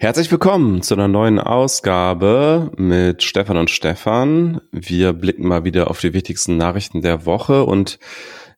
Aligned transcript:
Herzlich 0.00 0.30
willkommen 0.30 0.80
zu 0.80 0.94
einer 0.94 1.08
neuen 1.08 1.40
Ausgabe 1.40 2.70
mit 2.76 3.24
Stefan 3.24 3.56
und 3.56 3.68
Stefan. 3.68 4.60
Wir 4.70 5.12
blicken 5.12 5.48
mal 5.48 5.64
wieder 5.64 5.90
auf 5.90 5.98
die 5.98 6.12
wichtigsten 6.12 6.56
Nachrichten 6.56 7.02
der 7.02 7.26
Woche 7.26 7.64
und 7.64 7.98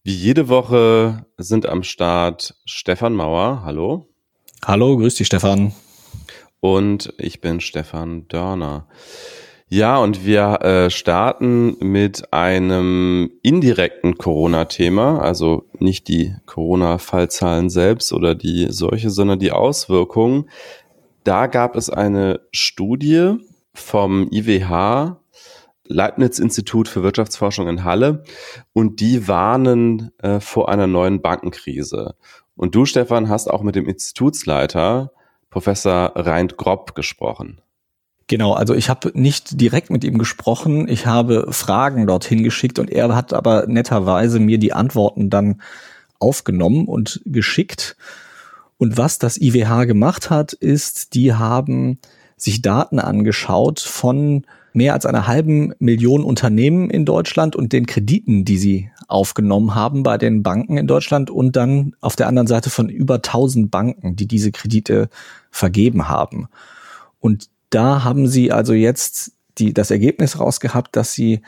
wie 0.03 0.13
jede 0.13 0.51
Woche 0.51 1.25
sind 1.39 1.65
am 1.65 1.83
Start 1.83 2.57
Stefan 2.67 3.15
Mauer. 3.15 3.63
Hallo. 3.65 4.07
Hallo, 4.63 4.99
grüß 4.99 5.15
dich 5.15 5.29
Stefan. 5.29 5.73
Und 6.61 7.15
ich 7.17 7.41
bin 7.41 7.61
Stefan 7.61 8.29
Dörner. 8.29 8.87
Ja, 9.73 9.99
und 9.99 10.27
wir 10.27 10.61
äh, 10.63 10.91
starten 10.91 11.77
mit 11.79 12.35
einem 12.35 13.31
indirekten 13.43 14.19
Corona-Thema, 14.19 15.21
also 15.21 15.71
nicht 15.79 16.09
die 16.09 16.35
Corona-Fallzahlen 16.45 17.71
selbst 17.71 18.13
oder 18.13 18.35
die 18.35 18.67
Seuche, 18.71 19.11
sondern 19.11 19.39
die 19.39 19.53
Auswirkungen 19.53 20.51
da 21.25 21.47
gab 21.47 21.77
es 21.77 21.91
eine 21.91 22.41
Studie 22.53 23.37
vom 23.75 24.29
IWH, 24.31 25.21
Leibniz-Institut 25.85 26.89
für 26.89 27.03
Wirtschaftsforschung 27.03 27.69
in 27.69 27.85
Halle, 27.85 28.25
und 28.73 29.01
die 29.01 29.27
warnen 29.27 30.13
äh, 30.19 30.41
vor 30.41 30.69
einer 30.69 30.87
neuen 30.87 31.21
Bankenkrise. 31.21 32.15
Und 32.57 32.75
du, 32.75 32.85
Stefan, 32.85 33.29
hast 33.29 33.51
auch 33.51 33.63
mit 33.63 33.75
dem 33.75 33.87
Institutsleiter, 33.87 35.13
Professor 35.51 36.13
Reint 36.15 36.57
Grob, 36.57 36.95
gesprochen. 36.95 37.61
Genau, 38.29 38.53
also 38.53 38.75
ich 38.75 38.89
habe 38.89 39.11
nicht 39.15 39.61
direkt 39.61 39.91
mit 39.91 40.05
ihm 40.05 40.17
gesprochen, 40.17 40.87
ich 40.87 41.07
habe 41.07 41.53
Fragen 41.53 42.07
dorthin 42.07 42.45
geschickt 42.45 42.79
und 42.79 42.89
er 42.89 43.17
hat 43.17 43.33
aber 43.33 43.67
netterweise 43.67 44.39
mir 44.39 44.59
die 44.59 44.73
Antworten 44.73 45.31
dann 45.31 45.61
aufgenommen 46.21 46.87
und 46.87 47.21
geschickt. 47.25 47.97
Und 48.81 48.97
was 48.97 49.19
das 49.19 49.39
IWH 49.39 49.85
gemacht 49.85 50.31
hat, 50.31 50.55
ist, 50.55 51.13
die 51.13 51.35
haben 51.35 51.99
sich 52.39 52.63
Daten 52.63 52.99
angeschaut 52.99 53.79
von 53.79 54.47
mehr 54.73 54.95
als 54.95 55.05
einer 55.05 55.27
halben 55.27 55.75
Million 55.79 56.25
Unternehmen 56.25 56.89
in 56.89 57.05
Deutschland 57.05 57.55
und 57.55 57.75
den 57.75 57.85
Krediten, 57.85 58.47
die 58.47 58.57
sie 58.57 58.91
aufgenommen 59.07 59.75
haben 59.75 60.03
bei 60.03 60.17
den 60.17 60.43
Banken 60.43 60.79
in 60.79 60.87
Deutschland 60.87 61.29
und 61.29 61.57
dann 61.57 61.95
auf 62.01 62.17
der 62.17 62.27
anderen 62.27 62.47
Seite 62.47 62.71
von 62.71 62.89
über 62.89 63.17
1000 63.17 63.71
Banken, 63.71 64.17
die 64.17 64.27
diese 64.27 64.51
Kredite 64.51 65.11
vergeben 65.51 66.09
haben. 66.09 66.49
Und 67.19 67.51
da 67.69 68.03
haben 68.03 68.29
sie 68.29 68.51
also 68.51 68.73
jetzt 68.73 69.33
die, 69.59 69.75
das 69.75 69.91
Ergebnis 69.91 70.41
rausgehabt, 70.41 70.97
dass 70.97 71.13
sie 71.13 71.43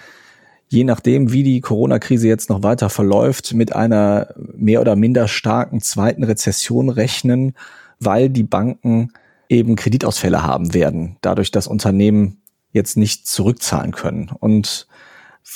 je 0.73 0.85
nachdem, 0.85 1.33
wie 1.33 1.43
die 1.43 1.61
Corona-Krise 1.61 2.27
jetzt 2.29 2.49
noch 2.49 2.63
weiter 2.63 2.89
verläuft, 2.89 3.53
mit 3.53 3.75
einer 3.77 4.29
mehr 4.57 4.81
oder 4.81 4.97
minder 4.97 5.29
starken 5.29 5.83
zweiten 5.83 6.25
Rezession 6.25 6.89
rechnen, 6.89 7.55
weil 8.01 8.31
die 8.31 8.43
Banken 8.43 9.13
eben 9.51 9.77
Kreditausfälle 9.77 10.43
haben 10.43 10.73
werden, 10.73 11.17
dadurch, 11.21 11.51
dass 11.51 11.67
Unternehmen 11.67 12.41
jetzt 12.73 12.97
nicht 12.97 13.27
zurückzahlen 13.27 13.93
können. 13.93 14.31
Und 14.41 14.87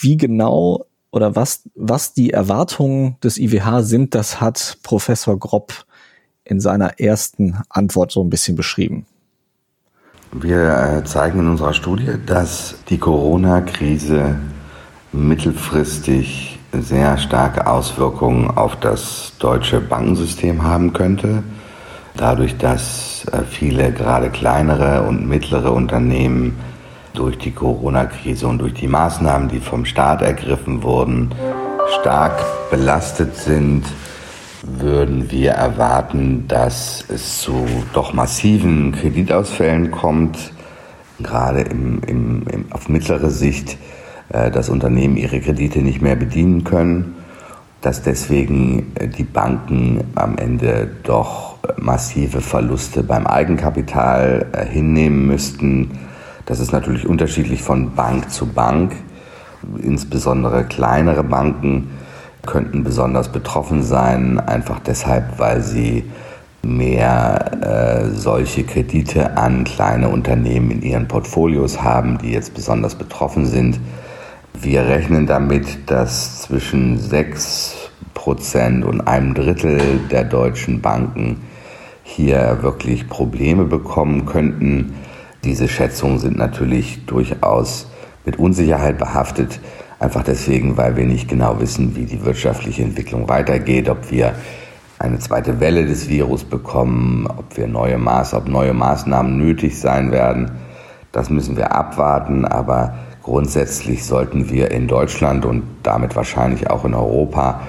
wie 0.00 0.19
genau 0.19 0.84
oder 1.11 1.34
was, 1.34 1.62
was 1.75 2.12
die 2.12 2.34
Erwartungen 2.34 3.17
des 3.25 3.39
IWH 3.39 3.84
sind, 3.84 4.14
das 4.14 4.42
hat 4.42 4.77
Professor 4.83 5.39
Grob 5.39 5.87
in 6.44 6.61
seiner 6.61 7.00
ersten 7.00 7.56
Antwort 7.70 8.12
so 8.12 8.22
ein 8.22 8.28
bisschen 8.28 8.55
beschrieben. 8.55 9.06
Wir 10.33 11.03
zeigen 11.06 11.39
in 11.39 11.48
unserer 11.48 11.72
Studie, 11.72 12.17
dass 12.27 12.77
die 12.91 12.98
Corona-Krise 12.98 14.37
mittelfristig 15.12 16.59
sehr 16.73 17.19
starke 17.19 17.67
Auswirkungen 17.67 18.51
auf 18.51 18.77
das 18.77 19.33
deutsche 19.39 19.81
Bankensystem 19.81 20.62
haben 20.62 20.93
könnte. 20.93 21.43
Dadurch, 22.17 22.57
dass 22.57 23.27
äh, 23.33 23.43
viele 23.43 23.93
gerade 23.93 24.31
kleinere 24.31 25.03
und 25.03 25.29
mittlere 25.29 25.73
Unternehmen 25.73 26.57
durch 27.12 27.39
die 27.39 27.53
Corona-Krise 27.53 28.47
und 28.47 28.59
durch 28.59 28.75
die 28.75 28.89
Maßnahmen, 28.89 29.49
die 29.49 29.61
vom 29.61 29.84
Staat 29.84 30.23
ergriffen 30.23 30.83
wurden, 30.83 31.31
stark 32.01 32.43
belastet 32.71 33.37
sind, 33.37 33.84
würden 34.62 35.31
wir 35.31 35.53
erwarten, 35.53 36.47
dass 36.49 37.05
es 37.09 37.41
zu 37.41 37.67
doch 37.93 38.12
massiven 38.12 38.93
Kreditausfällen 38.93 39.91
kommt, 39.91 40.53
gerade 41.21 41.61
im, 41.61 42.03
im, 42.06 42.47
im, 42.49 42.73
auf 42.73 42.88
mittlere 42.88 43.31
Sicht 43.31 43.78
dass 44.28 44.69
Unternehmen 44.69 45.16
ihre 45.16 45.41
Kredite 45.41 45.81
nicht 45.81 46.03
mehr 46.03 46.16
bedienen 46.16 46.64
können, 46.64 47.14
dass 47.87 48.03
deswegen 48.03 48.92
äh, 48.97 49.06
die 49.06 49.22
Banken 49.22 50.04
am 50.16 50.38
Ende 50.38 50.91
doch 51.04 51.56
massive 51.76 52.41
Verluste 52.41 53.04
beim 53.04 53.26
Eigenkapital 53.26 54.47
äh, 54.53 54.66
hinnehmen 54.66 55.26
müssten. 55.26 55.98
Das 56.47 56.59
ist 56.59 56.72
natürlich 56.72 57.06
unterschiedlich 57.06 57.62
von 57.62 57.94
Bank 57.94 58.31
zu 58.31 58.47
Bank. 58.47 58.92
Insbesondere 59.81 60.64
kleinere 60.64 61.22
Banken 61.22 61.91
könnten 62.44 62.84
besonders 62.84 63.31
betroffen 63.31 63.82
sein, 63.82 64.41
einfach 64.41 64.81
deshalb, 64.81 65.38
weil 65.38 65.62
sie 65.62 66.04
mehr 66.62 67.53
äh, 67.62 68.10
solche 68.10 68.64
Kredite 68.64 69.37
an 69.37 69.62
kleine 69.62 70.08
Unternehmen 70.08 70.70
in 70.70 70.82
ihren 70.82 71.06
Portfolios 71.06 71.82
haben, 71.82 72.19
die 72.19 72.32
jetzt 72.32 72.54
besonders 72.54 72.97
betroffen 72.97 73.47
sind. 73.47 73.78
Wir 74.62 74.89
rechnen 74.89 75.27
damit, 75.27 75.91
dass 75.91 76.43
zwischen 76.43 76.99
6 76.99 77.91
Prozent 78.15 78.84
und 78.84 79.03
einem 79.03 79.34
Drittel 79.34 80.00
der 80.11 80.25
deutschen 80.25 80.81
Banken 80.81 81.43
hier 82.03 82.59
wirklich 82.62 83.09
Probleme 83.09 83.65
bekommen 83.65 84.25
könnten. 84.25 84.94
Diese 85.44 85.69
Schätzungen 85.69 86.19
sind 86.19 86.39
natürlich 86.39 87.05
durchaus 87.05 87.91
mit 88.25 88.39
Unsicherheit 88.39 88.97
behaftet, 88.99 89.61
einfach 89.99 90.22
deswegen, 90.22 90.77
weil 90.77 90.97
wir 90.97 91.05
nicht 91.05 91.28
genau 91.28 91.61
wissen, 91.61 91.94
wie 91.94 92.06
die 92.06 92.25
wirtschaftliche 92.25 92.83
Entwicklung 92.83 93.28
weitergeht, 93.28 93.88
ob 93.91 94.11
wir 94.11 94.34
eine 94.99 95.19
zweite 95.19 95.61
Welle 95.61 95.84
des 95.84 96.09
Virus 96.09 96.44
bekommen, 96.44 97.27
ob 97.27 97.56
wir 97.56 97.67
neue 97.67 97.99
Maß, 97.99 98.33
ob 98.33 98.49
neue 98.49 98.73
Maßnahmen 98.73 99.37
nötig 99.37 99.78
sein 99.78 100.12
werden. 100.12 100.53
Das 101.12 101.28
müssen 101.28 101.56
wir 101.56 101.73
abwarten, 101.73 102.47
aber 102.47 102.94
Grundsätzlich 103.26 104.04
sollten 104.04 104.50
wir 104.50 104.70
in 104.70 104.87
Deutschland 104.87 105.44
und 105.44 105.64
damit 105.82 106.14
wahrscheinlich 106.14 106.70
auch 106.70 106.84
in 106.84 106.94
Europa 106.94 107.60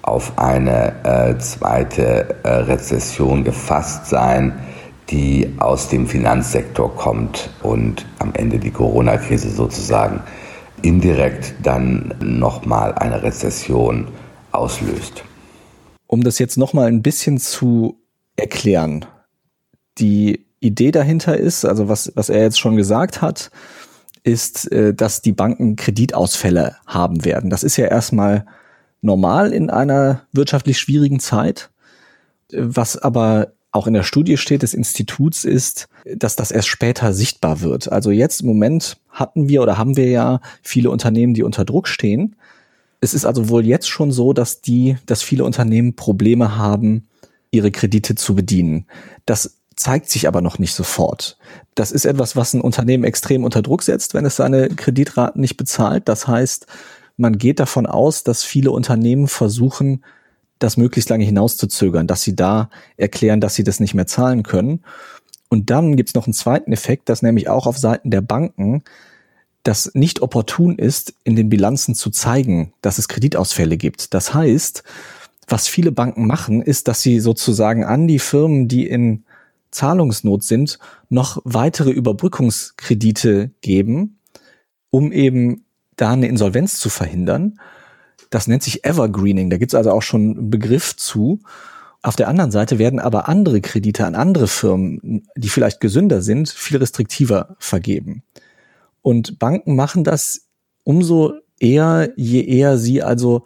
auf 0.00 0.38
eine 0.38 0.94
äh, 1.04 1.36
zweite 1.38 2.36
äh, 2.44 2.48
Rezession 2.48 3.42
gefasst 3.42 4.06
sein, 4.06 4.52
die 5.10 5.54
aus 5.58 5.88
dem 5.88 6.06
Finanzsektor 6.06 6.94
kommt 6.94 7.50
und 7.64 8.06
am 8.20 8.32
Ende 8.34 8.60
die 8.60 8.70
Corona-Krise 8.70 9.50
sozusagen 9.50 10.22
indirekt 10.82 11.54
dann 11.64 12.14
nochmal 12.20 12.94
eine 12.94 13.24
Rezession 13.24 14.06
auslöst. 14.52 15.24
Um 16.06 16.22
das 16.22 16.38
jetzt 16.38 16.56
nochmal 16.56 16.86
ein 16.86 17.02
bisschen 17.02 17.38
zu 17.38 17.98
erklären, 18.36 19.04
die 19.98 20.46
Idee 20.60 20.92
dahinter 20.92 21.36
ist, 21.36 21.64
also 21.64 21.88
was, 21.88 22.12
was 22.14 22.28
er 22.28 22.42
jetzt 22.42 22.60
schon 22.60 22.76
gesagt 22.76 23.20
hat, 23.20 23.50
ist, 24.24 24.70
äh, 24.70 24.94
dass 24.94 25.22
die 25.22 25.32
Banken 25.32 25.76
Kreditausfälle 25.76 26.76
haben 26.86 27.24
werden. 27.24 27.50
Das 27.50 27.62
ist 27.62 27.76
ja 27.76 27.86
erstmal 27.86 28.46
normal 29.00 29.52
in 29.52 29.70
einer 29.70 30.22
wirtschaftlich 30.32 30.78
schwierigen 30.78 31.20
Zeit. 31.20 31.70
Was 32.52 32.96
aber 32.96 33.52
auch 33.72 33.86
in 33.86 33.94
der 33.94 34.02
Studie 34.02 34.36
steht 34.36 34.62
des 34.62 34.74
Instituts 34.74 35.44
ist, 35.44 35.88
dass 36.04 36.36
das 36.36 36.50
erst 36.50 36.68
später 36.68 37.14
sichtbar 37.14 37.62
wird. 37.62 37.90
Also 37.90 38.10
jetzt 38.10 38.42
im 38.42 38.48
Moment 38.48 38.98
hatten 39.08 39.48
wir 39.48 39.62
oder 39.62 39.78
haben 39.78 39.96
wir 39.96 40.08
ja 40.08 40.40
viele 40.62 40.90
Unternehmen, 40.90 41.32
die 41.32 41.42
unter 41.42 41.64
Druck 41.64 41.88
stehen. 41.88 42.36
Es 43.00 43.14
ist 43.14 43.24
also 43.24 43.48
wohl 43.48 43.66
jetzt 43.66 43.88
schon 43.88 44.12
so, 44.12 44.34
dass 44.34 44.60
die, 44.60 44.98
dass 45.06 45.22
viele 45.22 45.44
Unternehmen 45.44 45.96
Probleme 45.96 46.56
haben, 46.56 47.08
ihre 47.50 47.70
Kredite 47.70 48.14
zu 48.14 48.34
bedienen. 48.34 48.86
Das 49.24 49.58
zeigt 49.82 50.08
sich 50.08 50.28
aber 50.28 50.40
noch 50.40 50.58
nicht 50.58 50.74
sofort. 50.74 51.36
Das 51.74 51.90
ist 51.90 52.04
etwas, 52.04 52.36
was 52.36 52.54
ein 52.54 52.60
Unternehmen 52.60 53.04
extrem 53.04 53.44
unter 53.44 53.62
Druck 53.62 53.82
setzt, 53.82 54.14
wenn 54.14 54.24
es 54.24 54.36
seine 54.36 54.68
Kreditraten 54.68 55.40
nicht 55.40 55.56
bezahlt. 55.56 56.08
Das 56.08 56.28
heißt, 56.28 56.66
man 57.16 57.36
geht 57.36 57.60
davon 57.60 57.86
aus, 57.86 58.22
dass 58.22 58.44
viele 58.44 58.70
Unternehmen 58.70 59.26
versuchen, 59.26 60.04
das 60.58 60.76
möglichst 60.76 61.10
lange 61.10 61.24
hinauszuzögern, 61.24 62.06
dass 62.06 62.22
sie 62.22 62.36
da 62.36 62.70
erklären, 62.96 63.40
dass 63.40 63.56
sie 63.56 63.64
das 63.64 63.80
nicht 63.80 63.94
mehr 63.94 64.06
zahlen 64.06 64.44
können. 64.44 64.84
Und 65.48 65.70
dann 65.70 65.96
gibt 65.96 66.10
es 66.10 66.14
noch 66.14 66.26
einen 66.26 66.34
zweiten 66.34 66.72
Effekt, 66.72 67.08
dass 67.08 67.22
nämlich 67.22 67.48
auch 67.48 67.66
auf 67.66 67.76
Seiten 67.76 68.10
der 68.10 68.20
Banken 68.20 68.84
das 69.64 69.90
nicht 69.94 70.22
opportun 70.22 70.78
ist, 70.78 71.14
in 71.24 71.36
den 71.36 71.48
Bilanzen 71.48 71.94
zu 71.94 72.10
zeigen, 72.10 72.72
dass 72.82 72.98
es 72.98 73.08
Kreditausfälle 73.08 73.76
gibt. 73.76 74.14
Das 74.14 74.32
heißt, 74.32 74.82
was 75.48 75.68
viele 75.68 75.92
Banken 75.92 76.26
machen, 76.26 76.62
ist, 76.62 76.88
dass 76.88 77.02
sie 77.02 77.20
sozusagen 77.20 77.84
an 77.84 78.06
die 78.06 78.18
Firmen, 78.18 78.68
die 78.68 78.86
in 78.86 79.24
Zahlungsnot 79.72 80.44
sind, 80.44 80.78
noch 81.08 81.40
weitere 81.44 81.90
Überbrückungskredite 81.90 83.50
geben, 83.60 84.18
um 84.90 85.10
eben 85.10 85.64
da 85.96 86.12
eine 86.12 86.28
Insolvenz 86.28 86.78
zu 86.78 86.88
verhindern. 86.88 87.58
Das 88.30 88.46
nennt 88.46 88.62
sich 88.62 88.84
Evergreening. 88.84 89.50
Da 89.50 89.58
gibt 89.58 89.72
es 89.72 89.74
also 89.74 89.90
auch 89.90 90.02
schon 90.02 90.38
einen 90.38 90.50
Begriff 90.50 90.96
zu. 90.96 91.40
Auf 92.02 92.16
der 92.16 92.28
anderen 92.28 92.50
Seite 92.50 92.78
werden 92.78 92.98
aber 92.98 93.28
andere 93.28 93.60
Kredite 93.60 94.06
an 94.06 94.14
andere 94.14 94.48
Firmen, 94.48 95.26
die 95.36 95.48
vielleicht 95.48 95.80
gesünder 95.80 96.22
sind, 96.22 96.48
viel 96.48 96.78
restriktiver 96.78 97.56
vergeben. 97.58 98.22
Und 99.02 99.38
Banken 99.38 99.76
machen 99.76 100.04
das 100.04 100.48
umso 100.84 101.34
eher, 101.60 102.12
je 102.16 102.42
eher 102.42 102.78
sie 102.78 103.02
also 103.02 103.44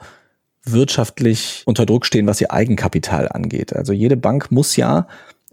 wirtschaftlich 0.64 1.62
unter 1.66 1.86
Druck 1.86 2.06
stehen, 2.06 2.26
was 2.26 2.40
ihr 2.40 2.52
Eigenkapital 2.52 3.28
angeht. 3.28 3.74
Also 3.74 3.92
jede 3.92 4.16
Bank 4.16 4.50
muss 4.50 4.76
ja 4.76 5.06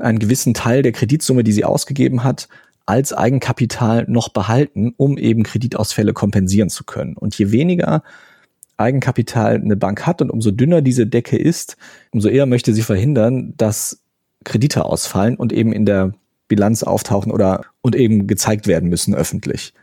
einen 0.04 0.20
gewissen 0.20 0.54
Teil 0.54 0.82
der 0.82 0.92
Kreditsumme, 0.92 1.44
die 1.44 1.52
sie 1.52 1.66
ausgegeben 1.66 2.24
hat, 2.24 2.48
als 2.86 3.14
Eigenkapital 3.14 4.06
noch 4.08 4.30
behalten, 4.30 4.94
um 4.98 5.18
eben 5.18 5.44
Kreditausfälle 5.44 6.14
kompensieren 6.14 6.70
zu 6.70 6.84
können. 6.84 7.16
Und 7.16 7.38
je 7.38 7.52
weniger 7.52 8.04
Eigenkapital 8.78 9.56
eine 9.56 9.76
Bank 9.76 10.06
hat 10.06 10.22
und 10.22 10.30
umso 10.30 10.52
dünner 10.52 10.82
diese 10.82 11.08
Decke 11.08 11.38
ist, 11.38 11.78
umso 12.12 12.28
eher 12.28 12.46
möchte 12.46 12.74
sie 12.74 12.82
verhindern, 12.82 13.54
dass 13.58 14.02
Kredite 14.44 14.86
ausfallen 14.86 15.36
und 15.36 15.54
eben 15.54 15.72
in 15.72 15.86
der 15.86 16.14
Bilanz 16.48 16.84
auftauchen 16.84 17.32
oder 17.32 17.66
und 17.82 17.96
eben 17.96 18.28
gezeigt 18.28 18.68
werden 18.68 18.90
müssen 18.90 19.16
öffentlich. 19.16 19.74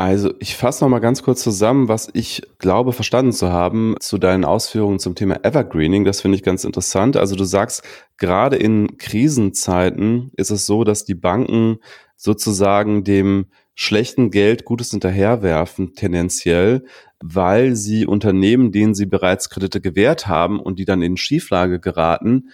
Also 0.00 0.32
ich 0.38 0.56
fasse 0.56 0.82
noch 0.82 0.88
mal 0.88 0.98
ganz 0.98 1.22
kurz 1.22 1.42
zusammen, 1.42 1.88
was 1.88 2.08
ich 2.14 2.40
glaube 2.56 2.94
verstanden 2.94 3.32
zu 3.32 3.52
haben 3.52 3.96
zu 4.00 4.16
deinen 4.16 4.46
Ausführungen 4.46 4.98
zum 4.98 5.14
Thema 5.14 5.44
Evergreening. 5.44 6.06
Das 6.06 6.22
finde 6.22 6.36
ich 6.36 6.42
ganz 6.42 6.64
interessant. 6.64 7.18
Also 7.18 7.36
du 7.36 7.44
sagst, 7.44 7.82
gerade 8.16 8.56
in 8.56 8.96
Krisenzeiten 8.96 10.30
ist 10.38 10.48
es 10.48 10.64
so, 10.64 10.84
dass 10.84 11.04
die 11.04 11.14
Banken 11.14 11.80
sozusagen 12.16 13.04
dem 13.04 13.48
schlechten 13.74 14.30
Geld 14.30 14.64
Gutes 14.64 14.90
hinterherwerfen, 14.90 15.92
tendenziell, 15.92 16.86
weil 17.22 17.76
sie 17.76 18.06
Unternehmen, 18.06 18.72
denen 18.72 18.94
sie 18.94 19.04
bereits 19.04 19.50
Kredite 19.50 19.82
gewährt 19.82 20.26
haben 20.26 20.60
und 20.60 20.78
die 20.78 20.86
dann 20.86 21.02
in 21.02 21.18
Schieflage 21.18 21.78
geraten, 21.78 22.48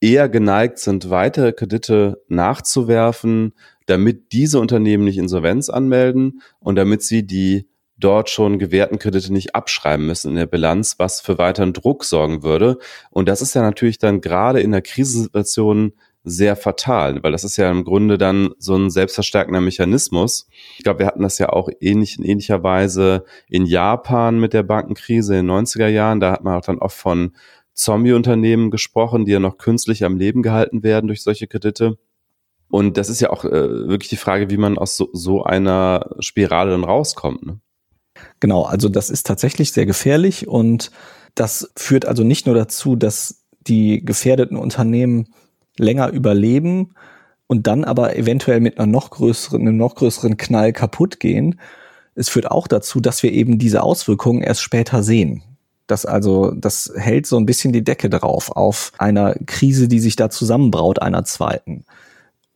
eher 0.00 0.28
geneigt 0.28 0.80
sind, 0.80 1.10
weitere 1.10 1.52
Kredite 1.52 2.24
nachzuwerfen, 2.26 3.52
damit 3.88 4.32
diese 4.32 4.60
Unternehmen 4.60 5.04
nicht 5.04 5.18
Insolvenz 5.18 5.68
anmelden 5.68 6.42
und 6.60 6.76
damit 6.76 7.02
sie 7.02 7.26
die 7.26 7.68
dort 7.96 8.30
schon 8.30 8.58
gewährten 8.58 8.98
Kredite 8.98 9.32
nicht 9.32 9.54
abschreiben 9.54 10.06
müssen 10.06 10.30
in 10.30 10.36
der 10.36 10.46
Bilanz, 10.46 10.96
was 10.98 11.20
für 11.20 11.38
weiteren 11.38 11.72
Druck 11.72 12.04
sorgen 12.04 12.42
würde. 12.42 12.78
Und 13.10 13.28
das 13.28 13.42
ist 13.42 13.54
ja 13.54 13.62
natürlich 13.62 13.98
dann 13.98 14.20
gerade 14.20 14.60
in 14.60 14.70
der 14.70 14.82
Krisensituation 14.82 15.92
sehr 16.24 16.56
fatal, 16.56 17.22
weil 17.22 17.32
das 17.32 17.44
ist 17.44 17.56
ja 17.56 17.70
im 17.70 17.84
Grunde 17.84 18.18
dann 18.18 18.50
so 18.58 18.76
ein 18.76 18.90
selbstverstärkender 18.90 19.60
Mechanismus. 19.60 20.46
Ich 20.76 20.84
glaube, 20.84 21.00
wir 21.00 21.06
hatten 21.06 21.22
das 21.22 21.38
ja 21.38 21.48
auch 21.48 21.70
ähnlich, 21.80 22.18
in 22.18 22.24
ähnlicher 22.24 22.62
Weise 22.62 23.24
in 23.48 23.64
Japan 23.64 24.38
mit 24.38 24.52
der 24.52 24.62
Bankenkrise 24.62 25.36
in 25.36 25.46
den 25.46 25.66
90er 25.66 25.88
Jahren. 25.88 26.20
Da 26.20 26.32
hat 26.32 26.44
man 26.44 26.54
auch 26.54 26.64
dann 26.64 26.78
oft 26.78 26.96
von 26.96 27.32
Zombie-Unternehmen 27.74 28.70
gesprochen, 28.70 29.24
die 29.24 29.32
ja 29.32 29.40
noch 29.40 29.56
künstlich 29.56 30.04
am 30.04 30.18
Leben 30.18 30.42
gehalten 30.42 30.82
werden 30.82 31.06
durch 31.06 31.22
solche 31.22 31.46
Kredite. 31.46 31.96
Und 32.70 32.96
das 32.96 33.08
ist 33.08 33.20
ja 33.20 33.30
auch 33.30 33.44
äh, 33.44 33.88
wirklich 33.88 34.10
die 34.10 34.16
Frage, 34.16 34.50
wie 34.50 34.58
man 34.58 34.78
aus 34.78 34.96
so, 34.96 35.08
so 35.12 35.42
einer 35.42 36.10
Spirale 36.20 36.70
dann 36.70 36.84
rauskommt. 36.84 37.44
Ne? 37.46 37.60
Genau, 38.40 38.64
also 38.64 38.88
das 38.88 39.10
ist 39.10 39.26
tatsächlich 39.26 39.72
sehr 39.72 39.86
gefährlich 39.86 40.48
und 40.48 40.90
das 41.34 41.70
führt 41.76 42.06
also 42.06 42.24
nicht 42.24 42.46
nur 42.46 42.54
dazu, 42.54 42.96
dass 42.96 43.44
die 43.66 44.04
gefährdeten 44.04 44.56
Unternehmen 44.56 45.28
länger 45.78 46.10
überleben 46.10 46.94
und 47.46 47.66
dann 47.66 47.84
aber 47.84 48.16
eventuell 48.16 48.60
mit 48.60 48.78
einer 48.78 48.86
noch 48.86 49.10
größeren, 49.10 49.60
einem 49.60 49.76
noch 49.76 49.94
größeren 49.94 50.36
Knall 50.36 50.72
kaputt 50.72 51.20
gehen. 51.20 51.60
Es 52.14 52.28
führt 52.28 52.50
auch 52.50 52.66
dazu, 52.66 53.00
dass 53.00 53.22
wir 53.22 53.32
eben 53.32 53.58
diese 53.58 53.82
Auswirkungen 53.82 54.42
erst 54.42 54.62
später 54.62 55.02
sehen. 55.02 55.42
Das 55.86 56.04
also, 56.04 56.50
das 56.50 56.92
hält 56.96 57.26
so 57.26 57.38
ein 57.38 57.46
bisschen 57.46 57.72
die 57.72 57.84
Decke 57.84 58.10
drauf 58.10 58.50
auf 58.54 58.92
einer 58.98 59.34
Krise, 59.46 59.88
die 59.88 60.00
sich 60.00 60.16
da 60.16 60.28
zusammenbraut, 60.28 61.00
einer 61.00 61.24
zweiten. 61.24 61.84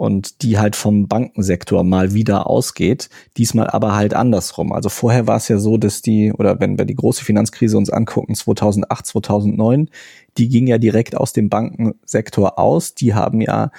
Und 0.02 0.42
die 0.42 0.58
halt 0.58 0.74
vom 0.74 1.06
Bankensektor 1.06 1.84
mal 1.84 2.12
wieder 2.12 2.48
ausgeht, 2.48 3.08
diesmal 3.36 3.68
aber 3.68 3.94
halt 3.94 4.14
andersrum. 4.14 4.72
Also 4.72 4.88
vorher 4.88 5.28
war 5.28 5.36
es 5.36 5.46
ja 5.46 5.58
so, 5.58 5.76
dass 5.76 6.02
die, 6.02 6.32
oder 6.32 6.58
wenn 6.58 6.76
wir 6.76 6.86
die 6.86 6.96
große 6.96 7.24
Finanzkrise 7.24 7.78
uns 7.78 7.88
angucken, 7.88 8.34
2008, 8.34 9.06
2009, 9.06 9.90
die 10.38 10.48
ging 10.48 10.66
ja 10.66 10.78
direkt 10.78 11.16
aus 11.16 11.32
dem 11.32 11.48
Bankensektor 11.48 12.58
aus. 12.58 12.96
Die 12.96 13.14
haben 13.14 13.40
ja 13.40 13.70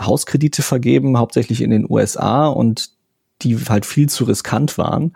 Hauskredite 0.00 0.62
vergeben, 0.62 1.18
hauptsächlich 1.18 1.60
in 1.60 1.68
den 1.68 1.84
USA 1.90 2.46
und 2.46 2.92
die 3.42 3.54
halt 3.68 3.84
viel 3.84 4.08
zu 4.08 4.24
riskant 4.24 4.78
waren. 4.78 5.12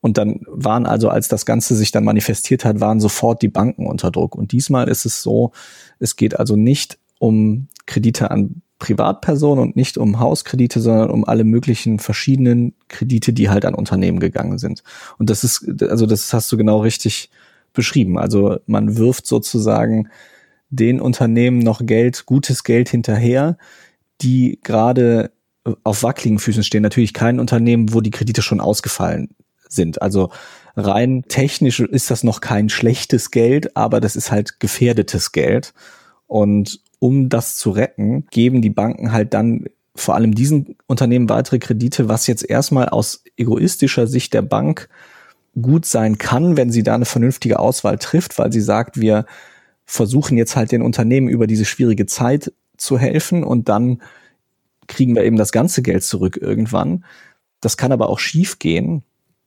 Und 0.00 0.16
dann 0.16 0.40
waren 0.46 0.86
also, 0.86 1.10
als 1.10 1.28
das 1.28 1.44
Ganze 1.44 1.76
sich 1.76 1.90
dann 1.90 2.04
manifestiert 2.04 2.64
hat, 2.64 2.80
waren 2.80 3.00
sofort 3.00 3.42
die 3.42 3.48
Banken 3.48 3.86
unter 3.86 4.10
Druck. 4.10 4.34
Und 4.34 4.52
diesmal 4.52 4.88
ist 4.88 5.04
es 5.04 5.22
so, 5.22 5.52
es 5.98 6.16
geht 6.16 6.40
also 6.40 6.56
nicht 6.56 6.98
um 7.18 7.68
Kredite 7.84 8.30
an 8.30 8.62
Privatpersonen 8.78 9.62
und 9.62 9.76
nicht 9.76 9.98
um 9.98 10.20
Hauskredite, 10.20 10.80
sondern 10.80 11.10
um 11.10 11.24
alle 11.24 11.44
möglichen 11.44 11.98
verschiedenen 11.98 12.74
Kredite, 12.88 13.32
die 13.32 13.50
halt 13.50 13.64
an 13.64 13.74
Unternehmen 13.74 14.20
gegangen 14.20 14.58
sind. 14.58 14.82
Und 15.18 15.30
das 15.30 15.44
ist, 15.44 15.82
also 15.82 16.06
das 16.06 16.32
hast 16.32 16.50
du 16.52 16.56
genau 16.56 16.80
richtig 16.80 17.30
beschrieben. 17.72 18.18
Also 18.18 18.58
man 18.66 18.96
wirft 18.96 19.26
sozusagen 19.26 20.08
den 20.70 21.00
Unternehmen 21.00 21.58
noch 21.58 21.84
Geld, 21.84 22.26
gutes 22.26 22.62
Geld 22.62 22.88
hinterher, 22.88 23.56
die 24.20 24.60
gerade 24.62 25.32
auf 25.84 26.02
wackeligen 26.02 26.38
Füßen 26.38 26.62
stehen. 26.62 26.82
Natürlich 26.82 27.14
kein 27.14 27.40
Unternehmen, 27.40 27.92
wo 27.92 28.00
die 28.00 28.10
Kredite 28.10 28.42
schon 28.42 28.60
ausgefallen 28.60 29.30
sind. 29.68 30.00
Also 30.00 30.30
rein 30.76 31.24
technisch 31.28 31.80
ist 31.80 32.10
das 32.10 32.24
noch 32.24 32.40
kein 32.40 32.68
schlechtes 32.68 33.30
Geld, 33.30 33.76
aber 33.76 34.00
das 34.00 34.16
ist 34.16 34.30
halt 34.30 34.60
gefährdetes 34.60 35.32
Geld. 35.32 35.74
Und 36.26 36.80
um 36.98 37.28
das 37.28 37.56
zu 37.56 37.70
retten, 37.70 38.26
geben 38.30 38.62
die 38.62 38.70
Banken 38.70 39.12
halt 39.12 39.34
dann 39.34 39.66
vor 39.94 40.14
allem 40.14 40.34
diesen 40.34 40.76
Unternehmen 40.86 41.28
weitere 41.28 41.58
Kredite, 41.58 42.08
was 42.08 42.26
jetzt 42.26 42.48
erstmal 42.48 42.88
aus 42.88 43.24
egoistischer 43.36 44.06
Sicht 44.06 44.32
der 44.32 44.42
Bank 44.42 44.88
gut 45.60 45.86
sein 45.86 46.18
kann, 46.18 46.56
wenn 46.56 46.70
sie 46.70 46.82
da 46.82 46.94
eine 46.94 47.04
vernünftige 47.04 47.58
Auswahl 47.58 47.98
trifft, 47.98 48.38
weil 48.38 48.52
sie 48.52 48.60
sagt, 48.60 49.00
wir 49.00 49.26
versuchen 49.84 50.38
jetzt 50.38 50.54
halt 50.54 50.70
den 50.70 50.82
Unternehmen 50.82 51.28
über 51.28 51.46
diese 51.46 51.64
schwierige 51.64 52.06
Zeit 52.06 52.52
zu 52.76 52.98
helfen 52.98 53.42
und 53.42 53.68
dann 53.68 54.02
kriegen 54.86 55.14
wir 55.14 55.24
eben 55.24 55.36
das 55.36 55.52
ganze 55.52 55.82
Geld 55.82 56.04
zurück 56.04 56.36
irgendwann. 56.40 57.04
Das 57.60 57.76
kann 57.76 57.92
aber 57.92 58.08
auch 58.08 58.18
schief 58.18 58.58
gehen. 58.58 59.02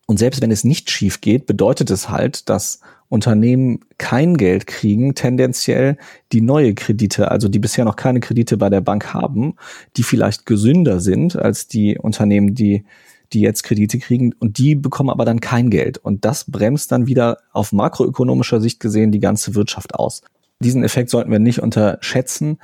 Und 0.06 0.18
selbst 0.18 0.42
wenn 0.42 0.52
es 0.52 0.64
nicht 0.64 0.92
schief 0.92 1.22
geht, 1.22 1.46
bedeutet 1.46 1.90
es 1.90 2.10
halt, 2.10 2.50
dass 2.50 2.82
Unternehmen 3.12 3.82
kein 3.98 4.38
Geld 4.38 4.68
kriegen, 4.68 5.16
tendenziell 5.16 5.98
die 6.32 6.40
neue 6.40 6.74
Kredite, 6.74 7.30
also 7.30 7.50
die 7.50 7.60
bisher 7.60 7.84
noch 7.84 7.98
keine 7.98 8.22
Kredite 8.22 8.56
bei 8.56 8.70
der 8.70 8.80
Bank 8.80 9.14
haben, 9.14 9.56
die 9.98 10.04
vielleicht 10.04 10.46
gesünder 10.46 11.02
sind 11.02 11.36
als 11.36 11.68
die 11.68 11.98
Unternehmen, 11.98 12.56
die 12.56 12.86
die 13.34 13.42
jetzt 13.42 13.64
Kredite 13.64 13.98
kriegen 14.00 14.34
und 14.40 14.58
die 14.58 14.76
bekommen 14.76 15.10
aber 15.10 15.24
dann 15.24 15.40
kein 15.40 15.70
Geld. 15.70 15.98
Und 15.98 16.26
das 16.26 16.52
bremst 16.52 16.92
dann 16.92 17.08
wieder 17.08 17.38
auf 17.54 17.72
makroökonomischer 17.72 18.60
Sicht 18.60 18.80
gesehen 18.80 19.12
die 19.12 19.20
ganze 19.20 19.56
Wirtschaft 19.56 19.96
aus. 19.96 20.22
Diesen 20.60 20.84
Effekt 20.84 21.10
sollten 21.10 21.32
wir 21.32 21.40
nicht 21.40 21.62
unterschätzen. 21.62 22.60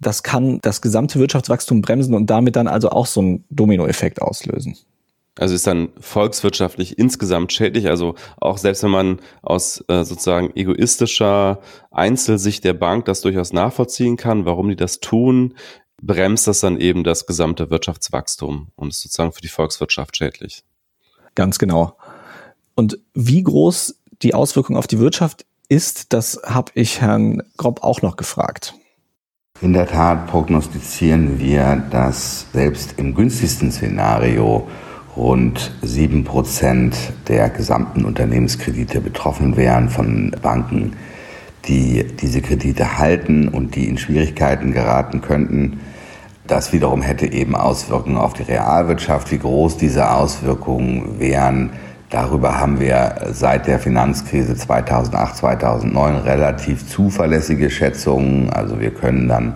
Das 0.00 0.22
kann 0.22 0.58
das 0.62 0.80
gesamte 0.80 1.18
Wirtschaftswachstum 1.18 1.82
bremsen 1.82 2.14
und 2.14 2.30
damit 2.30 2.54
dann 2.54 2.68
also 2.68 2.90
auch 2.90 3.06
so 3.06 3.20
einen 3.20 3.44
Dominoeffekt 3.50 4.22
auslösen. 4.22 4.76
Also 5.38 5.54
ist 5.54 5.66
dann 5.66 5.88
volkswirtschaftlich 5.98 6.98
insgesamt 6.98 7.52
schädlich. 7.52 7.88
Also 7.88 8.16
auch 8.38 8.58
selbst 8.58 8.82
wenn 8.82 8.90
man 8.90 9.20
aus 9.40 9.82
äh, 9.88 10.04
sozusagen 10.04 10.54
egoistischer 10.54 11.60
Einzelsicht 11.90 12.64
der 12.64 12.74
Bank 12.74 13.06
das 13.06 13.22
durchaus 13.22 13.52
nachvollziehen 13.52 14.16
kann, 14.16 14.44
warum 14.44 14.68
die 14.68 14.76
das 14.76 15.00
tun, 15.00 15.54
bremst 16.02 16.46
das 16.48 16.60
dann 16.60 16.78
eben 16.78 17.04
das 17.04 17.26
gesamte 17.26 17.70
Wirtschaftswachstum 17.70 18.68
und 18.74 18.88
ist 18.88 19.00
sozusagen 19.00 19.32
für 19.32 19.40
die 19.40 19.48
Volkswirtschaft 19.48 20.16
schädlich. 20.16 20.64
Ganz 21.34 21.58
genau. 21.58 21.96
Und 22.74 22.98
wie 23.14 23.42
groß 23.42 23.96
die 24.22 24.34
Auswirkung 24.34 24.76
auf 24.76 24.86
die 24.86 24.98
Wirtschaft 24.98 25.46
ist, 25.68 26.12
das 26.12 26.40
habe 26.44 26.72
ich 26.74 27.00
Herrn 27.00 27.42
Grob 27.56 27.82
auch 27.82 28.02
noch 28.02 28.16
gefragt. 28.16 28.74
In 29.62 29.72
der 29.72 29.86
Tat 29.86 30.26
prognostizieren 30.26 31.38
wir, 31.38 31.76
dass 31.90 32.46
selbst 32.52 32.98
im 32.98 33.14
günstigsten 33.14 33.70
Szenario 33.70 34.66
rund 35.16 35.72
sieben 35.82 36.24
Prozent 36.24 36.96
der 37.28 37.50
gesamten 37.50 38.04
Unternehmenskredite 38.04 39.00
betroffen 39.00 39.56
wären 39.56 39.88
von 39.88 40.34
Banken, 40.42 40.94
die 41.66 42.04
diese 42.20 42.40
Kredite 42.40 42.98
halten 42.98 43.48
und 43.48 43.76
die 43.76 43.88
in 43.88 43.98
Schwierigkeiten 43.98 44.72
geraten 44.72 45.20
könnten. 45.20 45.80
Das 46.46 46.72
wiederum 46.72 47.02
hätte 47.02 47.30
eben 47.30 47.54
Auswirkungen 47.54 48.16
auf 48.16 48.32
die 48.32 48.42
Realwirtschaft. 48.42 49.30
Wie 49.30 49.38
groß 49.38 49.76
diese 49.76 50.10
Auswirkungen 50.10 51.20
wären, 51.20 51.70
darüber 52.10 52.58
haben 52.58 52.80
wir 52.80 53.28
seit 53.32 53.66
der 53.68 53.78
Finanzkrise 53.78 54.56
2008, 54.56 55.36
2009 55.36 56.16
relativ 56.16 56.88
zuverlässige 56.88 57.70
Schätzungen. 57.70 58.50
Also 58.50 58.80
wir 58.80 58.90
können 58.90 59.28
dann 59.28 59.54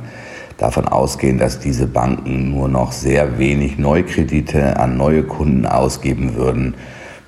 davon 0.57 0.89
ausgehen, 0.89 1.39
dass 1.39 1.59
diese 1.59 1.87
Banken 1.87 2.51
nur 2.51 2.69
noch 2.69 2.93
sehr 2.93 3.39
wenig 3.39 3.79
Neukredite 3.79 4.79
an 4.79 4.97
neue 4.97 5.23
Kunden 5.23 5.67
ausgeben 5.67 6.35
würden. 6.35 6.75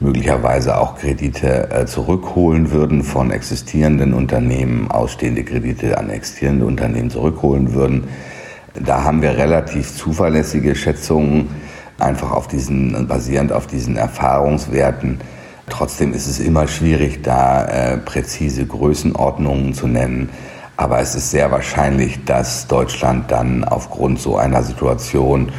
möglicherweise 0.01 0.79
auch 0.79 0.97
Kredite 0.97 1.71
äh, 1.71 1.87
zurückholen 1.87 2.71
würden 2.71 3.03
von 3.03 3.31
existierenden 3.33 4.15
Unternehmen, 4.15 4.91
ausstehende 4.91 5.43
Kredite 5.43 5.99
an 5.99 6.11
existierende 6.11 6.67
Unternehmen 6.67 7.11
zurückholen 7.11 7.75
würden. 7.75 8.05
Da 8.75 9.03
haben 9.03 9.23
wir 9.23 9.37
relativ 9.37 9.97
zuverlässige 9.97 10.77
Schätzungen, 10.77 11.49
einfach 11.99 12.31
auf 12.31 12.47
diesen, 12.47 13.09
basierend 13.09 13.53
auf 13.53 13.67
diesen 13.67 13.97
Erfahrungswerten. 13.97 15.21
Trotzdem 15.69 16.15
ist 16.15 16.29
es 16.29 16.39
immer 16.39 16.69
schwierig, 16.69 17.23
da 17.23 17.65
äh, 17.65 17.99
präzise 17.99 18.67
Größenordnungen 18.67 19.75
zu 19.75 19.89
nennen. 19.89 20.31
Aber 20.79 21.01
es 21.01 21.17
ist 21.17 21.33
sehr 21.33 21.51
wahrscheinlich, 21.51 22.25
dass 22.25 22.69
Deutschland 22.69 23.33
dann 23.33 23.65
aufgrund 23.65 24.21
so 24.21 24.37
einer 24.37 24.63
Situation, 24.63 25.51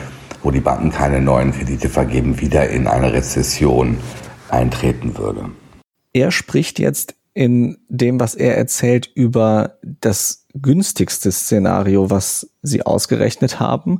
wo 0.41 0.49
die 0.49 0.61
Banken 0.61 0.91
keine 0.91 1.21
neuen 1.21 1.51
Kredite 1.51 1.89
vergeben, 1.89 2.39
wieder 2.39 2.69
in 2.69 2.87
eine 2.87 3.11
Rezession 3.11 3.97
eintreten 4.47 5.17
würde. 5.17 5.49
Er 6.13 6.31
spricht 6.31 6.79
jetzt 6.79 7.15
in 7.33 7.79
dem, 7.89 8.21
was 8.21 8.33
er 8.33 8.55
erzählt, 8.57 9.11
über 9.13 9.77
das 9.83 10.45
günstigste 10.53 11.33
Szenario, 11.33 12.09
was 12.09 12.51
sie 12.61 12.85
ausgerechnet 12.85 13.59
haben. 13.59 13.99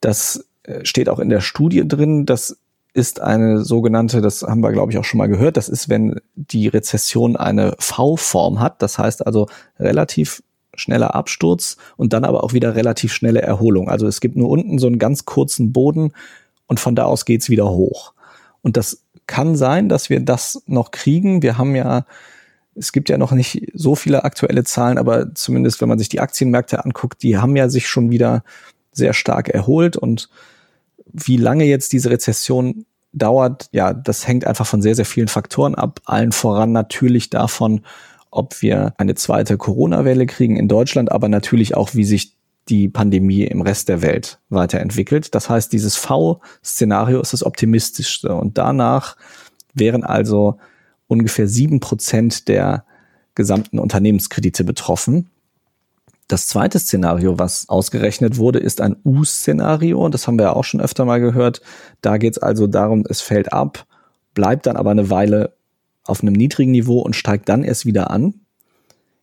Das 0.00 0.48
äh, 0.64 0.84
steht 0.84 1.08
auch 1.08 1.20
in 1.20 1.28
der 1.28 1.40
Studie 1.40 1.86
drin. 1.86 2.26
Das 2.26 2.58
ist 2.94 3.20
eine 3.20 3.64
sogenannte, 3.64 4.20
das 4.20 4.42
haben 4.42 4.60
wir, 4.60 4.72
glaube 4.72 4.92
ich, 4.92 4.98
auch 4.98 5.04
schon 5.04 5.18
mal 5.18 5.28
gehört, 5.28 5.56
das 5.56 5.68
ist, 5.68 5.88
wenn 5.88 6.20
die 6.34 6.68
Rezession 6.68 7.36
eine 7.36 7.74
V-Form 7.78 8.60
hat, 8.60 8.82
das 8.82 8.98
heißt 8.98 9.26
also 9.26 9.48
relativ 9.78 10.42
schneller 10.74 11.14
Absturz 11.14 11.76
und 11.96 12.12
dann 12.12 12.24
aber 12.24 12.44
auch 12.44 12.52
wieder 12.52 12.74
relativ 12.74 13.12
schnelle 13.12 13.42
Erholung. 13.42 13.88
Also 13.88 14.06
es 14.06 14.20
gibt 14.20 14.36
nur 14.36 14.48
unten 14.48 14.78
so 14.78 14.86
einen 14.86 14.98
ganz 14.98 15.24
kurzen 15.24 15.72
Boden 15.72 16.12
und 16.66 16.80
von 16.80 16.94
da 16.94 17.04
aus 17.04 17.24
geht's 17.24 17.50
wieder 17.50 17.68
hoch. 17.70 18.14
Und 18.62 18.76
das 18.76 19.02
kann 19.26 19.56
sein, 19.56 19.88
dass 19.88 20.10
wir 20.10 20.20
das 20.20 20.62
noch 20.66 20.90
kriegen. 20.90 21.42
Wir 21.42 21.58
haben 21.58 21.74
ja, 21.74 22.04
es 22.74 22.92
gibt 22.92 23.08
ja 23.08 23.18
noch 23.18 23.32
nicht 23.32 23.70
so 23.74 23.94
viele 23.94 24.24
aktuelle 24.24 24.64
Zahlen, 24.64 24.98
aber 24.98 25.34
zumindest 25.34 25.80
wenn 25.80 25.88
man 25.88 25.98
sich 25.98 26.08
die 26.08 26.20
Aktienmärkte 26.20 26.84
anguckt, 26.84 27.22
die 27.22 27.38
haben 27.38 27.56
ja 27.56 27.68
sich 27.68 27.88
schon 27.88 28.10
wieder 28.10 28.42
sehr 28.92 29.12
stark 29.12 29.48
erholt 29.48 29.96
und 29.96 30.28
wie 31.12 31.36
lange 31.36 31.64
jetzt 31.64 31.92
diese 31.92 32.10
Rezession 32.10 32.86
dauert, 33.12 33.68
ja, 33.72 33.92
das 33.92 34.26
hängt 34.26 34.46
einfach 34.46 34.66
von 34.66 34.82
sehr, 34.82 34.94
sehr 34.94 35.04
vielen 35.04 35.28
Faktoren 35.28 35.74
ab. 35.74 36.00
Allen 36.04 36.32
voran 36.32 36.72
natürlich 36.72 37.30
davon, 37.30 37.82
ob 38.30 38.62
wir 38.62 38.94
eine 38.96 39.14
zweite 39.14 39.58
Corona-Welle 39.58 40.26
kriegen 40.26 40.56
in 40.56 40.68
Deutschland, 40.68 41.12
aber 41.12 41.28
natürlich 41.28 41.76
auch, 41.76 41.94
wie 41.94 42.04
sich 42.04 42.36
die 42.68 42.88
Pandemie 42.88 43.42
im 43.42 43.60
Rest 43.60 43.88
der 43.88 44.02
Welt 44.02 44.38
weiterentwickelt. 44.48 45.34
Das 45.34 45.50
heißt, 45.50 45.72
dieses 45.72 45.96
V-Szenario 45.96 47.20
ist 47.20 47.32
das 47.32 47.44
optimistischste 47.44 48.34
und 48.34 48.56
danach 48.56 49.16
wären 49.74 50.04
also 50.04 50.58
ungefähr 51.08 51.48
sieben 51.48 51.80
Prozent 51.80 52.48
der 52.48 52.84
gesamten 53.34 53.78
Unternehmenskredite 53.78 54.64
betroffen. 54.64 55.30
Das 56.28 56.46
zweite 56.46 56.78
Szenario, 56.78 57.38
was 57.38 57.68
ausgerechnet 57.68 58.38
wurde, 58.38 58.58
ist 58.58 58.80
ein 58.80 58.96
U-Szenario. 59.04 60.08
Das 60.08 60.26
haben 60.26 60.38
wir 60.38 60.46
ja 60.46 60.52
auch 60.52 60.64
schon 60.64 60.80
öfter 60.80 61.04
mal 61.04 61.20
gehört. 61.20 61.60
Da 62.00 62.16
geht 62.16 62.34
es 62.34 62.38
also 62.38 62.66
darum, 62.66 63.04
es 63.08 63.20
fällt 63.20 63.52
ab, 63.52 63.86
bleibt 64.34 64.66
dann 64.66 64.76
aber 64.76 64.90
eine 64.90 65.10
Weile 65.10 65.54
auf 66.04 66.22
einem 66.22 66.32
niedrigen 66.32 66.72
Niveau 66.72 67.00
und 67.00 67.16
steigt 67.16 67.48
dann 67.48 67.64
erst 67.64 67.86
wieder 67.86 68.10
an. 68.10 68.34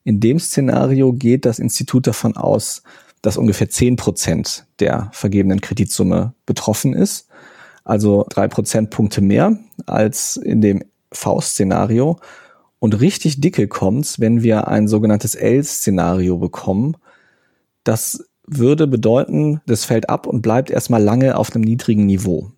In 0.04 0.20
dem 0.20 0.40
Szenario 0.40 1.14
geht 1.14 1.46
das 1.46 1.60
Institut 1.60 2.08
davon 2.08 2.38
aus, 2.38 2.84
dass 3.22 3.38
ungefähr 3.38 3.70
zehn 3.70 3.96
Prozent 3.96 4.66
der 4.80 5.10
vergebenen 5.12 5.62
Kreditsumme 5.62 6.34
betroffen 6.46 6.94
ist. 6.94 7.28
Also 7.84 8.26
drei 8.30 8.48
Prozentpunkte 8.48 9.22
mehr 9.22 9.58
als 9.86 10.38
in 10.38 10.62
dem 10.62 10.84
V-Szenario. 11.12 12.20
Und 12.80 13.00
richtig 13.02 13.42
dicke 13.42 13.68
kommt's, 13.68 14.20
wenn 14.20 14.42
wir 14.42 14.68
ein 14.68 14.88
sogenanntes 14.88 15.36
L-Szenario 15.36 16.38
bekommen. 16.38 16.96
Das 17.84 18.26
würde 18.48 18.88
bedeuten, 18.88 19.62
das 19.66 19.86
fällt 19.86 20.10
ab 20.10 20.26
und 20.26 20.42
bleibt 20.42 20.70
erstmal 20.70 21.04
lange 21.04 21.38
auf 21.38 21.54
einem 21.54 21.64
niedrigen 21.64 22.06
Niveau. 22.06 22.52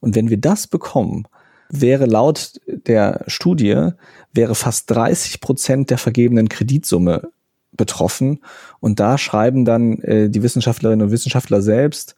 Und 0.00 0.14
wenn 0.14 0.30
wir 0.30 0.38
das 0.38 0.66
bekommen, 0.66 1.26
wäre 1.68 2.06
laut 2.06 2.60
der 2.66 3.24
Studie, 3.26 3.90
wäre 4.32 4.54
fast 4.54 4.90
30 4.90 5.40
Prozent 5.40 5.90
der 5.90 5.98
vergebenen 5.98 6.48
Kreditsumme 6.48 7.30
betroffen. 7.72 8.40
Und 8.80 9.00
da 9.00 9.18
schreiben 9.18 9.64
dann 9.64 9.98
äh, 10.00 10.30
die 10.30 10.42
Wissenschaftlerinnen 10.42 11.06
und 11.06 11.12
Wissenschaftler 11.12 11.62
selbst, 11.62 12.14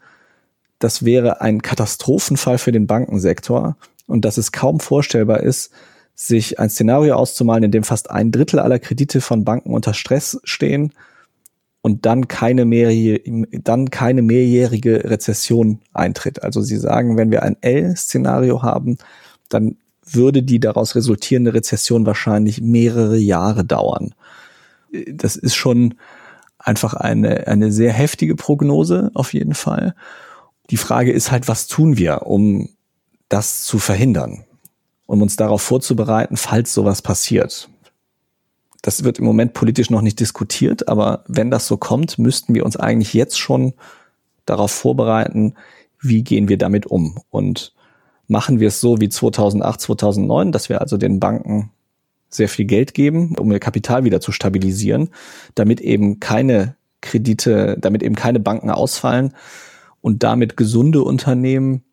das 0.78 1.04
wäre 1.04 1.40
ein 1.40 1.62
Katastrophenfall 1.62 2.58
für 2.58 2.72
den 2.72 2.86
Bankensektor 2.86 3.76
und 4.06 4.24
dass 4.24 4.36
es 4.36 4.52
kaum 4.52 4.78
vorstellbar 4.80 5.40
ist, 5.40 5.72
sich 6.16 6.58
ein 6.58 6.70
Szenario 6.70 7.14
auszumalen, 7.14 7.64
in 7.64 7.70
dem 7.70 7.84
fast 7.84 8.10
ein 8.10 8.32
Drittel 8.32 8.58
aller 8.58 8.78
Kredite 8.78 9.20
von 9.20 9.44
Banken 9.44 9.72
unter 9.72 9.92
Stress 9.92 10.40
stehen 10.42 10.92
und 11.82 12.06
dann 12.06 12.26
keine, 12.26 12.64
mehrjährige, 12.64 13.60
dann 13.60 13.90
keine 13.90 14.22
mehrjährige 14.22 15.08
Rezession 15.10 15.80
eintritt. 15.92 16.42
Also 16.42 16.62
sie 16.62 16.78
sagen, 16.78 17.18
wenn 17.18 17.30
wir 17.30 17.42
ein 17.42 17.56
L-Szenario 17.60 18.62
haben, 18.62 18.96
dann 19.50 19.76
würde 20.02 20.42
die 20.42 20.58
daraus 20.58 20.94
resultierende 20.94 21.52
Rezession 21.52 22.06
wahrscheinlich 22.06 22.62
mehrere 22.62 23.18
Jahre 23.18 23.64
dauern. 23.64 24.14
Das 25.12 25.36
ist 25.36 25.54
schon 25.54 25.96
einfach 26.58 26.94
eine, 26.94 27.46
eine 27.46 27.70
sehr 27.70 27.92
heftige 27.92 28.36
Prognose 28.36 29.10
auf 29.12 29.34
jeden 29.34 29.54
Fall. 29.54 29.94
Die 30.70 30.78
Frage 30.78 31.12
ist 31.12 31.30
halt, 31.30 31.46
was 31.46 31.66
tun 31.66 31.98
wir, 31.98 32.26
um 32.26 32.70
das 33.28 33.64
zu 33.64 33.78
verhindern? 33.78 34.45
Um 35.06 35.22
uns 35.22 35.36
darauf 35.36 35.62
vorzubereiten, 35.62 36.36
falls 36.36 36.74
sowas 36.74 37.02
passiert. 37.02 37.68
Das 38.82 39.04
wird 39.04 39.18
im 39.18 39.24
Moment 39.24 39.52
politisch 39.52 39.90
noch 39.90 40.02
nicht 40.02 40.20
diskutiert, 40.20 40.88
aber 40.88 41.24
wenn 41.26 41.50
das 41.50 41.66
so 41.66 41.76
kommt, 41.76 42.18
müssten 42.18 42.54
wir 42.54 42.64
uns 42.64 42.76
eigentlich 42.76 43.14
jetzt 43.14 43.38
schon 43.38 43.74
darauf 44.44 44.70
vorbereiten, 44.70 45.54
wie 46.00 46.22
gehen 46.22 46.48
wir 46.48 46.58
damit 46.58 46.86
um 46.86 47.18
und 47.30 47.74
machen 48.28 48.60
wir 48.60 48.68
es 48.68 48.80
so 48.80 49.00
wie 49.00 49.08
2008, 49.08 49.80
2009, 49.80 50.52
dass 50.52 50.68
wir 50.68 50.80
also 50.80 50.96
den 50.96 51.20
Banken 51.20 51.72
sehr 52.28 52.48
viel 52.48 52.64
Geld 52.64 52.94
geben, 52.94 53.36
um 53.38 53.50
ihr 53.52 53.60
Kapital 53.60 54.04
wieder 54.04 54.20
zu 54.20 54.32
stabilisieren, 54.32 55.10
damit 55.54 55.80
eben 55.80 56.20
keine 56.20 56.76
Kredite, 57.00 57.76
damit 57.80 58.02
eben 58.02 58.14
keine 58.14 58.40
Banken 58.40 58.70
ausfallen 58.70 59.34
und 60.00 60.22
damit 60.22 60.56
gesunde 60.56 61.02
Unternehmen, 61.02 61.84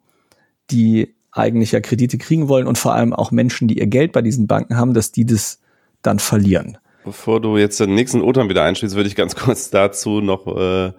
die 0.72 1.16
eigentlich 1.34 1.72
ja 1.72 1.82
Kredite 1.82 2.18
kriegen 2.18 2.48
wollen 2.48 2.68
und 2.68 2.78
vor 2.78 2.94
allem 2.94 3.14
auch 3.14 3.32
Menschen, 3.32 3.68
die 3.68 3.80
ihr 3.80 3.88
Geld 3.88 4.12
bei 4.12 4.22
diesen 4.22 4.48
Banken 4.48 4.78
haben, 4.78 4.94
dass 4.94 5.12
die 5.12 5.26
das 5.26 5.60
dann 6.02 6.20
verlieren. 6.20 6.78
Bevor 7.04 7.42
du 7.42 7.58
jetzt 7.58 7.80
den 7.80 7.96
nächsten 7.96 8.22
Otam 8.22 8.50
wieder 8.50 8.64
einschließt, 8.64 8.96
würde 8.96 9.10
ich 9.10 9.16
ganz 9.16 9.36
kurz 9.36 9.70
dazu 9.70 10.22
noch 10.22 10.48
äh, 10.48 10.94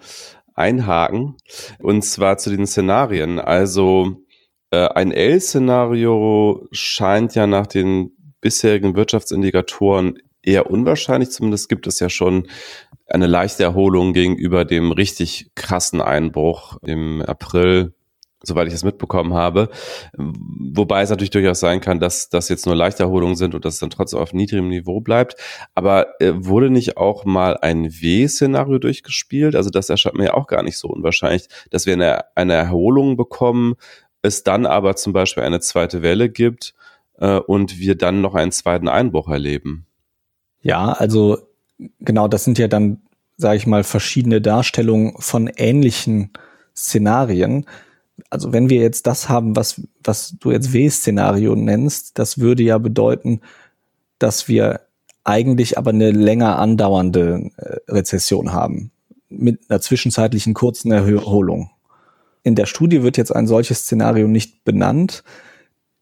einhaken. 0.55 1.37
Und 1.79 2.05
zwar 2.05 2.39
zu 2.39 2.51
den 2.51 2.67
Szenarien. 2.67 3.39
Also 3.39 4.17
äh, 4.71 4.89
ein 4.89 5.13
L-Szenario 5.13 6.67
scheint 6.73 7.35
ja 7.35 7.47
nach 7.47 7.67
den 7.67 8.11
bisherigen 8.41 8.97
Wirtschaftsindikatoren 8.97 10.19
eher 10.43 10.71
unwahrscheinlich. 10.71 11.31
Zumindest 11.31 11.69
gibt 11.69 11.87
es 11.87 12.01
ja 12.01 12.11
schon 12.11 12.49
eine 13.07 13.27
leichte 13.27 13.63
Erholung 13.63 14.13
gegenüber 14.13 14.65
dem 14.65 14.93
richtig 14.93 15.51
krassen 15.55 16.01
Einbruch 16.01 16.77
im 16.83 17.23
April 17.23 17.95
soweit 18.47 18.67
ich 18.67 18.73
das 18.73 18.85
mitbekommen 18.85 19.35
habe. 19.35 19.69
Wobei 20.17 21.03
es 21.03 21.11
natürlich 21.11 21.31
durchaus 21.31 21.61
sein 21.61 21.81
kann, 21.81 22.01
dass 22.01 22.29
das 22.29 22.49
jetzt 22.49 22.67
nur 22.67 22.77
leichte 22.77 23.03
Erholungen 23.03 23.37
sind 23.37 23.55
und 23.55 23.65
dass 23.65 23.75
es 23.75 23.81
dann 23.81 23.91
trotzdem 23.91 24.21
auf 24.21 24.33
niedrigem 24.33 24.69
Niveau 24.69 25.01
bleibt. 25.01 25.37
Aber 25.75 26.21
äh, 26.21 26.33
wurde 26.35 26.71
nicht 26.71 26.97
auch 26.97 27.25
mal 27.25 27.57
ein 27.57 27.91
W-Szenario 27.91 28.79
durchgespielt? 28.79 29.57
Also 29.57 29.71
das 29.71 29.91
erscheint 29.91 30.17
mir 30.17 30.25
ja 30.25 30.35
auch 30.35 30.47
gar 30.47 30.63
nicht 30.63 30.79
so 30.79 30.89
unwahrscheinlich, 30.89 31.49
dass 31.71 31.87
wir 31.87 31.95
eine, 31.95 32.25
eine 32.37 32.55
Erholung 32.55 33.17
bekommen, 33.17 33.75
es 34.23 34.43
dann 34.43 34.67
aber 34.67 34.97
zum 34.97 35.13
Beispiel 35.13 35.43
eine 35.43 35.61
zweite 35.61 36.03
Welle 36.03 36.31
gibt 36.31 36.75
äh, 37.19 37.39
und 37.39 37.79
wir 37.79 37.95
dann 37.97 38.21
noch 38.21 38.35
einen 38.35 38.53
zweiten 38.53 38.89
Einbruch 38.89 39.29
erleben. 39.29 39.87
Ja, 40.63 40.93
also 40.93 41.39
genau, 42.01 42.29
das 42.29 42.45
sind 42.45 42.59
ja 42.59 42.69
dann, 42.69 43.03
sage 43.37 43.57
ich 43.57 43.67
mal, 43.67 43.85
verschiedene 43.85 44.41
Darstellungen 44.41 45.15
von 45.19 45.49
ähnlichen 45.49 46.33
Szenarien 46.75 47.67
also 48.31 48.53
wenn 48.53 48.71
wir 48.71 48.81
jetzt 48.81 49.07
das 49.07 49.29
haben, 49.29 49.57
was, 49.57 49.81
was 50.03 50.37
du 50.39 50.51
jetzt 50.51 50.73
W-Szenario 50.73 51.55
nennst, 51.57 52.19
das 52.19 52.39
würde 52.39 52.63
ja 52.63 52.79
bedeuten, 52.79 53.41
dass 54.19 54.49
wir 54.49 54.81
eigentlich 55.25 55.79
aber 55.79 55.91
eine 55.91 56.11
länger 56.11 56.59
andauernde 56.59 57.51
äh, 57.57 57.77
Rezession 57.91 58.53
haben 58.53 58.91
mit 59.29 59.63
einer 59.69 59.81
zwischenzeitlichen 59.81 60.55
kurzen 60.55 60.93
Erholung. 60.93 61.71
In 62.43 62.55
der 62.55 62.67
Studie 62.67 63.03
wird 63.03 63.17
jetzt 63.17 63.35
ein 63.35 63.47
solches 63.47 63.81
Szenario 63.81 64.29
nicht 64.29 64.65
benannt. 64.65 65.25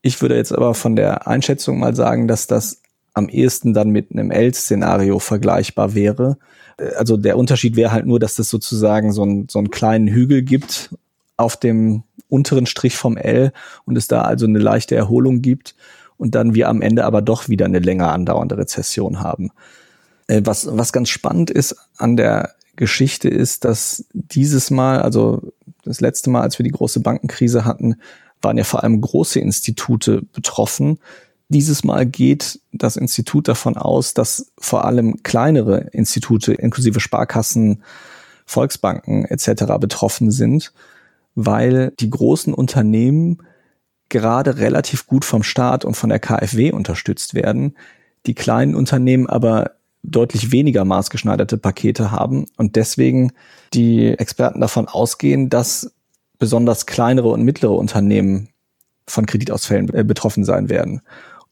Ich 0.03 0.21
würde 0.21 0.37
jetzt 0.37 0.53
aber 0.53 0.75
von 0.75 0.97
der 0.97 1.29
Einschätzung 1.29 1.79
mal 1.79 1.95
sagen, 1.95 2.27
dass 2.27 2.47
das 2.47 2.83
am 3.15 3.29
ehesten 3.29 3.75
dann 3.75 3.91
mit 3.91 4.11
einem 4.11 4.31
L-Szenario 4.31 5.19
vergleichbar 5.19 5.95
wäre. 5.95 6.37
Äh, 6.77 6.95
also 6.97 7.17
der 7.17 7.39
Unterschied 7.39 7.77
wäre 7.77 7.93
halt 7.93 8.07
nur, 8.07 8.19
dass 8.19 8.35
das 8.35 8.51
sozusagen 8.51 9.13
so, 9.13 9.25
ein, 9.25 9.47
so 9.51 9.61
einen 9.61 9.71
kleinen 9.71 10.09
Hügel 10.09 10.43
gibt 10.43 10.91
auf 11.43 11.57
dem 11.57 12.05
unteren 12.29 12.67
Strich 12.67 12.97
vom 12.97 13.17
L 13.17 13.53
und 13.85 13.97
es 13.97 14.09
da 14.09 14.23
also 14.23 14.47
eine 14.47 14.59
leichte 14.59 14.95
Erholung 14.95 15.43
gibt. 15.43 15.75
und 16.19 16.37
dann 16.37 16.55
wir 16.55 16.69
am 16.69 16.83
Ende 16.83 17.05
aber 17.05 17.21
doch 17.21 17.49
wieder 17.49 17.65
eine 17.65 17.81
länger 17.81 18.13
andauernde 18.13 18.57
Rezession 18.57 19.21
haben. 19.21 19.51
Äh, 20.29 20.43
was, 20.45 20.69
was 20.71 20.93
ganz 20.93 21.09
spannend 21.09 21.51
ist 21.51 21.75
an 21.97 22.17
der 22.17 22.55
Geschichte 22.77 23.29
ist, 23.29 23.65
dass 23.65 24.05
dieses 24.13 24.71
Mal, 24.71 25.03
also 25.03 25.53
das 25.85 26.01
letzte 26.01 26.31
Mal, 26.31 26.43
als 26.43 26.59
wir 26.59 26.65
die 26.65 26.71
große 26.71 27.01
Bankenkrise 27.01 27.65
hatten, 27.65 27.97
waren 28.41 28.57
ja 28.57 28.65
vor 28.65 28.83
allem 28.83 29.01
große 29.01 29.41
Institute 29.41 30.23
betroffen. 30.33 30.99
Dieses 31.49 31.85
Mal 31.85 32.07
geht 32.07 32.61
das 32.73 32.97
Institut 32.97 33.49
davon 33.49 33.77
aus, 33.77 34.15
dass 34.15 34.53
vor 34.59 34.85
allem 34.85 35.23
kleinere 35.23 35.89
Institute 35.93 36.53
inklusive 36.53 37.01
Sparkassen, 37.01 37.83
Volksbanken 38.47 39.25
etc. 39.27 39.65
betroffen 39.81 40.31
sind, 40.31 40.73
weil 41.35 41.93
die 42.01 42.11
großen 42.11 42.55
Unternehmen 42.55 43.39
gerade 44.09 44.59
relativ 44.59 45.07
gut 45.07 45.25
vom 45.25 45.43
Staat 45.43 45.85
und 45.85 45.95
von 45.95 46.11
der 46.11 46.19
KfW 46.19 46.73
unterstützt 46.73 47.35
werden, 47.35 47.77
die 48.27 48.35
kleinen 48.35 48.75
Unternehmen 48.75 49.27
aber 49.27 49.73
deutlich 50.03 50.53
weniger 50.53 50.85
maßgeschneiderte 50.85 51.59
Pakete 51.59 52.11
haben 52.11 52.47
und 52.57 52.77
deswegen 52.77 53.33
die 53.73 54.09
Experten 54.09 54.61
davon 54.61 54.89
ausgehen, 54.89 55.49
dass 55.49 55.93
besonders 56.39 56.87
kleinere 56.87 57.29
und 57.29 57.43
mittlere 57.43 57.73
Unternehmen 57.73 58.49
von 59.07 59.27
Kreditausfällen 59.27 59.93
äh, 59.95 60.05
betroffen 60.05 60.45
sein 60.45 60.69
werden. 60.69 61.03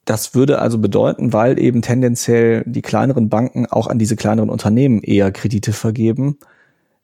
Das 0.05 0.35
würde 0.35 0.59
also 0.59 0.79
bedeuten, 0.79 1.33
weil 1.33 1.59
eben 1.59 1.83
tendenziell 1.83 2.65
die 2.67 2.83
kleineren 2.83 3.29
Banken 3.29 3.67
auch 3.67 3.87
an 3.87 3.99
diese 3.99 4.17
kleineren 4.17 4.51
Unternehmen 4.51 5.03
eher 5.03 5.31
Kredite 5.31 5.73
vergeben, 5.73 6.39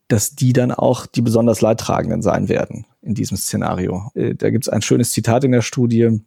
dass 0.08 0.36
die 0.36 0.52
dann 0.52 0.70
auch 0.70 1.06
die 1.06 1.22
besonders 1.22 1.60
Leidtragenden 1.60 2.22
sein 2.22 2.48
werden 2.48 2.86
in 3.02 3.14
diesem 3.14 3.36
Szenario. 3.36 4.10
Äh, 4.14 4.34
da 4.34 4.50
gibt 4.50 4.64
es 4.64 4.68
ein 4.68 4.82
schönes 4.82 5.10
Zitat 5.12 5.44
in 5.44 5.52
der 5.52 5.62
Studie. 5.62 6.20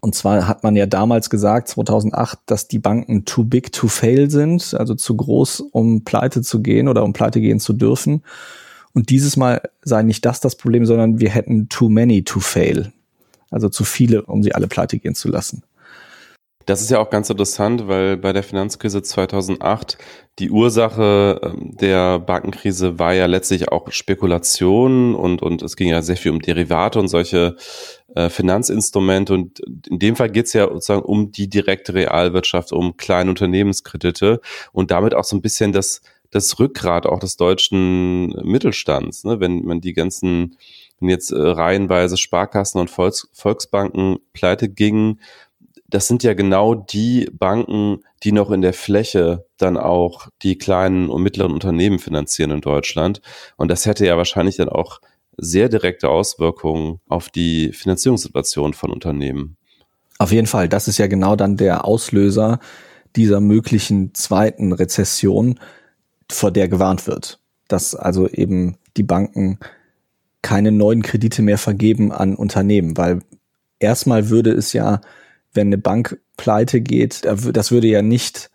Und 0.00 0.14
zwar 0.14 0.48
hat 0.48 0.64
man 0.64 0.74
ja 0.74 0.86
damals 0.86 1.30
gesagt, 1.30 1.68
2008, 1.68 2.38
dass 2.46 2.66
die 2.66 2.80
Banken 2.80 3.24
too 3.24 3.44
big 3.44 3.72
to 3.72 3.86
fail 3.86 4.30
sind, 4.30 4.74
also 4.74 4.94
zu 4.94 5.16
groß, 5.16 5.60
um 5.60 6.02
pleite 6.02 6.42
zu 6.42 6.60
gehen 6.60 6.88
oder 6.88 7.04
um 7.04 7.12
pleite 7.12 7.40
gehen 7.40 7.60
zu 7.60 7.72
dürfen. 7.72 8.22
Und 8.94 9.10
dieses 9.10 9.36
Mal 9.36 9.62
sei 9.82 10.02
nicht 10.02 10.24
das 10.24 10.40
das 10.40 10.56
Problem, 10.56 10.86
sondern 10.86 11.20
wir 11.20 11.30
hätten 11.30 11.68
too 11.68 11.88
many 11.88 12.24
to 12.24 12.40
fail. 12.40 12.92
Also 13.50 13.68
zu 13.68 13.84
viele, 13.84 14.22
um 14.22 14.42
sie 14.42 14.54
alle 14.54 14.66
pleite 14.66 14.98
gehen 14.98 15.14
zu 15.14 15.28
lassen. 15.28 15.62
Das 16.66 16.80
ist 16.80 16.90
ja 16.90 16.98
auch 16.98 17.10
ganz 17.10 17.28
interessant, 17.30 17.88
weil 17.88 18.16
bei 18.16 18.32
der 18.32 18.42
Finanzkrise 18.42 19.02
2008 19.02 19.98
die 20.38 20.50
Ursache 20.50 21.40
ähm, 21.42 21.76
der 21.76 22.18
Bankenkrise 22.18 22.98
war 22.98 23.12
ja 23.12 23.26
letztlich 23.26 23.70
auch 23.70 23.90
Spekulation 23.90 25.14
und, 25.14 25.42
und 25.42 25.62
es 25.62 25.76
ging 25.76 25.88
ja 25.88 26.02
sehr 26.02 26.16
viel 26.16 26.32
um 26.32 26.40
Derivate 26.40 26.98
und 26.98 27.08
solche 27.08 27.56
äh, 28.14 28.28
Finanzinstrumente. 28.28 29.34
Und 29.34 29.60
in 29.88 29.98
dem 29.98 30.16
Fall 30.16 30.30
geht 30.30 30.46
es 30.46 30.52
ja 30.52 30.68
sozusagen 30.68 31.02
um 31.02 31.32
die 31.32 31.48
direkte 31.48 31.94
Realwirtschaft, 31.94 32.72
um 32.72 32.96
kleine 32.96 33.30
Unternehmenskredite 33.30 34.40
und 34.72 34.90
damit 34.90 35.14
auch 35.14 35.24
so 35.24 35.36
ein 35.36 35.42
bisschen 35.42 35.72
das, 35.72 36.02
das 36.30 36.58
Rückgrat 36.58 37.06
auch 37.06 37.18
des 37.18 37.36
deutschen 37.36 38.28
Mittelstands. 38.44 39.24
Ne? 39.24 39.40
Wenn 39.40 39.64
man 39.64 39.80
die 39.80 39.92
ganzen, 39.92 40.56
wenn 41.00 41.08
jetzt 41.08 41.30
äh, 41.30 41.36
reihenweise 41.38 42.16
Sparkassen 42.16 42.80
und 42.80 42.90
Volks, 42.90 43.28
Volksbanken 43.32 44.18
pleite 44.32 44.68
gingen, 44.68 45.20
das 45.92 46.08
sind 46.08 46.22
ja 46.22 46.32
genau 46.32 46.74
die 46.74 47.28
Banken, 47.32 48.00
die 48.22 48.32
noch 48.32 48.50
in 48.50 48.62
der 48.62 48.72
Fläche 48.72 49.44
dann 49.58 49.76
auch 49.76 50.28
die 50.42 50.56
kleinen 50.56 51.10
und 51.10 51.22
mittleren 51.22 51.52
Unternehmen 51.52 51.98
finanzieren 51.98 52.50
in 52.50 52.62
Deutschland. 52.62 53.20
Und 53.56 53.70
das 53.70 53.84
hätte 53.84 54.06
ja 54.06 54.16
wahrscheinlich 54.16 54.56
dann 54.56 54.70
auch 54.70 55.02
sehr 55.36 55.68
direkte 55.68 56.08
Auswirkungen 56.08 57.00
auf 57.08 57.28
die 57.28 57.72
Finanzierungssituation 57.72 58.72
von 58.72 58.90
Unternehmen. 58.90 59.58
Auf 60.18 60.32
jeden 60.32 60.46
Fall, 60.46 60.66
das 60.66 60.88
ist 60.88 60.96
ja 60.96 61.08
genau 61.08 61.36
dann 61.36 61.58
der 61.58 61.84
Auslöser 61.84 62.58
dieser 63.14 63.40
möglichen 63.40 64.14
zweiten 64.14 64.72
Rezession, 64.72 65.60
vor 66.30 66.50
der 66.50 66.68
gewarnt 66.68 67.06
wird. 67.06 67.38
Dass 67.68 67.94
also 67.94 68.28
eben 68.28 68.78
die 68.96 69.02
Banken 69.02 69.58
keine 70.40 70.72
neuen 70.72 71.02
Kredite 71.02 71.42
mehr 71.42 71.58
vergeben 71.58 72.12
an 72.12 72.34
Unternehmen, 72.34 72.96
weil 72.96 73.18
erstmal 73.78 74.30
würde 74.30 74.52
es 74.52 74.72
ja 74.72 75.02
wenn 75.54 75.68
eine 75.68 75.78
Bank 75.78 76.20
pleite 76.36 76.80
geht, 76.80 77.24
das 77.24 77.70
würde 77.70 77.86
ja 77.86 78.02
nicht 78.02 78.50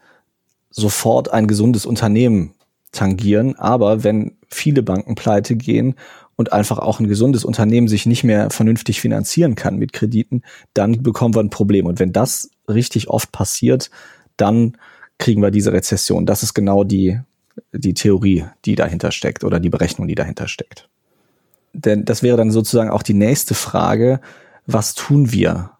sofort 0.69 1.31
ein 1.31 1.47
gesundes 1.47 1.85
Unternehmen 1.85 2.53
tangieren, 2.91 3.55
aber 3.55 4.03
wenn 4.03 4.37
viele 4.47 4.83
Banken 4.83 5.15
pleite 5.15 5.55
gehen 5.55 5.95
und 6.35 6.53
einfach 6.53 6.79
auch 6.79 6.99
ein 6.99 7.07
gesundes 7.07 7.43
Unternehmen 7.43 7.87
sich 7.87 8.05
nicht 8.05 8.23
mehr 8.23 8.49
vernünftig 8.49 9.01
finanzieren 9.01 9.55
kann 9.55 9.77
mit 9.77 9.93
Krediten, 9.93 10.43
dann 10.73 11.03
bekommen 11.03 11.35
wir 11.35 11.41
ein 11.41 11.49
Problem. 11.49 11.85
Und 11.85 11.99
wenn 11.99 12.13
das 12.13 12.49
richtig 12.69 13.09
oft 13.09 13.31
passiert, 13.31 13.89
dann 14.37 14.77
kriegen 15.17 15.41
wir 15.41 15.51
diese 15.51 15.73
Rezession. 15.73 16.25
Das 16.25 16.43
ist 16.43 16.53
genau 16.53 16.83
die, 16.83 17.19
die 17.73 17.93
Theorie, 17.93 18.45
die 18.65 18.75
dahinter 18.75 19.11
steckt 19.11 19.43
oder 19.43 19.59
die 19.59 19.69
Berechnung, 19.69 20.07
die 20.07 20.15
dahinter 20.15 20.47
steckt. 20.47 20.89
Denn 21.73 22.05
das 22.05 22.23
wäre 22.23 22.37
dann 22.37 22.51
sozusagen 22.51 22.89
auch 22.89 23.03
die 23.03 23.13
nächste 23.13 23.55
Frage, 23.55 24.21
was 24.65 24.93
tun 24.93 25.31
wir, 25.31 25.71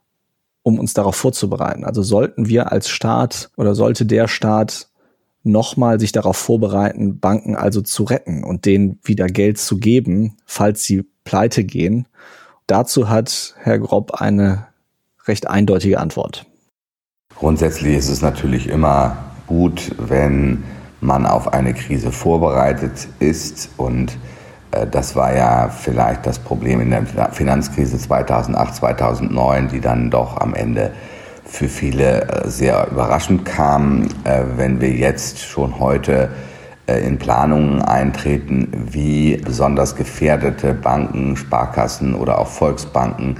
um 0.67 0.80
uns 0.80 0.93
darauf 0.93 1.15
vorzubereiten. 1.15 1.86
Also 1.86 2.03
sollten 2.03 2.49
wir 2.49 2.73
als 2.73 2.89
Staat 2.89 3.51
oder 3.56 3.73
sollte 3.73 4.06
der 4.06 4.27
Staat 4.27 4.89
nochmal 5.43 5.97
sich 5.97 6.12
darauf 6.12 6.36
vorbereiten, 6.36 7.21
Banken 7.21 7.56
also 7.56 7.80
zu 7.80 8.03
retten 8.03 8.43
und 8.43 8.65
denen 8.65 8.99
wieder 9.01 9.27
Geld 9.27 9.60
zu 9.60 9.77
geben, 9.77 10.36
falls 10.45 10.84
sie 10.84 11.06
pleite 11.23 11.63
gehen. 11.63 12.06
Dazu 12.67 13.08
hat 13.08 13.56
Herr 13.60 13.80
Grob 13.80 14.15
eine 14.15 14.67
recht 15.25 15.47
eindeutige 15.49 16.01
Antwort. 16.01 16.45
Grundsätzlich 17.39 17.95
ist 17.95 18.10
es 18.10 18.21
natürlich 18.21 18.67
immer 18.67 19.17
gut, 19.47 19.95
wenn 19.97 20.65
man 20.99 21.25
auf 21.25 21.53
eine 21.53 21.73
Krise 21.73 22.12
vorbereitet 22.12 23.08
ist 23.19 23.69
und 23.77 24.17
das 24.91 25.15
war 25.15 25.36
ja 25.36 25.69
vielleicht 25.69 26.25
das 26.25 26.39
Problem 26.39 26.82
in 26.82 26.91
der 26.91 27.06
Finanzkrise 27.32 27.97
2008, 27.97 28.75
2009, 28.75 29.69
die 29.69 29.82
dann 29.82 30.10
doch 30.10 30.38
am 30.38 30.53
Ende 30.53 30.91
für 31.45 31.69
viele 31.69 32.23
äh, 32.23 32.49
sehr 32.49 32.88
überraschend 32.91 33.45
kam. 33.45 34.03
Äh, 34.23 34.43
wenn 34.58 34.82
wir 34.82 34.91
jetzt 34.91 35.39
schon 35.39 35.80
heute 35.80 36.30
in 36.88 37.17
Planungen 37.17 37.82
eintreten, 37.82 38.71
wie 38.89 39.36
besonders 39.36 39.97
gefährdete 39.97 40.73
Banken, 40.73 41.36
Sparkassen 41.36 42.15
oder 42.15 42.39
auch 42.39 42.47
Volksbanken 42.47 43.36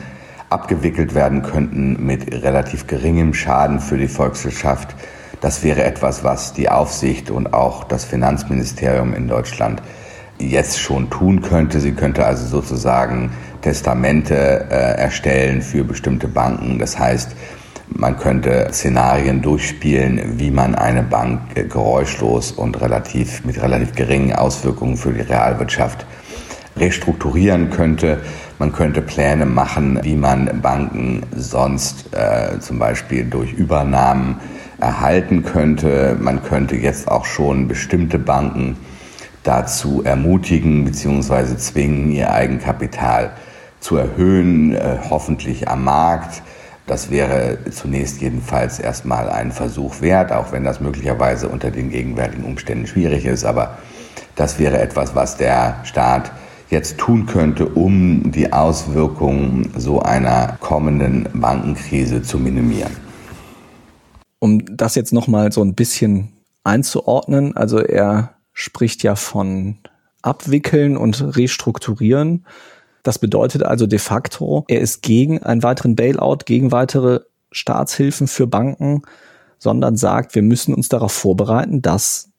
abgewickelt 0.50 1.16
werden 1.16 1.44
könnten 1.44 2.06
mit 2.06 2.30
relativ 2.44 2.88
geringem 2.88 3.34
Schaden 3.34 3.80
für 3.80 3.98
die 3.98 4.10
Volkswirtschaft, 4.10 4.96
das 5.40 5.64
wäre 5.64 5.86
etwas, 5.86 6.26
was 6.26 6.52
die 6.52 6.68
Aufsicht 6.68 7.32
und 7.32 7.54
auch 7.54 7.86
das 7.86 8.04
Finanzministerium 8.04 9.14
in 9.14 9.30
Deutschland 9.30 9.82
jetzt 10.40 10.80
schon 10.80 11.10
tun 11.10 11.42
könnte. 11.42 11.80
Sie 11.80 11.92
könnte 11.94 12.26
also 12.26 12.46
sozusagen 12.46 13.32
Testamente 13.62 14.36
äh, 14.70 15.02
erstellen 15.02 15.62
für 15.62 15.84
bestimmte 15.84 16.28
Banken. 16.28 16.80
Das 16.80 16.98
heißt, 16.98 17.36
man 17.90 18.18
könnte 18.18 18.68
Szenarien 18.72 19.42
durchspielen, 19.42 20.40
wie 20.40 20.52
man 20.52 20.76
eine 20.76 21.04
Bank 21.04 21.42
äh, 21.56 21.64
geräuschlos 21.64 22.52
und 22.52 22.80
relativ 22.82 23.44
mit 23.46 23.62
relativ 23.62 23.94
geringen 23.96 24.34
Auswirkungen 24.34 24.98
für 24.98 25.12
die 25.12 25.22
Realwirtschaft 25.22 26.06
restrukturieren 26.78 27.70
könnte. 27.70 28.20
Man 28.60 28.72
könnte 28.72 29.02
Pläne 29.02 29.46
machen, 29.46 30.00
wie 30.04 30.16
man 30.16 30.62
Banken 30.62 31.24
sonst 31.36 32.14
äh, 32.14 32.60
zum 32.60 32.78
Beispiel 32.78 33.26
durch 33.26 33.54
Übernahmen 33.54 34.40
erhalten 34.80 35.44
könnte. 35.44 36.16
Man 36.20 36.44
könnte 36.44 36.76
jetzt 36.76 37.08
auch 37.08 37.26
schon 37.26 37.68
bestimmte 37.68 38.20
Banken 38.20 38.78
dazu 39.48 40.04
ermutigen 40.04 40.84
bzw. 40.84 41.56
zwingen, 41.58 42.12
ihr 42.12 42.32
Eigenkapital 42.32 43.32
zu 43.80 43.96
erhöhen, 43.96 44.76
äh, 44.76 44.98
hoffentlich 45.10 45.70
am 45.70 45.86
Markt. 45.86 46.42
Das 46.86 47.12
wäre 47.12 47.58
zunächst 47.72 48.22
jedenfalls 48.22 48.80
erstmal 48.80 49.30
ein 49.30 49.52
Versuch 49.52 50.02
wert, 50.02 50.32
auch 50.32 50.52
wenn 50.52 50.64
das 50.64 50.80
möglicherweise 50.80 51.48
unter 51.48 51.72
den 51.72 51.90
gegenwärtigen 51.90 52.44
Umständen 52.44 52.88
schwierig 52.88 53.26
ist. 53.26 53.46
Aber 53.46 53.78
das 54.36 54.60
wäre 54.60 54.80
etwas, 54.80 55.16
was 55.16 55.38
der 55.38 55.78
Staat 55.84 56.32
jetzt 56.70 56.98
tun 56.98 57.26
könnte, 57.26 57.68
um 57.68 58.32
die 58.32 58.52
Auswirkungen 58.52 59.72
so 59.78 60.02
einer 60.02 60.58
kommenden 60.60 61.28
Bankenkrise 61.34 62.22
zu 62.22 62.38
minimieren. 62.38 62.92
Um 64.40 64.64
das 64.76 64.96
jetzt 64.96 65.14
nochmal 65.14 65.52
so 65.52 65.64
ein 65.64 65.74
bisschen 65.74 66.34
einzuordnen, 66.64 67.56
also 67.56 67.80
er 67.80 68.37
spricht 68.60 69.04
ja 69.04 69.16
von 69.16 69.78
abwickeln 70.24 70.98
und 70.98 71.38
restrukturieren. 71.38 72.48
Das 73.04 73.20
bedeutet 73.20 73.62
also 73.62 73.86
de 73.86 74.00
facto, 74.00 74.66
er 74.68 74.82
ist 74.82 75.04
gegen 75.04 75.44
einen 75.44 75.62
weiteren 75.62 75.96
Bailout, 75.96 76.40
gegen 76.46 76.72
weitere 76.72 77.20
Staatshilfen 77.52 78.28
für 78.28 78.48
Banken, 78.48 79.04
sondern 79.60 79.96
sagt, 79.96 80.34
wir 80.34 80.42
müssen 80.42 80.74
uns 80.74 80.90
darauf 80.90 81.12
vorbereiten, 81.12 81.84
dass 81.84 82.32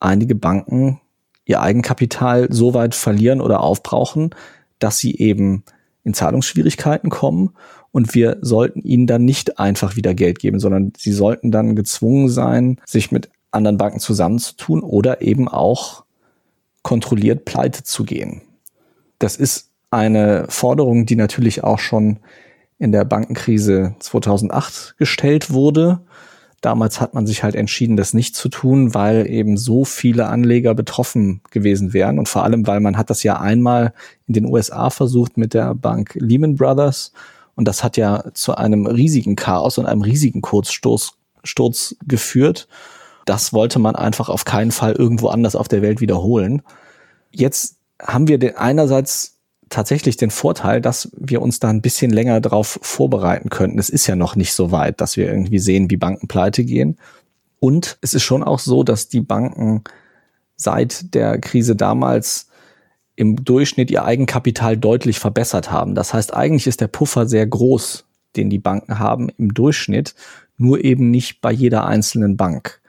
einige 0.00 0.34
Banken 0.34 0.98
ihr 1.44 1.60
Eigenkapital 1.60 2.48
so 2.50 2.72
weit 2.72 2.94
verlieren 2.94 3.42
oder 3.42 3.60
aufbrauchen, 3.60 4.30
dass 4.78 4.96
sie 4.96 5.18
eben 5.18 5.62
in 6.04 6.14
Zahlungsschwierigkeiten 6.14 7.10
kommen 7.10 7.50
und 7.92 8.14
wir 8.14 8.38
sollten 8.40 8.80
ihnen 8.80 9.06
dann 9.06 9.26
nicht 9.26 9.58
einfach 9.58 9.94
wieder 9.94 10.14
Geld 10.14 10.38
geben, 10.38 10.58
sondern 10.58 10.94
sie 10.96 11.12
sollten 11.12 11.50
dann 11.50 11.76
gezwungen 11.76 12.30
sein, 12.30 12.80
sich 12.86 13.12
mit 13.12 13.28
anderen 13.56 13.78
Banken 13.78 13.98
zusammenzutun 13.98 14.82
oder 14.82 15.22
eben 15.22 15.48
auch 15.48 16.04
kontrolliert 16.82 17.44
pleite 17.44 17.82
zu 17.82 18.04
gehen. 18.04 18.42
Das 19.18 19.36
ist 19.36 19.70
eine 19.90 20.46
Forderung, 20.48 21.06
die 21.06 21.16
natürlich 21.16 21.64
auch 21.64 21.78
schon 21.78 22.18
in 22.78 22.92
der 22.92 23.04
Bankenkrise 23.04 23.96
2008 23.98 24.96
gestellt 24.98 25.50
wurde. 25.50 26.00
Damals 26.60 27.00
hat 27.00 27.14
man 27.14 27.26
sich 27.26 27.42
halt 27.42 27.54
entschieden, 27.54 27.96
das 27.96 28.14
nicht 28.14 28.34
zu 28.34 28.48
tun, 28.48 28.94
weil 28.94 29.26
eben 29.28 29.56
so 29.56 29.84
viele 29.84 30.26
Anleger 30.26 30.74
betroffen 30.74 31.40
gewesen 31.50 31.92
wären 31.92 32.18
und 32.18 32.28
vor 32.28 32.44
allem, 32.44 32.66
weil 32.66 32.80
man 32.80 32.96
hat 32.96 33.10
das 33.10 33.22
ja 33.22 33.40
einmal 33.40 33.92
in 34.26 34.34
den 34.34 34.46
USA 34.46 34.90
versucht 34.90 35.36
mit 35.36 35.54
der 35.54 35.74
Bank 35.74 36.14
Lehman 36.14 36.56
Brothers 36.56 37.12
und 37.54 37.66
das 37.66 37.82
hat 37.82 37.96
ja 37.96 38.24
zu 38.34 38.54
einem 38.54 38.86
riesigen 38.86 39.36
Chaos 39.36 39.78
und 39.78 39.86
einem 39.86 40.02
riesigen 40.02 40.42
Kurzstoß 40.42 41.14
Sturz 41.44 41.96
geführt. 42.06 42.68
Das 43.26 43.52
wollte 43.52 43.78
man 43.78 43.94
einfach 43.94 44.30
auf 44.30 44.46
keinen 44.46 44.70
Fall 44.70 44.92
irgendwo 44.92 45.28
anders 45.28 45.54
auf 45.54 45.68
der 45.68 45.82
Welt 45.82 46.00
wiederholen. 46.00 46.62
Jetzt 47.30 47.76
haben 48.00 48.28
wir 48.28 48.58
einerseits 48.58 49.36
tatsächlich 49.68 50.16
den 50.16 50.30
Vorteil, 50.30 50.80
dass 50.80 51.10
wir 51.16 51.42
uns 51.42 51.58
da 51.58 51.68
ein 51.68 51.82
bisschen 51.82 52.10
länger 52.10 52.40
drauf 52.40 52.78
vorbereiten 52.82 53.50
könnten. 53.50 53.78
Es 53.78 53.90
ist 53.90 54.06
ja 54.06 54.16
noch 54.16 54.36
nicht 54.36 54.54
so 54.54 54.70
weit, 54.70 55.00
dass 55.00 55.16
wir 55.16 55.26
irgendwie 55.26 55.58
sehen, 55.58 55.90
wie 55.90 55.96
Banken 55.96 56.28
pleite 56.28 56.64
gehen. 56.64 56.98
Und 57.58 57.98
es 58.00 58.14
ist 58.14 58.22
schon 58.22 58.42
auch 58.42 58.60
so, 58.60 58.84
dass 58.84 59.08
die 59.08 59.20
Banken 59.20 59.82
seit 60.56 61.14
der 61.14 61.38
Krise 61.38 61.74
damals 61.74 62.48
im 63.16 63.44
Durchschnitt 63.44 63.90
ihr 63.90 64.04
Eigenkapital 64.04 64.76
deutlich 64.76 65.18
verbessert 65.18 65.70
haben. 65.70 65.94
Das 65.94 66.14
heißt, 66.14 66.34
eigentlich 66.34 66.66
ist 66.66 66.80
der 66.80 66.88
Puffer 66.88 67.26
sehr 67.26 67.46
groß, 67.46 68.04
den 68.36 68.50
die 68.50 68.58
Banken 68.58 68.98
haben 68.98 69.30
im 69.38 69.54
Durchschnitt, 69.54 70.14
nur 70.58 70.84
eben 70.84 71.10
nicht 71.10 71.40
bei 71.40 71.50
jeder 71.50 71.86
einzelnen 71.86 72.36
Bank. 72.36 72.80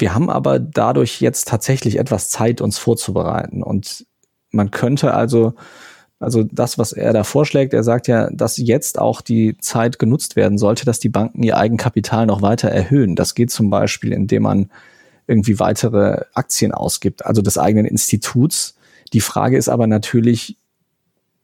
Wir 0.00 0.14
haben 0.14 0.30
aber 0.30 0.58
dadurch 0.58 1.20
jetzt 1.20 1.48
tatsächlich 1.48 1.98
etwas 1.98 2.30
Zeit, 2.30 2.60
uns 2.60 2.78
vorzubereiten. 2.78 3.62
Und 3.62 4.06
man 4.50 4.70
könnte 4.70 5.14
also 5.14 5.54
also 6.20 6.42
das, 6.44 6.76
was 6.76 6.92
er 6.92 7.14
da 7.14 7.24
vorschlägt, 7.24 7.72
er 7.72 7.82
sagt 7.82 8.06
ja, 8.06 8.28
dass 8.30 8.58
jetzt 8.58 8.98
auch 8.98 9.22
die 9.22 9.56
Zeit 9.56 9.98
genutzt 9.98 10.36
werden 10.36 10.58
sollte, 10.58 10.84
dass 10.84 11.00
die 11.00 11.08
Banken 11.08 11.42
ihr 11.42 11.56
Eigenkapital 11.56 12.26
noch 12.26 12.42
weiter 12.42 12.68
erhöhen. 12.68 13.16
Das 13.16 13.34
geht 13.34 13.50
zum 13.50 13.70
Beispiel, 13.70 14.12
indem 14.12 14.42
man 14.42 14.70
irgendwie 15.26 15.58
weitere 15.58 16.24
Aktien 16.34 16.72
ausgibt, 16.72 17.24
also 17.24 17.40
des 17.40 17.56
eigenen 17.56 17.86
Instituts. 17.86 18.76
Die 19.14 19.22
Frage 19.22 19.56
ist 19.56 19.70
aber 19.70 19.86
natürlich, 19.86 20.58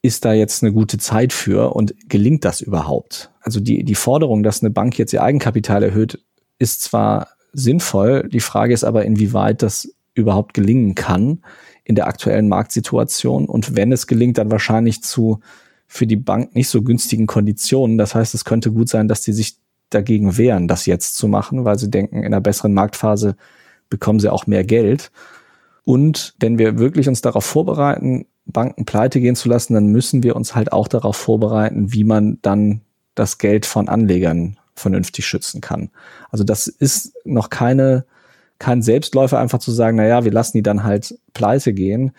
ist 0.03 0.27
da 0.27 0.35
jetzt 0.35 0.63
eine 0.63 0.75
gute 0.75 0.99
Zeit 0.99 1.33
für 1.33 1.75
und 1.75 1.95
gelingt 2.11 2.45
das 2.45 2.61
überhaupt? 2.61 3.31
Also 3.41 3.61
die, 3.61 3.83
die 3.83 3.95
Forderung, 3.95 4.43
dass 4.43 4.63
eine 4.63 4.71
Bank 4.71 4.99
jetzt 4.99 5.15
ihr 5.15 5.23
Eigenkapital 5.23 5.85
erhöht, 5.85 6.23
ist 6.59 6.83
zwar 6.83 7.29
sinnvoll, 7.53 8.29
die 8.29 8.41
Frage 8.41 8.75
ist 8.75 8.85
aber, 8.85 9.05
inwieweit 9.05 9.63
das 9.63 9.95
überhaupt 10.15 10.55
gelingen 10.55 10.95
kann 10.95 11.43
in 11.85 11.95
der 11.95 12.07
aktuellen 12.07 12.49
Marktsituation 12.49 13.47
und 13.47 13.77
wenn 13.77 13.93
es 13.93 14.07
gelingt, 14.07 14.39
dann 14.39 14.51
wahrscheinlich 14.51 15.03
zu 15.03 15.41
für 15.87 16.07
die 16.07 16.17
Bank 16.17 16.55
nicht 16.55 16.69
so 16.69 16.83
günstigen 16.83 17.27
Konditionen. 17.27 17.97
Das 17.97 18.15
heißt, 18.15 18.35
es 18.35 18.45
könnte 18.45 18.73
gut 18.73 18.89
sein, 18.89 19.09
dass 19.09 19.23
die 19.23 19.33
sich 19.33 19.57
dagegen 19.91 20.37
wehren, 20.37 20.67
das 20.67 20.87
jetzt 20.87 21.17
zu 21.17 21.29
machen, 21.29 21.65
weil 21.65 21.79
sie 21.79 21.91
denken, 21.91 22.19
in 22.19 22.27
einer 22.27 22.41
besseren 22.41 22.75
Marktphase 22.75 23.37
bekommen 23.89 24.19
sie 24.19 24.33
auch 24.33 24.47
mehr 24.47 24.65
Geld. 24.65 25.13
Und 25.85 26.35
wenn 26.41 26.59
wir 26.59 26.79
wirklich 26.79 27.09
uns 27.09 27.21
darauf 27.21 27.45
vorbereiten, 27.45 28.27
Banken 28.47 28.85
pleite 28.85 29.21
gehen 29.21 29.37
zu 29.37 29.49
lassen, 29.49 29.75
dann 29.75 29.87
müssen 29.87 30.23
wir 30.23 30.35
uns 30.35 30.55
halt 30.55 30.73
auch 30.73 30.89
darauf 30.89 31.17
vorbereiten, 31.17 31.93
wie 31.93 32.05
man 32.05 32.39
dann 32.43 32.81
das 33.15 33.39
Geld 33.39 33.65
von 33.65 33.89
Anlegern 33.89 34.59
vernünftig 34.77 35.27
schützen 35.27 35.61
kann. 35.61 35.91
Also 36.31 36.45
das 36.45 36.67
ist 36.69 37.15
noch 37.25 37.51
keine 37.51 38.05
kein 38.59 38.83
Selbstläufer 38.83 39.39
einfach 39.39 39.59
zu 39.59 39.71
sagen, 39.71 39.97
na 39.97 40.07
ja, 40.07 40.25
wir 40.25 40.33
lassen 40.33 40.57
die 40.57 40.63
dann 40.63 40.85
halt 40.85 41.19
pleite 41.35 41.73
gehen, 41.73 42.13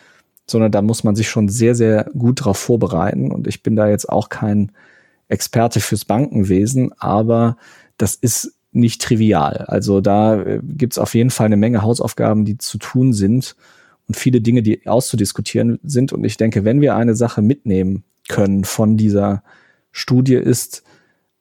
sondern 0.45 0.71
da 0.71 0.81
muss 0.81 1.03
man 1.03 1.15
sich 1.15 1.29
schon 1.29 1.49
sehr, 1.49 1.75
sehr 1.75 2.09
gut 2.17 2.41
darauf 2.41 2.57
vorbereiten. 2.57 3.31
Und 3.31 3.47
ich 3.47 3.63
bin 3.63 3.75
da 3.75 3.89
jetzt 3.89 4.07
auch 4.07 4.29
kein 4.29 4.71
Experte 5.27 5.79
fürs 5.79 6.05
Bankenwesen, 6.05 6.93
aber 6.99 7.57
das 7.97 8.15
ist 8.15 8.53
nicht 8.71 9.01
trivial. 9.01 9.65
Also 9.67 10.01
da 10.01 10.41
äh, 10.41 10.59
gibt's 10.63 10.99
auf 10.99 11.15
jeden 11.15 11.31
Fall 11.31 11.47
eine 11.47 11.57
Menge 11.57 11.81
Hausaufgaben, 11.81 12.45
die 12.45 12.57
zu 12.57 12.77
tun 12.77 13.13
sind 13.13 13.55
und 14.07 14.15
viele 14.15 14.39
Dinge, 14.39 14.61
die 14.61 14.87
auszudiskutieren 14.87 15.79
sind. 15.83 16.13
Und 16.13 16.23
ich 16.23 16.37
denke, 16.37 16.63
wenn 16.63 16.79
wir 16.79 16.95
eine 16.95 17.15
Sache 17.15 17.41
mitnehmen 17.41 18.03
können 18.29 18.63
von 18.63 18.95
dieser 18.95 19.43
Studie, 19.91 20.35
ist, 20.35 20.83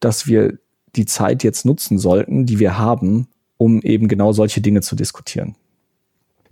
dass 0.01 0.27
wir 0.27 0.59
die 0.97 1.07
Zeit 1.07 1.43
jetzt 1.45 1.65
nutzen 1.65 1.99
sollten, 1.99 2.47
die 2.47 2.59
wir 2.59 2.79
haben, 2.79 3.29
um 3.57 3.81
eben 3.83 4.09
genau 4.09 4.33
solche 4.33 4.61
Dinge 4.61 4.81
zu 4.81 4.97
diskutieren. 4.97 5.57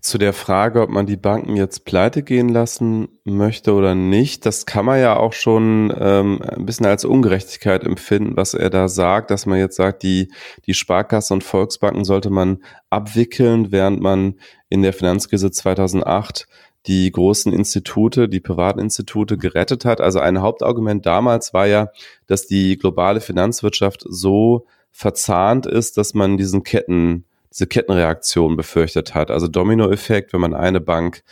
Zu 0.00 0.18
der 0.18 0.34
Frage, 0.34 0.82
ob 0.82 0.90
man 0.90 1.06
die 1.06 1.16
Banken 1.16 1.56
jetzt 1.56 1.86
pleite 1.86 2.22
gehen 2.22 2.50
lassen 2.50 3.08
möchte 3.24 3.72
oder 3.72 3.94
nicht, 3.94 4.44
das 4.44 4.66
kann 4.66 4.84
man 4.84 5.00
ja 5.00 5.16
auch 5.16 5.32
schon 5.32 5.94
ähm, 5.98 6.42
ein 6.42 6.66
bisschen 6.66 6.84
als 6.84 7.06
Ungerechtigkeit 7.06 7.84
empfinden, 7.84 8.36
was 8.36 8.52
er 8.52 8.68
da 8.68 8.88
sagt, 8.88 9.30
dass 9.30 9.46
man 9.46 9.58
jetzt 9.58 9.76
sagt, 9.76 10.02
die, 10.02 10.30
die 10.66 10.74
Sparkasse 10.74 11.32
und 11.32 11.42
Volksbanken 11.42 12.04
sollte 12.04 12.28
man 12.28 12.58
abwickeln, 12.90 13.72
während 13.72 14.02
man 14.02 14.34
in 14.68 14.82
der 14.82 14.92
Finanzkrise 14.92 15.50
2008 15.50 16.48
die 16.86 17.10
großen 17.10 17.52
Institute, 17.52 18.28
die 18.28 18.40
privaten 18.40 18.78
Institute 18.78 19.38
gerettet 19.38 19.84
hat. 19.84 20.00
Also 20.00 20.20
ein 20.20 20.42
Hauptargument 20.42 21.06
damals 21.06 21.54
war 21.54 21.66
ja, 21.66 21.88
dass 22.26 22.46
die 22.46 22.76
globale 22.76 23.20
Finanzwirtschaft 23.20 24.04
so 24.06 24.66
verzahnt 24.90 25.66
ist, 25.66 25.96
dass 25.96 26.14
man 26.14 26.36
diesen 26.36 26.62
Ketten, 26.62 27.24
diese 27.50 27.66
Kettenreaktion 27.66 28.56
befürchtet 28.56 29.14
hat. 29.14 29.30
Also 29.30 29.48
Dominoeffekt, 29.48 30.32
wenn 30.32 30.40
man 30.40 30.54
eine 30.54 30.80
Bank 30.80 31.22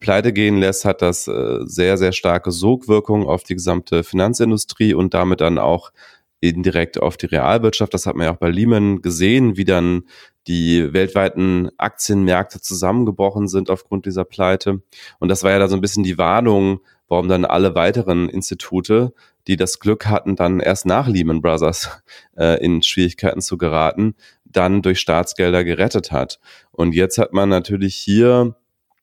pleite 0.00 0.32
gehen 0.32 0.58
lässt, 0.58 0.84
hat 0.84 1.02
das 1.02 1.28
äh, 1.28 1.60
sehr, 1.64 1.96
sehr 1.96 2.12
starke 2.12 2.50
Sogwirkung 2.50 3.26
auf 3.26 3.42
die 3.44 3.54
gesamte 3.54 4.04
Finanzindustrie 4.04 4.94
und 4.94 5.14
damit 5.14 5.40
dann 5.40 5.58
auch 5.58 5.92
indirekt 6.40 7.00
auf 7.00 7.16
die 7.16 7.26
Realwirtschaft. 7.26 7.94
Das 7.94 8.06
hat 8.06 8.16
man 8.16 8.26
ja 8.26 8.34
auch 8.34 8.38
bei 8.38 8.50
Lehman 8.50 9.00
gesehen, 9.00 9.56
wie 9.56 9.64
dann 9.64 10.04
die 10.46 10.92
weltweiten 10.92 11.70
Aktienmärkte 11.78 12.60
zusammengebrochen 12.60 13.48
sind 13.48 13.70
aufgrund 13.70 14.06
dieser 14.06 14.24
Pleite. 14.24 14.82
Und 15.18 15.28
das 15.28 15.42
war 15.42 15.50
ja 15.50 15.58
da 15.58 15.68
so 15.68 15.74
ein 15.74 15.80
bisschen 15.80 16.04
die 16.04 16.18
Warnung, 16.18 16.80
warum 17.08 17.28
dann 17.28 17.44
alle 17.44 17.74
weiteren 17.74 18.28
Institute 18.28 19.12
die 19.46 19.56
das 19.56 19.78
Glück 19.78 20.06
hatten, 20.06 20.36
dann 20.36 20.60
erst 20.60 20.86
nach 20.86 21.08
Lehman 21.08 21.42
Brothers 21.42 22.02
äh, 22.36 22.62
in 22.64 22.82
Schwierigkeiten 22.82 23.40
zu 23.40 23.58
geraten, 23.58 24.14
dann 24.44 24.82
durch 24.82 25.00
Staatsgelder 25.00 25.64
gerettet 25.64 26.12
hat. 26.12 26.40
Und 26.70 26.94
jetzt 26.94 27.18
hat 27.18 27.32
man 27.32 27.48
natürlich 27.48 27.96
hier 27.96 28.56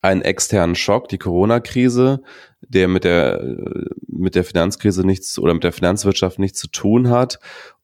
einen 0.04 0.23
externen 0.23 0.75
Schock, 0.75 1.10
die 1.10 1.19
Corona-Krise, 1.19 2.23
der 2.62 2.88
mit 2.88 3.04
der, 3.04 3.43
mit 4.08 4.34
der 4.34 4.43
Finanzkrise 4.43 5.06
nichts 5.06 5.38
oder 5.38 5.54
mit 5.54 5.63
der 5.63 5.73
Finanzwirtschaft 5.73 6.39
nichts 6.39 6.60
zu 6.60 6.69
tun 6.69 7.12
hat. 7.12 7.39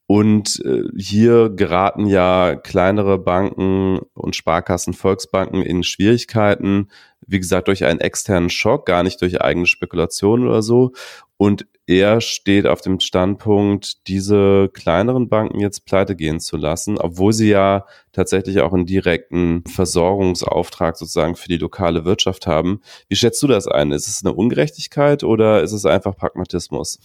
Und 0.09 0.63
äh, 0.65 0.83
hier 0.97 1.49
geraten 1.49 2.07
ja 2.07 2.55
kleinere 2.55 3.19
Banken 3.19 3.99
und 4.13 4.37
Sparkassen, 4.37 4.93
Volksbanken 4.93 5.61
in 5.61 5.83
Schwierigkeiten, 5.83 6.87
wie 7.27 7.39
gesagt, 7.39 7.67
durch 7.67 7.83
einen 7.83 7.99
externen 7.99 8.49
Schock, 8.49 8.85
gar 8.85 9.03
nicht 9.03 9.21
durch 9.21 9.41
eigene 9.41 9.65
Spekulation 9.65 10.47
oder 10.47 10.61
so. 10.61 10.93
Und 11.35 11.67
er 11.87 12.21
steht 12.21 12.67
auf 12.67 12.79
dem 12.79 13.01
Standpunkt, 13.01 14.07
diese 14.07 14.69
kleineren 14.73 15.27
Banken 15.27 15.59
jetzt 15.59 15.85
pleite 15.85 16.15
gehen 16.15 16.39
zu 16.39 16.55
lassen, 16.55 16.97
obwohl 16.97 17.33
sie 17.33 17.49
ja 17.49 17.85
tatsächlich 18.13 18.61
auch 18.61 18.73
einen 18.73 18.85
direkten 18.85 19.65
Versorgungsauftrag 19.65 20.97
sozusagen 20.97 21.35
für 21.35 21.49
die 21.49 21.57
lokale 21.57 22.05
Wirtschaft 22.05 22.47
haben. 22.47 22.81
Wie 23.09 23.15
schätzt 23.17 23.43
du 23.43 23.47
das 23.47 23.67
ein? 23.67 23.91
Ist 23.91 24.07
es 24.07 24.23
eine 24.23 24.33
Ungerechtigkeit 24.33 25.23
oder 25.23 25.63
ist 25.63 25.73
es 25.73 25.85
einfach 25.85 26.15
Pragmatismus? 26.15 26.99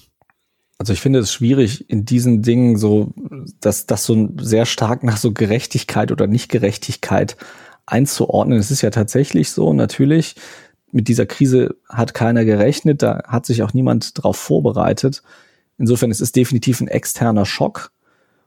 Also 0.83 0.95
ich 0.95 1.01
finde 1.01 1.21
es 1.21 1.33
schwierig 1.33 1.89
in 1.89 2.05
diesen 2.05 2.43
Dingen 2.43 2.77
so, 2.77 3.15
dass 3.61 3.87
das 3.87 4.05
so 4.05 4.31
sehr 4.41 4.67
stark 4.67 5.05
nach 5.05 5.17
so 5.17 5.31
Gerechtigkeit 5.31 6.11
oder 6.11 6.27
Nichtgerechtigkeit 6.27 7.37
einzuordnen. 7.87 8.59
Es 8.59 8.73
ist 8.73 8.83
ja 8.83 8.91
tatsächlich 8.91 9.53
so, 9.53 9.75
natürlich, 9.75 10.35
mit 10.91 11.07
dieser 11.07 11.25
Krise 11.25 11.77
hat 11.89 12.15
keiner 12.15 12.45
gerechnet, 12.45 13.01
da 13.01 13.23
hat 13.29 13.47
sich 13.47 13.63
auch 13.63 13.73
niemand 13.73 14.21
drauf 14.21 14.37
vorbereitet. 14.37 15.23
Insofern 15.79 16.11
es 16.11 16.21
ist 16.21 16.35
definitiv 16.35 16.81
ein 16.81 16.89
externer 16.89 17.47
Schock. 17.47 17.93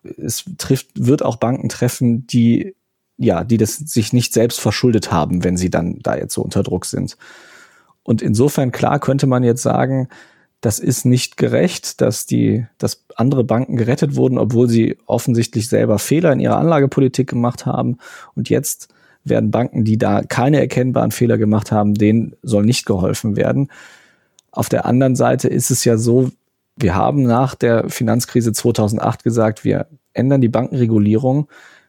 Es 0.04 0.44
trifft, 0.58 0.90
wird 0.96 1.24
auch 1.24 1.38
Banken 1.38 1.70
treffen, 1.70 2.28
die 2.28 2.76
ja, 3.16 3.46
die 3.46 3.56
das 3.56 3.78
sich 3.78 4.12
nicht 4.12 4.34
selbst 4.34 4.60
verschuldet 4.60 5.10
haben, 5.10 5.46
wenn 5.46 5.56
sie 5.56 5.70
dann 5.70 6.00
da 6.00 6.18
jetzt 6.18 6.34
so 6.34 6.42
unter 6.42 6.64
Druck 6.64 6.84
sind. 6.84 7.16
Und 8.04 8.22
insofern 8.22 8.74
klar 8.74 9.00
könnte 9.00 9.26
man 9.26 9.46
jetzt 9.46 9.62
sagen, 9.62 10.10
das 10.62 10.80
ist 10.80 11.06
nicht 11.06 11.38
gerecht, 11.38 12.02
dass 12.02 12.26
die, 12.26 12.66
dass 12.78 13.06
andere 13.16 13.44
Banken 13.44 13.76
gerettet 13.76 14.16
wurden, 14.16 14.38
obwohl 14.38 14.68
sie 14.70 14.98
offensichtlich 15.06 15.70
selber 15.70 16.00
Fehler 16.00 16.32
in 16.32 16.40
ihrer 16.40 16.58
Anlagepolitik 16.58 17.30
gemacht 17.30 17.66
haben. 17.66 17.98
Und 18.34 18.50
jetzt 18.50 18.88
werden 19.24 19.52
Banken, 19.52 19.84
die 19.84 19.98
da 19.98 20.22
keine 20.24 20.60
erkennbaren 20.60 21.12
Fehler 21.12 21.38
gemacht 21.38 21.72
haben, 21.72 21.94
denen 21.96 22.36
soll 22.42 22.66
nicht 22.66 22.86
geholfen 22.86 23.36
werden. 23.36 23.70
Auf 24.52 24.70
der 24.70 24.86
anderen 24.86 25.16
Seite 25.16 25.48
ist 25.50 25.72
es 25.72 25.84
ja 25.84 25.98
so, 25.98 26.32
wir 26.78 26.96
haben 26.96 27.24
nach 27.24 27.56
der 27.56 27.90
Finanzkrise 27.90 28.54
2008 28.54 29.24
gesagt, 29.24 29.64
wir 29.64 29.88
ändern 30.14 30.42
die 30.42 30.50
Bankenregulierung. 30.50 31.48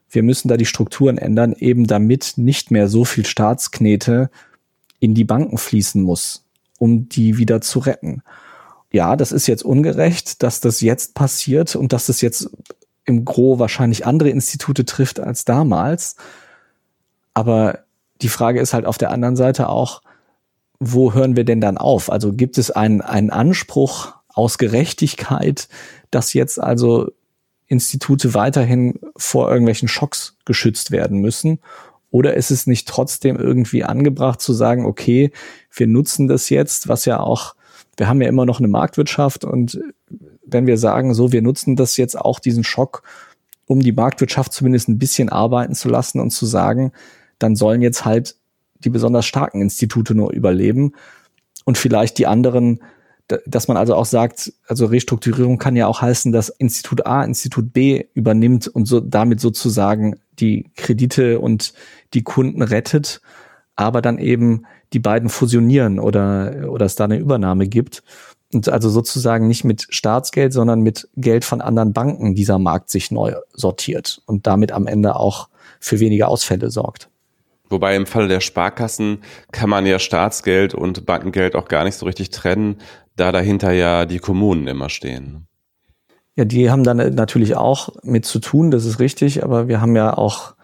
Wir 0.09 0.22
müssen 0.22 0.48
da 0.48 0.57
die 0.57 0.66
Strukturen 0.66 1.18
ändern, 1.18 1.55
eben 1.59 1.87
damit 1.87 2.35
nicht 2.37 2.70
mehr 2.70 2.88
so 2.88 3.05
viel 3.05 3.26
Staatsknete 3.26 4.31
in 5.00 5.14
die 5.14 5.24
Banken 5.24 5.59
fließen 5.59 6.02
muss, 6.02 6.44
um 6.79 7.09
die 7.09 7.38
wieder 7.38 7.61
zu 7.61 7.81
retten. 7.81 8.22
Ja, 8.92 9.16
das 9.16 9.33
ist 9.33 9.46
jetzt 9.46 9.64
ungerecht, 9.64 10.42
dass 10.42 10.61
das 10.61 10.81
jetzt 10.81 11.14
passiert 11.14 11.77
und 11.77 11.92
dass 11.92 12.07
das 12.07 12.20
jetzt 12.20 12.51
im 13.05 13.25
Gro 13.25 13.59
wahrscheinlich 13.59 14.07
andere 14.07 14.31
Institute 14.31 14.85
trifft 14.85 15.20
als 15.20 15.44
damals. 15.44 16.16
Aber 17.35 17.81
die 18.22 18.29
Frage 18.29 18.61
ist 18.61 18.75
halt 18.75 18.87
auf 18.87 18.99
der 18.99 19.11
anderen 19.11 19.37
Seite 19.37 19.68
auch, 19.68 20.03
wo 20.79 21.14
hören 21.14 21.37
wir 21.37 21.44
denn 21.44 21.61
dann 21.61 21.79
auf? 21.79 22.11
Also 22.11 22.33
gibt 22.33 22.59
es 22.59 22.70
einen, 22.70 23.01
einen 23.01 23.31
Anspruch 23.31 24.14
aus 24.29 24.59
Gerechtigkeit, 24.59 25.68
dass 26.11 26.33
jetzt 26.33 26.61
also 26.61 27.11
Institute 27.66 28.35
weiterhin 28.35 29.01
vor 29.16 29.51
irgendwelchen 29.51 29.88
Schocks 29.88 30.37
geschützt 30.44 30.90
werden 30.90 31.20
müssen? 31.20 31.59
Oder 32.11 32.35
ist 32.35 32.51
es 32.51 32.66
nicht 32.66 32.87
trotzdem 32.88 33.37
irgendwie 33.37 33.85
angebracht 33.85 34.40
zu 34.40 34.53
sagen, 34.53 34.87
okay, 34.87 35.33
wir 35.70 35.87
nutzen 35.87 36.29
das 36.29 36.49
jetzt, 36.51 36.88
was 36.88 37.05
ja 37.05 37.20
auch, 37.20 37.56
wir 37.97 38.09
haben 38.09 38.21
ja 38.21 38.29
immer 38.29 38.47
noch 38.47 38.59
eine 38.59 38.69
Marktwirtschaft 38.69 39.45
und 39.45 39.81
wenn 40.45 40.67
wir 40.67 40.79
sagen, 40.79 41.15
so, 41.15 41.33
wir 41.33 41.43
nutzen 41.43 41.77
das 41.77 41.97
jetzt 41.97 42.19
auch 42.19 42.39
diesen 42.39 42.65
Schock, 42.65 43.03
um 43.67 43.81
die 43.81 43.93
Marktwirtschaft 43.93 44.53
zumindest 44.53 44.89
ein 44.89 44.99
bisschen 44.99 45.29
arbeiten 45.29 45.75
zu 45.75 45.89
lassen 45.89 46.21
und 46.21 46.31
zu 46.31 46.47
sagen, 46.47 46.93
dann 47.39 47.57
sollen 47.57 47.83
jetzt 47.83 48.05
halt 48.05 48.37
die 48.79 48.91
besonders 48.91 49.27
starken 49.27 49.61
Institute 49.61 50.15
nur 50.15 50.33
überleben 50.33 50.93
und 51.65 51.79
vielleicht 51.79 52.19
die 52.19 52.27
anderen, 52.27 52.81
dass 53.45 53.67
man 53.67 53.77
also 53.77 53.97
auch 53.97 54.05
sagt, 54.05 54.53
also 54.69 54.87
Restrukturierung 54.87 55.59
kann 55.59 55.75
ja 55.75 55.89
auch 55.89 56.01
heißen, 56.01 56.31
dass 56.31 56.49
Institut 56.49 57.07
A 57.07 57.25
Institut 57.25 57.73
B 57.73 58.05
übernimmt 58.15 58.69
und 58.69 58.87
so 58.87 59.01
damit 59.01 59.41
sozusagen 59.41 60.17
die 60.39 60.71
Kredite 60.77 61.41
und 61.41 61.73
die 62.15 62.23
Kunden 62.23 62.63
rettet, 62.63 63.21
aber 63.77 64.03
dann 64.03 64.19
eben 64.19 64.67
die 64.93 64.99
beiden 64.99 65.29
fusionieren 65.29 65.99
oder, 65.99 66.69
oder 66.69 66.87
es 66.87 66.97
da 66.97 67.05
eine 67.05 67.19
Übernahme 67.19 67.69
gibt. 67.69 68.03
Und 68.53 68.69
also 68.69 68.89
sozusagen 68.89 69.49
nicht 69.49 69.65
mit 69.65 69.87
Staatsgeld, 69.91 70.53
sondern 70.53 70.81
mit 70.81 71.09
Geld 71.17 71.45
von 71.45 71.61
anderen 71.61 71.93
Banken 71.93 72.35
dieser 72.35 72.59
Markt 72.59 72.91
sich 72.91 73.11
neu 73.11 73.35
sortiert 73.53 74.23
und 74.27 74.47
damit 74.47 74.73
am 74.73 74.87
Ende 74.87 75.17
auch 75.17 75.49
für 75.81 76.01
weniger 76.01 76.29
Ausfälle 76.29 76.71
sorgt. 76.71 77.11
Wobei 77.69 77.97
im 77.97 78.07
Falle 78.07 78.29
der 78.29 78.41
Sparkassen 78.41 79.19
kann 79.51 79.69
man 79.69 79.87
ja 79.87 79.99
Staatsgeld 79.99 80.75
und 80.75 81.05
Bankengeld 81.05 81.57
auch 81.57 81.69
gar 81.69 81.85
nicht 81.85 81.97
so 81.97 82.07
richtig 82.07 82.31
trennen, 82.31 82.77
da 83.17 83.33
dahinter 83.33 83.73
ja 83.73 84.07
die 84.07 84.19
Kommunen 84.19 84.69
immer 84.69 84.89
stehen. 84.89 85.47
Ja, 86.37 86.45
die 86.45 86.71
haben 86.71 86.85
dann 86.85 87.15
natürlich 87.15 87.57
auch 87.57 87.89
mit 88.03 88.27
zu 88.27 88.39
tun, 88.39 88.71
das 88.71 88.85
ist 88.85 89.01
richtig, 89.01 89.43
aber 89.43 89.69
wir 89.69 89.81
haben 89.81 89.97
ja 89.97 90.17
auch, 90.17 90.55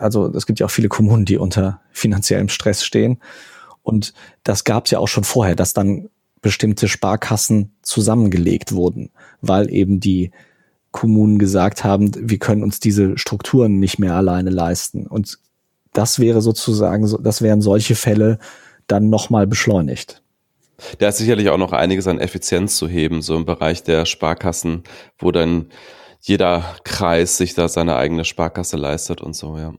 also 0.00 0.32
es 0.34 0.46
gibt 0.46 0.60
ja 0.60 0.66
auch 0.66 0.70
viele 0.70 0.88
Kommunen, 0.88 1.24
die 1.24 1.38
unter 1.38 1.80
finanziellem 1.92 2.48
Stress 2.48 2.84
stehen. 2.84 3.20
Und 3.82 4.12
das 4.44 4.64
gab 4.64 4.86
es 4.86 4.90
ja 4.90 4.98
auch 4.98 5.08
schon 5.08 5.24
vorher, 5.24 5.54
dass 5.54 5.74
dann 5.74 6.08
bestimmte 6.42 6.88
Sparkassen 6.88 7.72
zusammengelegt 7.82 8.72
wurden, 8.72 9.10
weil 9.40 9.72
eben 9.72 10.00
die 10.00 10.30
Kommunen 10.90 11.38
gesagt 11.38 11.84
haben, 11.84 12.10
wir 12.16 12.38
können 12.38 12.62
uns 12.62 12.80
diese 12.80 13.16
Strukturen 13.18 13.78
nicht 13.78 13.98
mehr 13.98 14.14
alleine 14.14 14.50
leisten. 14.50 15.06
Und 15.06 15.38
das 15.92 16.18
wäre 16.18 16.40
sozusagen, 16.40 17.08
das 17.22 17.42
wären 17.42 17.60
solche 17.60 17.94
Fälle 17.94 18.38
dann 18.86 19.10
nochmal 19.10 19.46
beschleunigt. 19.46 20.22
Da 20.98 21.08
ist 21.08 21.18
sicherlich 21.18 21.50
auch 21.50 21.58
noch 21.58 21.72
einiges 21.72 22.06
an 22.06 22.18
Effizienz 22.18 22.76
zu 22.76 22.88
heben, 22.88 23.22
so 23.22 23.36
im 23.36 23.44
Bereich 23.44 23.82
der 23.82 24.06
Sparkassen, 24.06 24.82
wo 25.18 25.30
dann 25.30 25.66
jeder 26.20 26.64
Kreis 26.84 27.36
sich 27.36 27.54
da 27.54 27.68
seine 27.68 27.96
eigene 27.96 28.24
Sparkasse 28.24 28.76
leistet 28.76 29.20
und 29.20 29.34
so, 29.34 29.58
ja. 29.58 29.74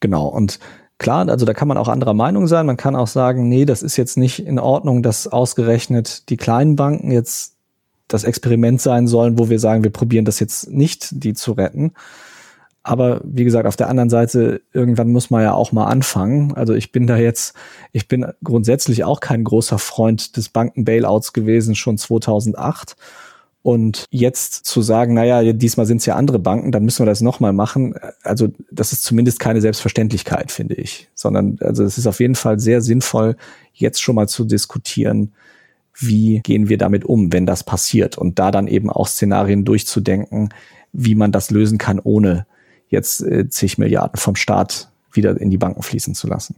Genau. 0.00 0.26
Und 0.26 0.58
klar, 0.98 1.28
also 1.28 1.46
da 1.46 1.54
kann 1.54 1.68
man 1.68 1.78
auch 1.78 1.88
anderer 1.88 2.14
Meinung 2.14 2.46
sein. 2.46 2.66
Man 2.66 2.76
kann 2.76 2.96
auch 2.96 3.06
sagen, 3.06 3.48
nee, 3.48 3.64
das 3.64 3.82
ist 3.82 3.96
jetzt 3.96 4.16
nicht 4.16 4.44
in 4.44 4.58
Ordnung, 4.58 5.02
dass 5.02 5.26
ausgerechnet 5.26 6.28
die 6.28 6.36
kleinen 6.36 6.76
Banken 6.76 7.10
jetzt 7.10 7.54
das 8.08 8.24
Experiment 8.24 8.80
sein 8.80 9.06
sollen, 9.06 9.38
wo 9.38 9.50
wir 9.50 9.58
sagen, 9.58 9.84
wir 9.84 9.92
probieren 9.92 10.24
das 10.24 10.40
jetzt 10.40 10.70
nicht, 10.70 11.22
die 11.22 11.34
zu 11.34 11.52
retten. 11.52 11.92
Aber 12.82 13.20
wie 13.22 13.44
gesagt, 13.44 13.66
auf 13.66 13.76
der 13.76 13.90
anderen 13.90 14.08
Seite, 14.08 14.62
irgendwann 14.72 15.10
muss 15.10 15.28
man 15.28 15.42
ja 15.42 15.52
auch 15.52 15.72
mal 15.72 15.84
anfangen. 15.84 16.54
Also 16.54 16.72
ich 16.72 16.90
bin 16.90 17.06
da 17.06 17.18
jetzt, 17.18 17.54
ich 17.92 18.08
bin 18.08 18.26
grundsätzlich 18.42 19.04
auch 19.04 19.20
kein 19.20 19.44
großer 19.44 19.78
Freund 19.78 20.38
des 20.38 20.48
Banken-Bailouts 20.48 21.34
gewesen, 21.34 21.74
schon 21.74 21.98
2008. 21.98 22.96
Und 23.62 24.06
jetzt 24.10 24.66
zu 24.66 24.82
sagen, 24.82 25.14
naja, 25.14 25.52
diesmal 25.52 25.84
sind 25.84 25.98
es 25.98 26.06
ja 26.06 26.14
andere 26.14 26.38
Banken, 26.38 26.72
dann 26.72 26.84
müssen 26.84 27.04
wir 27.04 27.10
das 27.10 27.20
nochmal 27.20 27.52
machen. 27.52 27.94
Also 28.22 28.48
das 28.70 28.92
ist 28.92 29.02
zumindest 29.02 29.40
keine 29.40 29.60
Selbstverständlichkeit, 29.60 30.52
finde 30.52 30.76
ich. 30.76 31.08
Sondern 31.14 31.58
also 31.60 31.82
es 31.84 31.98
ist 31.98 32.06
auf 32.06 32.20
jeden 32.20 32.36
Fall 32.36 32.60
sehr 32.60 32.80
sinnvoll, 32.80 33.36
jetzt 33.72 34.00
schon 34.00 34.14
mal 34.14 34.28
zu 34.28 34.44
diskutieren, 34.44 35.32
wie 35.98 36.40
gehen 36.40 36.68
wir 36.68 36.78
damit 36.78 37.04
um, 37.04 37.32
wenn 37.32 37.46
das 37.46 37.64
passiert. 37.64 38.16
Und 38.16 38.38
da 38.38 38.50
dann 38.50 38.68
eben 38.68 38.90
auch 38.90 39.08
Szenarien 39.08 39.64
durchzudenken, 39.64 40.50
wie 40.92 41.16
man 41.16 41.32
das 41.32 41.50
lösen 41.50 41.78
kann, 41.78 41.98
ohne 41.98 42.46
jetzt 42.88 43.20
äh, 43.22 43.48
zig 43.48 43.78
Milliarden 43.78 44.18
vom 44.18 44.36
Staat 44.36 44.90
wieder 45.12 45.38
in 45.40 45.50
die 45.50 45.58
Banken 45.58 45.82
fließen 45.82 46.14
zu 46.14 46.28
lassen. 46.28 46.54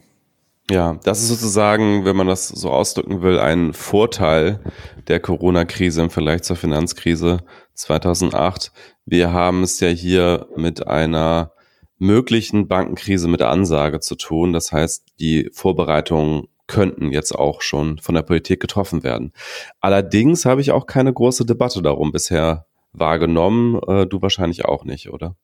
Ja, 0.71 0.99
das 1.03 1.21
ist 1.21 1.29
sozusagen, 1.29 2.05
wenn 2.05 2.15
man 2.15 2.29
das 2.29 2.49
so 2.49 2.71
ausdrücken 2.71 3.23
will, 3.23 3.41
ein 3.41 3.73
Vorteil 3.73 4.61
der 5.09 5.19
Corona-Krise 5.19 6.03
im 6.03 6.11
Vergleich 6.11 6.43
zur 6.43 6.55
Finanzkrise 6.55 7.39
2008. 7.75 8.71
Wir 9.05 9.33
haben 9.33 9.65
es 9.65 9.81
ja 9.81 9.89
hier 9.89 10.47
mit 10.57 10.87
einer 10.87 11.53
möglichen 11.99 12.69
Bankenkrise 12.69 13.27
mit 13.27 13.43
Ansage 13.43 13.99
zu 13.99 14.15
tun. 14.15 14.53
Das 14.53 14.71
heißt, 14.71 15.07
die 15.19 15.51
Vorbereitungen 15.53 16.47
könnten 16.69 17.11
jetzt 17.11 17.35
auch 17.35 17.63
schon 17.63 17.99
von 17.99 18.15
der 18.15 18.23
Politik 18.23 18.61
getroffen 18.61 19.03
werden. 19.03 19.33
Allerdings 19.81 20.45
habe 20.45 20.61
ich 20.61 20.71
auch 20.71 20.87
keine 20.87 21.13
große 21.13 21.45
Debatte 21.45 21.83
darum 21.83 22.13
bisher 22.13 22.67
wahrgenommen. 22.93 23.81
Äh, 23.89 24.07
du 24.07 24.23
wahrscheinlich 24.23 24.65
auch 24.65 24.85
nicht, 24.85 25.11
oder? 25.11 25.35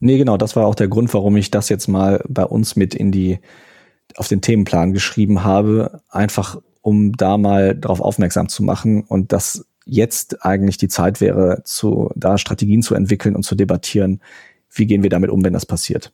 Nee, 0.00 0.18
genau, 0.18 0.36
das 0.36 0.54
war 0.54 0.66
auch 0.66 0.74
der 0.74 0.88
Grund, 0.88 1.14
warum 1.14 1.36
ich 1.36 1.50
das 1.50 1.70
jetzt 1.70 1.88
mal 1.88 2.22
bei 2.28 2.44
uns 2.44 2.76
mit 2.76 2.94
in 2.94 3.10
die, 3.10 3.38
auf 4.16 4.28
den 4.28 4.40
Themenplan 4.40 4.92
geschrieben 4.92 5.44
habe, 5.44 6.02
einfach 6.08 6.60
um 6.80 7.12
da 7.12 7.36
mal 7.36 7.74
darauf 7.74 8.00
aufmerksam 8.00 8.48
zu 8.48 8.62
machen 8.62 9.02
und 9.02 9.32
dass 9.32 9.66
jetzt 9.84 10.44
eigentlich 10.44 10.76
die 10.76 10.88
Zeit 10.88 11.20
wäre, 11.20 11.62
zu, 11.64 12.10
da 12.14 12.38
Strategien 12.38 12.82
zu 12.82 12.94
entwickeln 12.94 13.36
und 13.36 13.44
zu 13.44 13.54
debattieren, 13.54 14.20
wie 14.70 14.86
gehen 14.86 15.02
wir 15.02 15.10
damit 15.10 15.30
um, 15.30 15.44
wenn 15.44 15.52
das 15.52 15.66
passiert. 15.66 16.12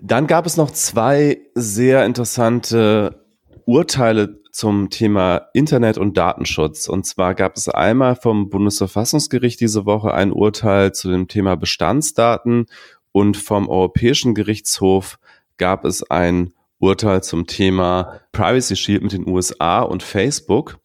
Dann 0.00 0.26
gab 0.26 0.46
es 0.46 0.56
noch 0.56 0.70
zwei 0.70 1.38
sehr 1.54 2.04
interessante 2.04 3.24
Urteile 3.66 4.40
zum 4.50 4.90
Thema 4.90 5.48
Internet 5.54 5.96
und 5.96 6.16
Datenschutz. 6.16 6.88
Und 6.88 7.06
zwar 7.06 7.34
gab 7.34 7.56
es 7.56 7.68
einmal 7.68 8.16
vom 8.16 8.50
Bundesverfassungsgericht 8.50 9.60
diese 9.60 9.86
Woche 9.86 10.12
ein 10.12 10.32
Urteil 10.32 10.92
zu 10.92 11.10
dem 11.10 11.28
Thema 11.28 11.56
Bestandsdaten 11.56 12.66
und 13.12 13.36
vom 13.36 13.68
Europäischen 13.68 14.34
Gerichtshof 14.34 15.18
gab 15.58 15.84
es 15.84 16.02
ein 16.10 16.52
Urteil 16.78 17.22
zum 17.22 17.46
Thema 17.46 18.20
Privacy 18.32 18.76
Shield 18.76 19.02
mit 19.02 19.12
den 19.12 19.28
USA 19.28 19.82
und 19.82 20.02
Facebook. 20.02 20.78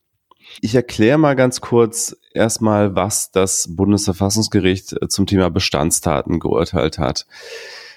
Ich 0.62 0.76
erkläre 0.76 1.18
mal 1.18 1.36
ganz 1.36 1.60
kurz 1.60 2.16
erstmal, 2.34 2.96
was 2.96 3.32
das 3.32 3.76
Bundesverfassungsgericht 3.76 4.96
zum 5.10 5.26
Thema 5.26 5.50
Bestandsdaten 5.50 6.40
geurteilt 6.40 7.00
hat. 7.00 7.26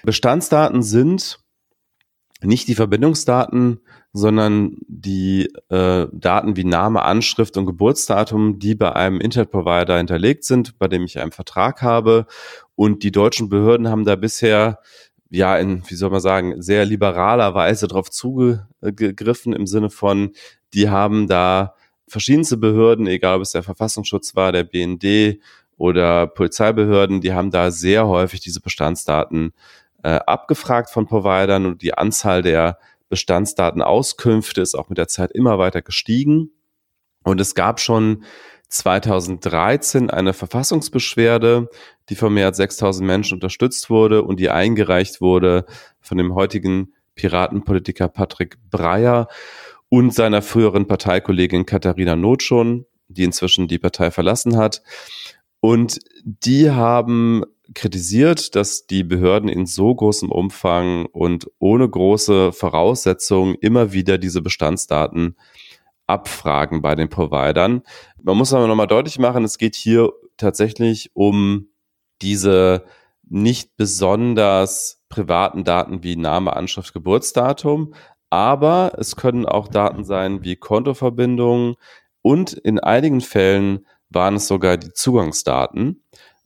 Bestandsdaten 0.03 0.83
sind 0.83 1.39
nicht 2.43 2.67
die 2.67 2.75
Verbindungsdaten, 2.75 3.81
sondern 4.13 4.77
die 4.87 5.53
äh, 5.69 6.07
Daten 6.11 6.55
wie 6.55 6.63
Name, 6.63 7.03
Anschrift 7.03 7.55
und 7.55 7.65
Geburtsdatum, 7.65 8.59
die 8.59 8.75
bei 8.75 8.93
einem 8.93 9.21
Internetprovider 9.21 9.97
hinterlegt 9.97 10.43
sind, 10.43 10.77
bei 10.79 10.87
dem 10.87 11.03
ich 11.03 11.19
einen 11.19 11.31
Vertrag 11.31 11.81
habe. 11.81 12.25
Und 12.75 13.03
die 13.03 13.11
deutschen 13.11 13.49
Behörden 13.49 13.87
haben 13.87 14.05
da 14.05 14.15
bisher 14.15 14.79
ja 15.31 15.57
in, 15.57 15.81
wie 15.89 15.95
soll 15.95 16.11
man 16.11 16.19
sagen, 16.19 16.61
sehr 16.61 16.85
liberaler 16.85 17.55
Weise 17.55 17.87
darauf 17.87 18.11
zugegriffen 18.11 19.53
im 19.53 19.65
Sinne 19.65 19.89
von, 19.89 20.33
die 20.73 20.89
haben 20.89 21.27
da 21.27 21.73
verschiedenste 22.07 22.57
Behörden, 22.57 23.07
egal 23.07 23.37
ob 23.37 23.41
es 23.41 23.51
der 23.51 23.63
Verfassungsschutz 23.63 24.35
war, 24.35 24.51
der 24.51 24.65
BND 24.65 25.41
oder 25.77 26.27
Polizeibehörden, 26.27 27.21
die 27.21 27.33
haben 27.33 27.49
da 27.49 27.71
sehr 27.71 28.07
häufig 28.07 28.41
diese 28.41 28.59
Bestandsdaten 28.59 29.53
äh, 30.03 30.19
abgefragt 30.25 30.89
von 30.89 31.07
Providern 31.07 31.65
und 31.65 31.81
die 31.81 31.93
Anzahl 31.93 32.41
der 32.41 32.77
Bestandsdatenauskünfte 33.09 34.61
ist 34.61 34.75
auch 34.75 34.89
mit 34.89 34.97
der 34.97 35.07
Zeit 35.07 35.31
immer 35.31 35.57
weiter 35.57 35.81
gestiegen. 35.81 36.51
Und 37.23 37.39
es 37.39 37.55
gab 37.55 37.79
schon 37.79 38.23
2013 38.71 40.09
eine 40.09 40.33
Verfassungsbeschwerde, 40.33 41.69
die 42.09 42.15
von 42.15 42.33
mehr 42.33 42.47
als 42.47 42.57
6000 42.57 43.05
Menschen 43.05 43.35
unterstützt 43.35 43.89
wurde 43.89 44.23
und 44.23 44.39
die 44.39 44.49
eingereicht 44.49 45.21
wurde 45.21 45.65
von 45.99 46.17
dem 46.17 46.33
heutigen 46.33 46.93
Piratenpolitiker 47.15 48.07
Patrick 48.07 48.57
Breyer 48.69 49.27
und 49.89 50.13
seiner 50.13 50.41
früheren 50.41 50.87
Parteikollegin 50.87 51.65
Katharina 51.65 52.15
Notschon. 52.15 52.85
die 53.09 53.25
inzwischen 53.25 53.67
die 53.67 53.77
Partei 53.77 54.09
verlassen 54.09 54.55
hat. 54.55 54.81
Und 55.59 55.99
die 56.23 56.71
haben 56.71 57.43
kritisiert, 57.73 58.55
dass 58.55 58.87
die 58.87 59.03
Behörden 59.03 59.49
in 59.49 59.65
so 59.65 59.93
großem 59.93 60.31
Umfang 60.31 61.07
und 61.07 61.51
ohne 61.59 61.89
große 61.89 62.53
Voraussetzungen 62.53 63.55
immer 63.55 63.91
wieder 63.91 64.17
diese 64.17 64.41
Bestandsdaten 64.41 65.35
abfragen 66.11 66.81
bei 66.81 66.95
den 66.95 67.09
Providern. 67.09 67.83
Man 68.21 68.37
muss 68.37 68.53
aber 68.53 68.67
nochmal 68.67 68.87
deutlich 68.87 69.17
machen, 69.19 69.43
es 69.43 69.57
geht 69.57 69.75
hier 69.75 70.11
tatsächlich 70.37 71.11
um 71.13 71.69
diese 72.21 72.85
nicht 73.27 73.77
besonders 73.77 75.01
privaten 75.09 75.63
Daten 75.63 76.03
wie 76.03 76.15
Name, 76.15 76.55
Anschrift, 76.55 76.93
Geburtsdatum, 76.93 77.93
aber 78.29 78.93
es 78.97 79.15
können 79.15 79.45
auch 79.45 79.67
Daten 79.67 80.03
sein 80.03 80.43
wie 80.43 80.55
Kontoverbindungen 80.55 81.75
und 82.21 82.53
in 82.53 82.79
einigen 82.79 83.21
Fällen 83.21 83.85
waren 84.09 84.35
es 84.35 84.47
sogar 84.47 84.77
die 84.77 84.93
Zugangsdaten, 84.93 86.03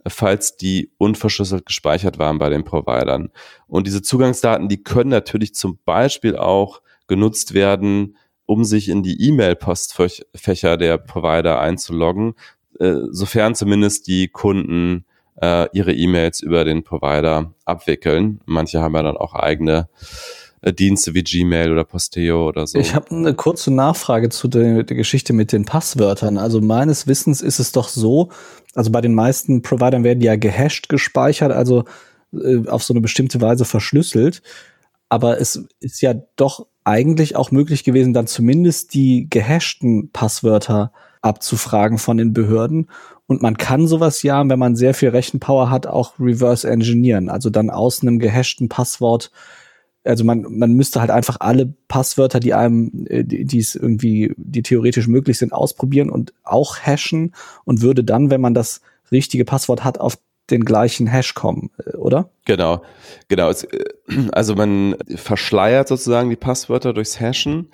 falls 0.08 0.56
die 0.56 0.92
unverschlüsselt 0.98 1.66
gespeichert 1.66 2.20
waren 2.20 2.38
bei 2.38 2.50
den 2.50 2.64
Providern. 2.64 3.32
Und 3.68 3.88
diese 3.88 4.02
Zugangsdaten, 4.02 4.70
die 4.70 4.84
können 4.84 5.10
natürlich 5.10 5.56
zum 5.56 5.80
Beispiel 5.84 6.38
auch 6.38 6.82
genutzt 7.08 7.54
werden, 7.54 8.18
um 8.46 8.64
sich 8.64 8.90
in 8.90 9.04
die 9.04 9.28
E-Mail-Postfächer 9.28 10.78
der 10.78 10.98
Provider 10.98 11.60
einzuloggen, 11.60 12.36
äh, 12.80 12.96
sofern 13.12 13.56
zumindest 13.56 14.08
die 14.08 14.28
Kunden 14.28 15.06
äh, 15.42 15.68
ihre 15.74 15.94
E-Mails 15.94 16.42
über 16.42 16.66
den 16.66 16.84
Provider 16.84 17.54
abwickeln. 17.66 18.42
Manche 18.46 18.82
haben 18.82 18.96
ja 18.96 19.04
dann 19.04 19.18
auch 19.18 19.34
eigene 19.34 19.90
äh, 20.62 20.74
Dienste 20.74 21.14
wie 21.14 21.24
Gmail 21.24 21.72
oder 21.72 21.84
Posteo 21.84 22.48
oder 22.48 22.68
so. 22.68 22.80
Ich 22.80 22.96
habe 22.96 23.12
eine 23.12 23.34
kurze 23.34 23.72
Nachfrage 23.74 24.30
zu 24.30 24.48
der, 24.48 24.84
der, 24.84 24.98
Geschichte 24.98 25.34
mit 25.34 25.52
den 25.52 25.66
Passwörtern. 25.66 26.38
Also 26.38 26.62
meines 26.62 27.08
Wissens 27.08 27.42
ist 27.42 27.60
es 27.60 27.72
doch 27.72 27.88
so, 27.88 28.30
also 28.74 28.92
bei 28.92 29.02
den 29.02 29.14
meisten 29.14 29.62
Providern 29.62 30.04
werden 30.04 30.20
die 30.20 30.28
ja 30.28 30.36
gehasht 30.36 30.90
gespeichert, 30.90 31.52
also 31.52 31.86
äh, 32.34 32.68
auf 32.68 32.84
so 32.84 32.94
eine 32.94 33.02
bestimmte 33.02 33.42
Weise 33.42 33.66
verschlüsselt. 33.66 34.42
Aber 35.08 35.40
es 35.40 35.64
ist 35.80 36.02
ja 36.02 36.16
doch 36.36 36.66
eigentlich 36.86 37.36
auch 37.36 37.52
möglich 37.52 37.84
gewesen, 37.84 38.14
dann 38.14 38.28
zumindest 38.28 38.94
die 38.94 39.28
gehashten 39.30 40.12
Passwörter 40.12 40.92
abzufragen 41.22 41.98
von 41.98 42.18
den 42.18 42.34
Behörden. 42.34 42.88
Und 43.28 43.42
man 43.42 43.58
kann 43.58 43.88
sowas 43.88 44.24
ja, 44.24 44.48
wenn 44.48 44.60
man 44.60 44.76
sehr 44.76 44.94
viel 44.94 45.10
Rechenpower 45.10 45.70
hat, 45.70 45.88
auch 45.88 46.14
reverse 46.20 46.70
engineeren. 46.70 47.30
Also 47.30 47.50
dann 47.50 47.70
aus 47.70 48.02
einem 48.02 48.20
gehashten 48.20 48.70
Passwort 48.70 49.32
also 50.06 50.24
man, 50.24 50.46
man 50.50 50.74
müsste 50.74 51.02
halt 51.02 51.10
einfach 51.10 51.38
alle 51.40 51.74
Passwörter, 51.88 52.40
die 52.40 52.54
einem, 52.54 53.06
äh, 53.10 53.24
die 53.24 53.58
es 53.58 53.76
irgendwie, 53.76 54.34
die 54.38 54.62
theoretisch 54.62 55.08
möglich 55.08 55.38
sind, 55.38 55.52
ausprobieren 55.52 56.10
und 56.10 56.34
auch 56.44 56.78
hashen 56.78 57.34
und 57.66 57.82
würde 57.82 58.04
dann, 58.04 58.30
wenn 58.30 58.42
man 58.42 58.54
das 58.54 58.82
richtige 59.12 59.46
Passwort 59.46 59.84
hat, 59.84 60.00
auf 60.00 60.18
den 60.50 60.64
gleichen 60.64 61.08
Hash 61.08 61.34
kommen, 61.34 61.72
äh, 61.84 61.96
oder? 61.98 62.30
Genau, 62.46 62.84
genau. 63.28 63.50
Äh, 63.52 63.56
also 64.32 64.56
man 64.56 64.96
verschleiert 65.16 65.88
sozusagen 65.88 66.30
die 66.30 66.36
Passwörter 66.36 66.94
durchs 66.94 67.20
Hashen. 67.20 67.70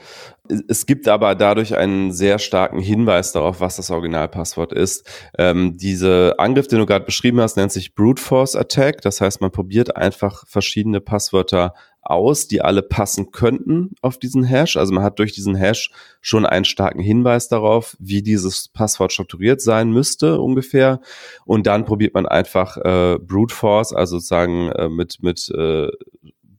Es 0.68 0.86
gibt 0.86 1.08
aber 1.08 1.36
dadurch 1.36 1.78
einen 1.78 2.12
sehr 2.12 2.40
starken 2.40 2.80
Hinweis 2.80 3.32
darauf, 3.32 3.62
was 3.62 3.78
das 3.78 3.90
Originalpasswort 3.90 4.74
ist. 4.74 5.08
Ähm, 5.38 5.78
diese 5.78 6.36
Angriff, 6.40 6.68
den 6.68 6.80
du 6.80 6.86
gerade 6.86 7.06
beschrieben 7.06 7.40
hast, 7.40 7.56
nennt 7.58 7.72
sich 7.72 7.96
Brute 7.96 8.22
Force 8.22 8.56
Attack. 8.56 9.02
Das 9.02 9.22
heißt, 9.22 9.40
man 9.40 9.52
probiert 9.52 9.96
einfach 9.96 10.44
verschiedene 10.48 11.00
Passwörter 11.00 11.74
aus, 12.02 12.48
die 12.48 12.62
alle 12.62 12.82
passen 12.82 13.32
könnten 13.32 13.92
auf 14.02 14.18
diesen 14.18 14.44
Hash. 14.44 14.76
Also 14.78 14.94
man 14.94 15.04
hat 15.04 15.20
durch 15.20 15.34
diesen 15.34 15.56
Hash 15.56 15.92
schon 16.20 16.46
einen 16.46 16.66
starken 16.66 17.02
Hinweis 17.02 17.48
darauf, 17.48 17.96
wie 18.00 18.24
dieses 18.24 18.68
Passwort 18.70 19.14
strukturiert 19.14 19.62
sein 19.62 19.92
müsste 19.92 20.42
ungefähr. 20.42 21.02
Und 21.46 21.68
dann 21.68 21.86
probiert 21.86 22.14
man 22.14 22.26
einfach 22.26 22.78
äh, 22.78 23.18
Brute 23.20 23.54
Force, 23.54 23.94
also 23.94 24.18
sozusagen 24.18 24.72
äh, 24.72 24.90
mit, 24.90 25.22
mit 25.22 25.50
äh, 25.50 25.90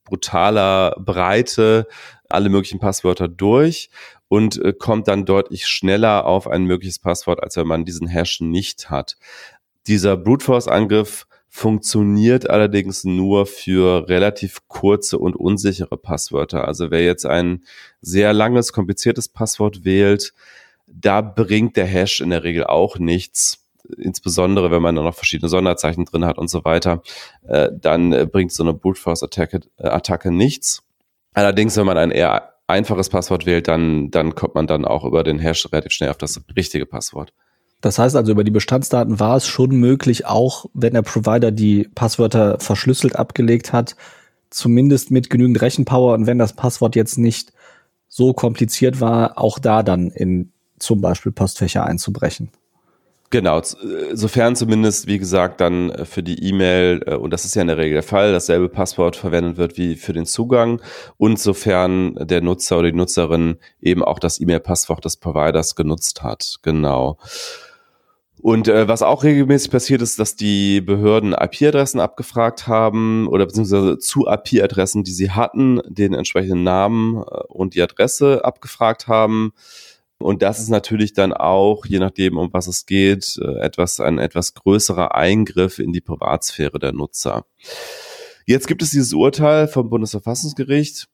brutaler 0.05 0.97
Breite 0.99 1.87
alle 2.29 2.49
möglichen 2.49 2.79
Passwörter 2.79 3.29
durch 3.29 3.91
und 4.29 4.63
äh, 4.63 4.73
kommt 4.73 5.09
dann 5.09 5.25
deutlich 5.27 5.67
schneller 5.67 6.25
auf 6.25 6.49
ein 6.49 6.65
mögliches 6.65 6.99
Passwort, 6.99 7.43
als 7.43 7.57
wenn 7.57 7.67
man 7.67 7.85
diesen 7.85 8.07
Hash 8.09 8.41
nicht 8.41 8.91
hat. 8.91 9.17
Dieser 9.87 10.17
Brute 10.17 10.45
Force 10.45 10.69
Angriff 10.69 11.27
funktioniert 11.55 12.49
allerdings 12.49 13.05
nur 13.05 13.45
für 13.45 14.09
relativ 14.09 14.67
kurze 14.69 15.19
und 15.19 15.37
unsichere 15.37 15.99
Passwörter. 15.99 16.67
Also 16.67 16.91
wer 16.91 17.05
jetzt 17.05 17.27
ein 17.27 17.63
sehr 18.01 18.33
langes, 18.33 18.73
kompliziertes 18.73 19.29
Passwort 19.29 19.85
wählt, 19.85 20.33
da 20.87 21.21
bringt 21.21 21.77
der 21.77 21.85
Hash 21.85 22.23
in 22.23 22.31
der 22.31 22.43
Regel 22.43 22.65
auch 22.65 22.99
nichts. 22.99 23.69
Insbesondere 23.99 24.71
wenn 24.71 24.81
man 24.81 24.97
da 24.97 25.03
noch 25.03 25.15
verschiedene 25.15 25.51
Sonderzeichen 25.51 26.07
drin 26.07 26.25
hat 26.25 26.39
und 26.39 26.49
so 26.49 26.65
weiter, 26.65 27.03
äh, 27.47 27.69
dann 27.71 28.15
äh, 28.15 28.25
bringt 28.25 28.51
so 28.51 28.63
eine 28.63 28.73
Brute 28.73 28.99
Force 28.99 29.23
Attacke, 29.23 29.61
äh, 29.77 29.89
Attacke 29.89 30.31
nichts. 30.31 30.83
Allerdings, 31.35 31.77
wenn 31.77 31.87
man 31.87 31.99
ein 31.99 32.13
eher 32.13 32.55
einfaches 32.67 33.11
Passwort 33.11 33.45
wählt, 33.45 33.69
dann, 33.69 34.11
dann 34.11 34.35
kommt 34.35 34.55
man 34.55 34.67
dann 34.67 34.87
auch 34.87 35.05
über 35.05 35.23
den 35.23 35.39
Hash 35.39 35.71
relativ 35.71 35.93
schnell 35.93 36.09
auf 36.09 36.19
das 36.19 36.41
richtige 36.57 36.87
Passwort. 36.87 37.35
Das 37.83 37.99
heißt 37.99 38.17
also, 38.17 38.33
über 38.33 38.45
die 38.45 38.51
Bestandsdaten 38.51 39.21
war 39.21 39.37
es 39.37 39.47
schon 39.47 39.73
möglich, 39.73 40.25
auch 40.25 40.67
wenn 40.73 40.95
der 40.95 41.03
Provider 41.03 41.51
die 41.51 41.89
Passwörter 41.95 42.59
verschlüsselt 42.61 43.17
abgelegt 43.17 43.73
hat, 43.73 43.97
zumindest 44.51 45.11
mit 45.11 45.29
genügend 45.29 45.61
Rechenpower 45.61 46.15
und 46.15 46.27
wenn 46.27 46.39
das 46.39 46.55
Passwort 46.55 46.97
jetzt 46.97 47.19
nicht 47.19 47.53
so 48.09 48.33
kompliziert 48.33 49.01
war, 49.01 49.37
auch 49.37 49.59
da 49.59 49.83
dann 49.83 50.11
in 50.11 50.53
zum 50.79 51.01
Beispiel 51.01 51.33
Postfächer 51.33 51.85
einzubrechen. 51.85 52.51
Genau, 53.31 53.63
sofern 54.13 54.57
zumindest, 54.57 55.07
wie 55.07 55.19
gesagt, 55.19 55.63
dann 55.63 55.89
äh, 55.91 56.05
für 56.05 56.23
die 56.23 56.47
E-Mail, 56.47 57.03
äh, 57.07 57.15
und 57.15 57.33
das 57.33 57.47
ist 57.47 57.55
ja 57.55 57.63
in 57.63 57.69
der 57.69 57.79
Regel 57.79 57.95
der 57.95 58.03
Fall, 58.03 58.31
dasselbe 58.31 58.69
Passwort 58.69 59.17
verwendet 59.17 59.57
wird 59.57 59.79
wie 59.79 59.97
für 59.97 60.13
den 60.13 60.27
Zugang 60.27 60.83
und 61.17 61.39
sofern 61.39 62.15
der 62.21 62.43
Nutzer 62.43 62.79
oder 62.79 62.91
die 62.91 62.97
Nutzerin 62.97 63.57
eben 63.81 64.05
auch 64.05 64.19
das 64.19 64.39
E-Mail-Passwort 64.39 65.07
des 65.07 65.17
Providers 65.17 65.77
genutzt 65.77 66.23
hat. 66.23 66.59
Genau. 66.61 67.17
Und 68.43 68.67
äh, 68.67 68.89
was 68.89 69.03
auch 69.03 69.23
regelmäßig 69.23 69.71
passiert 69.71 70.03
ist, 70.03 70.19
dass 70.19 70.35
die 70.35 70.81
Behörden 70.81 71.33
IP-Adressen 71.33 72.01
abgefragt 72.01 72.67
haben 72.67 73.29
oder 73.29 73.47
beziehungsweise 73.47 73.99
zu 73.99 74.27
IP-Adressen, 74.27 75.05
die 75.05 75.13
sie 75.13 75.31
hatten, 75.31 75.81
den 75.87 76.13
entsprechenden 76.13 76.65
Namen 76.65 77.19
äh, 77.19 77.43
und 77.49 77.77
die 77.77 77.83
Adresse 77.83 78.45
abgefragt 78.45 79.07
haben. 79.07 79.53
Und 80.19 80.43
das 80.43 80.59
ist 80.59 80.71
natürlich 80.71 81.13
dann 81.13 81.33
auch, 81.33 81.87
je 81.87 82.01
nachdem, 82.01 82.37
um 82.37 82.53
was 82.53 82.67
es 82.67 82.85
geht, 82.85 83.39
äh, 83.41 83.61
etwas, 83.61 84.01
ein 84.01 84.19
etwas 84.19 84.55
größerer 84.55 85.15
Eingriff 85.15 85.79
in 85.79 85.93
die 85.93 86.01
Privatsphäre 86.01 86.81
der 86.81 86.93
Nutzer. 86.93 87.47
Jetzt 88.45 88.67
gibt 88.67 88.83
es 88.83 88.91
dieses 88.91 89.13
Urteil 89.13 89.69
vom 89.69 89.89
Bundesverfassungsgericht. 89.89 91.07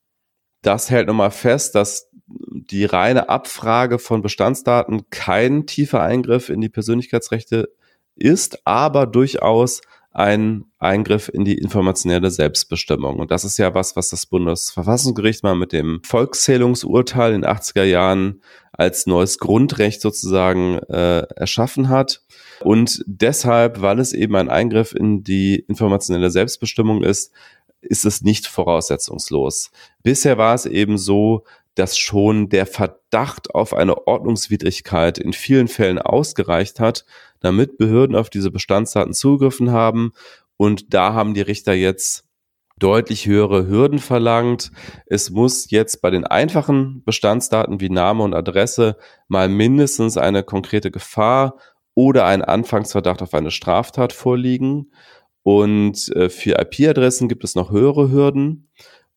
Das 0.63 0.89
hält 0.89 1.07
nochmal 1.07 1.31
fest, 1.31 1.75
dass 1.75 2.08
die 2.29 2.85
reine 2.85 3.29
Abfrage 3.29 3.99
von 3.99 4.23
Bestandsdaten 4.23 5.09
kein 5.11 5.67
tiefer 5.67 6.03
Eingriff 6.03 6.49
in 6.49 6.61
die 6.61 6.69
Persönlichkeitsrechte 6.69 7.71
ist, 8.17 8.67
aber 8.67 9.07
durchaus 9.07 9.81
ein 10.13 10.65
Eingriff 10.79 11.29
in 11.29 11.45
die 11.45 11.57
informationelle 11.57 12.31
Selbstbestimmung. 12.31 13.21
Und 13.21 13.31
das 13.31 13.45
ist 13.45 13.57
ja 13.57 13.75
was, 13.75 13.95
was 13.95 14.09
das 14.09 14.27
Bundesverfassungsgericht 14.27 15.45
mal 15.45 15.55
mit 15.55 15.73
dem 15.73 16.01
Volkszählungsurteil 16.05 17.35
in 17.35 17.43
den 17.43 17.51
80er 17.51 17.85
Jahren 17.85 18.43
als 18.73 19.07
neues 19.07 19.39
Grundrecht 19.39 20.01
sozusagen 20.01 20.79
äh, 20.89 21.21
erschaffen 21.37 21.89
hat. 21.89 22.23
Und 22.61 23.05
deshalb, 23.07 23.81
weil 23.81 24.01
es 24.01 24.13
eben 24.13 24.35
ein 24.35 24.49
Eingriff 24.49 24.93
in 24.93 25.23
die 25.23 25.57
informationelle 25.69 26.31
Selbstbestimmung 26.31 27.05
ist, 27.05 27.33
ist 27.81 28.05
es 28.05 28.23
nicht 28.23 28.47
voraussetzungslos. 28.47 29.71
Bisher 30.03 30.37
war 30.37 30.55
es 30.55 30.67
eben 30.67 30.99
so, 30.99 31.45
dass 31.79 31.97
schon 31.97 32.49
der 32.49 32.67
Verdacht 32.67 33.55
auf 33.55 33.73
eine 33.73 34.07
Ordnungswidrigkeit 34.07 35.19
in 35.19 35.33
vielen 35.33 35.69
Fällen 35.69 35.99
ausgereicht 35.99 36.81
hat, 36.81 37.05
damit 37.41 37.79
Behörden 37.79 38.17
auf 38.17 38.31
diese 38.31 38.51
Bestandsdaten 38.51 39.15
zugegriffen 39.15 39.71
haben. 39.71 40.13
Und 40.57 40.93
da 40.93 41.15
haben 41.15 41.35
die 41.35 41.41
Richter 41.41 41.75
jetzt 41.75 42.25
deutlich 42.79 43.27
höhere 43.27 43.69
Hürden 43.69 44.01
verlangt. 44.01 44.73
Es 45.07 45.31
muss 45.31 45.71
jetzt 45.71 46.03
bei 46.03 46.11
den 46.11 46.25
einfachen 46.25 47.03
Bestandsdaten 47.05 47.81
wie 47.81 47.91
Name 47.91 48.25
und 48.25 48.35
Adresse 48.35 48.97
mal 49.29 49.49
mindestens 49.49 50.17
eine 50.17 50.43
konkrete 50.43 50.91
Gefahr 50.91 51.59
oder 51.95 52.27
ein 52.27 52.43
Anfangsverdacht 52.43 53.23
auf 53.23 53.35
eine 53.35 53.51
Straftat 53.51 54.13
vorliegen. 54.13 54.93
Und 55.43 56.15
äh, 56.15 56.29
für 56.29 56.61
IP-Adressen 56.61 57.29
gibt 57.29 57.45
es 57.45 57.55
noch 57.55 57.71
höhere 57.71 58.11
Hürden. 58.11 58.69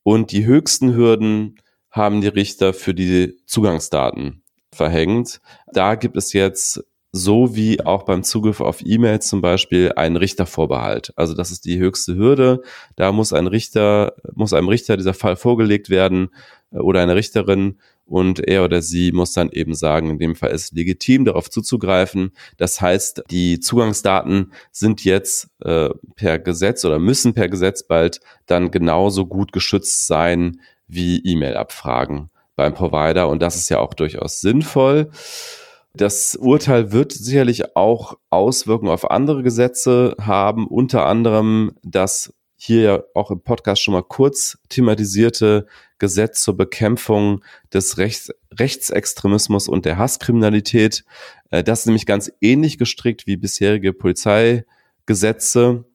Und 0.03 0.31
die 0.31 0.45
höchsten 0.45 0.95
Hürden 0.95 1.57
haben 1.91 2.21
die 2.21 2.27
Richter 2.27 2.73
für 2.73 2.93
die 2.93 3.37
Zugangsdaten 3.45 4.43
verhängt. 4.73 5.41
Da 5.73 5.95
gibt 5.95 6.17
es 6.17 6.33
jetzt 6.33 6.83
so 7.11 7.55
wie 7.55 7.81
auch 7.81 8.03
beim 8.03 8.23
Zugriff 8.23 8.61
auf 8.61 8.81
E-Mails 8.85 9.27
zum 9.27 9.41
Beispiel 9.41 9.91
einen 9.95 10.15
Richtervorbehalt. 10.15 11.11
Also 11.17 11.33
das 11.33 11.51
ist 11.51 11.65
die 11.65 11.77
höchste 11.77 12.15
Hürde. 12.15 12.61
Da 12.95 13.11
muss 13.11 13.33
ein 13.33 13.47
Richter, 13.47 14.13
muss 14.33 14.53
einem 14.53 14.69
Richter 14.69 14.95
dieser 14.95 15.13
Fall 15.13 15.35
vorgelegt 15.35 15.89
werden 15.89 16.29
äh, 16.71 16.77
oder 16.77 17.01
eine 17.01 17.15
Richterin 17.15 17.79
und 18.05 18.45
er 18.45 18.65
oder 18.65 18.81
sie 18.81 19.11
muss 19.11 19.33
dann 19.33 19.51
eben 19.51 19.73
sagen, 19.73 20.09
in 20.09 20.19
dem 20.19 20.35
Fall 20.35 20.51
ist 20.51 20.63
es 20.63 20.71
legitim, 20.71 21.23
darauf 21.25 21.49
zuzugreifen. 21.49 22.31
Das 22.57 22.81
heißt, 22.81 23.23
die 23.29 23.59
Zugangsdaten 23.59 24.51
sind 24.71 25.03
jetzt 25.03 25.49
äh, 25.63 25.89
per 26.15 26.39
Gesetz 26.39 26.83
oder 26.83 26.99
müssen 26.99 27.33
per 27.33 27.47
Gesetz 27.47 27.83
bald 27.83 28.19
dann 28.47 28.71
genauso 28.71 29.25
gut 29.25 29.53
geschützt 29.53 30.07
sein 30.07 30.59
wie 30.91 31.19
E-Mail-Abfragen 31.23 32.29
beim 32.55 32.73
Provider 32.73 33.29
und 33.29 33.41
das 33.41 33.55
ist 33.55 33.69
ja 33.69 33.79
auch 33.79 33.93
durchaus 33.93 34.41
sinnvoll. 34.41 35.09
Das 35.93 36.35
Urteil 36.35 36.91
wird 36.91 37.11
sicherlich 37.11 37.75
auch 37.75 38.17
Auswirkungen 38.29 38.91
auf 38.91 39.09
andere 39.09 39.43
Gesetze 39.43 40.15
haben, 40.19 40.67
unter 40.67 41.05
anderem 41.05 41.73
das 41.83 42.33
hier 42.55 42.81
ja 42.81 43.03
auch 43.15 43.31
im 43.31 43.41
Podcast 43.41 43.81
schon 43.81 43.95
mal 43.95 44.03
kurz 44.03 44.59
thematisierte 44.69 45.65
Gesetz 45.97 46.43
zur 46.43 46.55
Bekämpfung 46.55 47.43
des 47.73 47.97
Rechts, 47.97 48.31
Rechtsextremismus 48.53 49.67
und 49.67 49.85
der 49.85 49.97
Hasskriminalität. 49.97 51.03
Äh, 51.49 51.63
das 51.63 51.79
ist 51.79 51.85
nämlich 51.87 52.05
ganz 52.05 52.31
ähnlich 52.39 52.77
gestrickt 52.77 53.25
wie 53.25 53.35
bisherige 53.35 53.93
Polizeigesetze. 53.93 55.85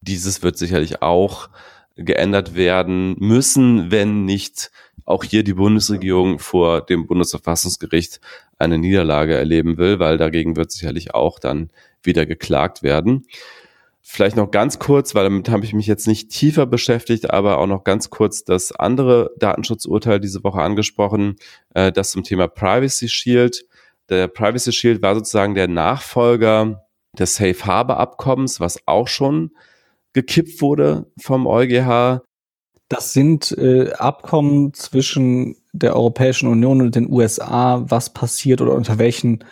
Dieses 0.00 0.42
wird 0.42 0.56
sicherlich 0.56 1.02
auch 1.02 1.50
geändert 1.96 2.54
werden 2.54 3.16
müssen, 3.18 3.90
wenn 3.90 4.24
nicht 4.24 4.70
auch 5.04 5.24
hier 5.24 5.44
die 5.44 5.54
Bundesregierung 5.54 6.38
vor 6.38 6.80
dem 6.80 7.06
Bundesverfassungsgericht 7.06 8.20
eine 8.58 8.78
Niederlage 8.78 9.34
erleben 9.34 9.76
will, 9.76 9.98
weil 9.98 10.16
dagegen 10.16 10.56
wird 10.56 10.72
sicherlich 10.72 11.14
auch 11.14 11.38
dann 11.38 11.70
wieder 12.02 12.26
geklagt 12.26 12.82
werden. 12.82 13.26
Vielleicht 14.06 14.36
noch 14.36 14.50
ganz 14.50 14.78
kurz, 14.78 15.14
weil 15.14 15.24
damit 15.24 15.48
habe 15.48 15.64
ich 15.64 15.72
mich 15.72 15.86
jetzt 15.86 16.06
nicht 16.06 16.30
tiefer 16.30 16.66
beschäftigt, 16.66 17.30
aber 17.30 17.58
auch 17.58 17.66
noch 17.66 17.84
ganz 17.84 18.10
kurz 18.10 18.44
das 18.44 18.70
andere 18.70 19.30
Datenschutzurteil 19.38 20.20
diese 20.20 20.44
Woche 20.44 20.60
angesprochen, 20.60 21.36
äh, 21.74 21.90
das 21.90 22.10
zum 22.10 22.22
Thema 22.22 22.46
Privacy 22.46 23.08
Shield. 23.08 23.64
Der 24.10 24.28
Privacy 24.28 24.72
Shield 24.72 25.00
war 25.00 25.14
sozusagen 25.14 25.54
der 25.54 25.68
Nachfolger 25.68 26.84
des 27.18 27.36
Safe 27.36 27.64
Harbor 27.64 27.96
Abkommens, 27.98 28.60
was 28.60 28.78
auch 28.86 29.08
schon 29.08 29.52
gekippt 30.14 30.62
wurde 30.62 31.06
vom 31.20 31.46
EuGH. 31.46 32.22
Das 32.88 33.12
sind 33.12 33.52
äh, 33.52 33.92
Abkommen 33.92 34.72
zwischen 34.72 35.56
der 35.72 35.94
Europäischen 35.96 36.48
Union 36.48 36.80
und 36.80 36.94
den 36.94 37.10
USA, 37.10 37.84
was 37.88 38.12
passiert 38.12 38.60
oder 38.60 38.72
unter 38.72 38.98
welchen 38.98 39.44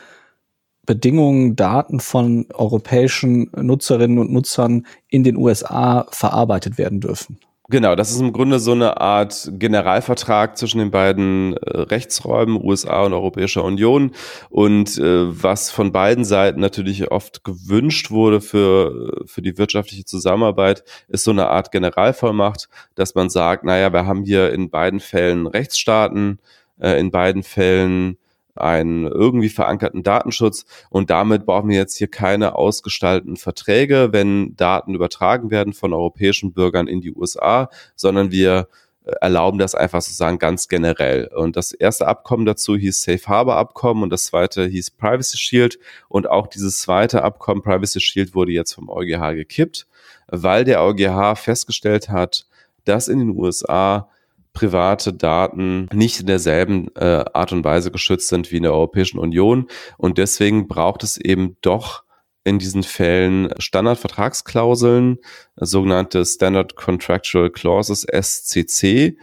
Bedingungen 0.85 1.55
Daten 1.55 2.01
von 2.01 2.47
europäischen 2.53 3.51
Nutzerinnen 3.57 4.19
und 4.19 4.33
Nutzern 4.33 4.87
in 5.09 5.23
den 5.23 5.37
USA 5.37 6.07
verarbeitet 6.11 6.79
werden 6.79 7.01
dürfen. 7.01 7.39
Genau, 7.69 7.95
das 7.95 8.11
ist 8.11 8.21
im 8.21 8.33
Grunde 8.33 8.59
so 8.59 8.73
eine 8.73 9.01
Art 9.01 9.49
Generalvertrag 9.53 10.59
zwischen 10.59 10.79
den 10.79 10.91
beiden 10.91 11.57
äh, 11.57 11.79
Rechtsräumen, 11.83 12.61
USA 12.63 13.03
und 13.05 13.13
Europäischer 13.13 13.63
Union. 13.63 14.11
Und 14.51 14.99
äh, 14.99 15.43
was 15.43 15.71
von 15.71 15.93
beiden 15.93 16.25
Seiten 16.25 16.61
natürlich 16.61 17.13
oft 17.13 17.45
gewünscht 17.45 18.11
wurde 18.11 18.41
für, 18.41 19.23
für 19.27 19.43
die 19.43 19.57
wirtschaftliche 19.59 20.05
Zusammenarbeit, 20.05 20.83
ist 21.07 21.23
so 21.23 21.31
eine 21.31 21.49
Art 21.49 21.71
Generalvollmacht, 21.71 22.69
dass 22.97 23.15
man 23.15 23.31
sagt, 23.31 23.65
naja, 23.65 23.93
wir 23.93 24.07
haben 24.07 24.25
hier 24.25 24.53
in 24.53 24.69
beiden 24.69 24.99
Fällen 24.99 25.47
Rechtsstaaten, 25.47 26.41
äh, 26.81 26.99
in 26.99 27.13
beiden 27.13 27.45
Fällen 27.45 28.19
einen 28.55 29.07
irgendwie 29.07 29.49
verankerten 29.49 30.03
Datenschutz 30.03 30.67
und 30.91 31.11
damit 31.11 31.47
brauchen 31.47 31.71
wir 31.71 31.79
jetzt 31.79 31.97
hier 31.97 32.09
keine 32.09 32.55
ausgestalteten 32.55 33.37
Verträge, 33.37 34.09
wenn 34.13 34.55
Daten 34.57 34.95
übertragen 34.95 35.51
werden 35.51 35.73
von 35.73 35.93
europäischen 35.93 36.53
Bürgern 36.53 36.87
in 36.87 37.01
die 37.01 37.13
USA, 37.13 37.71
sondern 37.97 38.31
wir 38.31 38.69
äh, 39.05 39.13
erlauben 39.21 39.59
das 39.59 39.75
einfach 39.75 40.03
sozusagen 40.03 40.39
ganz 40.39 40.69
generell. 40.69 41.29
Und 41.35 41.57
das 41.57 41.73
erste 41.73 42.07
Abkommen 42.07 42.45
dazu 42.45 42.77
hieß 42.77 43.03
Safe 43.03 43.27
Harbor 43.27 43.57
Abkommen 43.57 44.03
und 44.03 44.11
das 44.11 44.25
zweite 44.25 44.67
hieß 44.67 44.93
Privacy 44.93 45.39
Shield 45.39 45.79
und 46.09 46.29
auch 46.29 46.47
dieses 46.47 46.81
zweite 46.81 47.25
Abkommen 47.25 47.63
Privacy 47.63 48.01
Shield 48.01 48.35
wurde 48.35 48.53
jetzt 48.53 48.75
vom 48.75 48.91
EuGH 48.91 49.35
gekippt, 49.35 49.87
weil 50.29 50.65
der 50.65 50.83
EuGH 50.83 51.37
festgestellt 51.37 52.11
hat, 52.11 52.47
dass 52.85 53.09
in 53.09 53.19
den 53.19 53.31
USA 53.31 54.09
private 54.53 55.13
Daten 55.13 55.89
nicht 55.93 56.21
in 56.21 56.27
derselben 56.27 56.89
äh, 56.95 57.25
Art 57.33 57.53
und 57.53 57.65
Weise 57.65 57.91
geschützt 57.91 58.29
sind 58.29 58.53
wie 58.53 58.59
in 58.59 58.63
der 58.65 58.73
Europäischen 58.73 59.19
Union. 59.19 59.69
Und 59.97 60.19
deswegen 60.19 60.69
braucht 60.69 61.03
es 61.03 61.17
eben 61.17 61.57
doch 61.63 62.05
in 62.45 62.59
diesen 62.59 62.83
Fällen 62.83 63.51
Standardvertragsklauseln, 63.59 65.19
sogenannte 65.57 66.25
Standard 66.25 66.75
Contractual 66.77 67.51
Clauses, 67.51 68.05
SCC. 68.05 69.17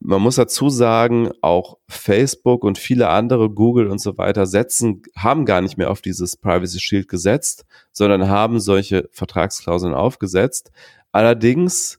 Man 0.00 0.22
muss 0.22 0.36
dazu 0.36 0.70
sagen, 0.70 1.30
auch 1.42 1.78
Facebook 1.88 2.62
und 2.62 2.78
viele 2.78 3.08
andere, 3.08 3.50
Google 3.50 3.88
und 3.88 4.00
so 4.00 4.16
weiter, 4.16 4.46
setzen, 4.46 5.02
haben 5.16 5.44
gar 5.44 5.60
nicht 5.60 5.76
mehr 5.76 5.90
auf 5.90 6.00
dieses 6.00 6.36
Privacy 6.36 6.78
Shield 6.80 7.08
gesetzt, 7.08 7.66
sondern 7.92 8.28
haben 8.28 8.60
solche 8.60 9.08
Vertragsklauseln 9.12 9.94
aufgesetzt. 9.94 10.70
Allerdings 11.10 11.97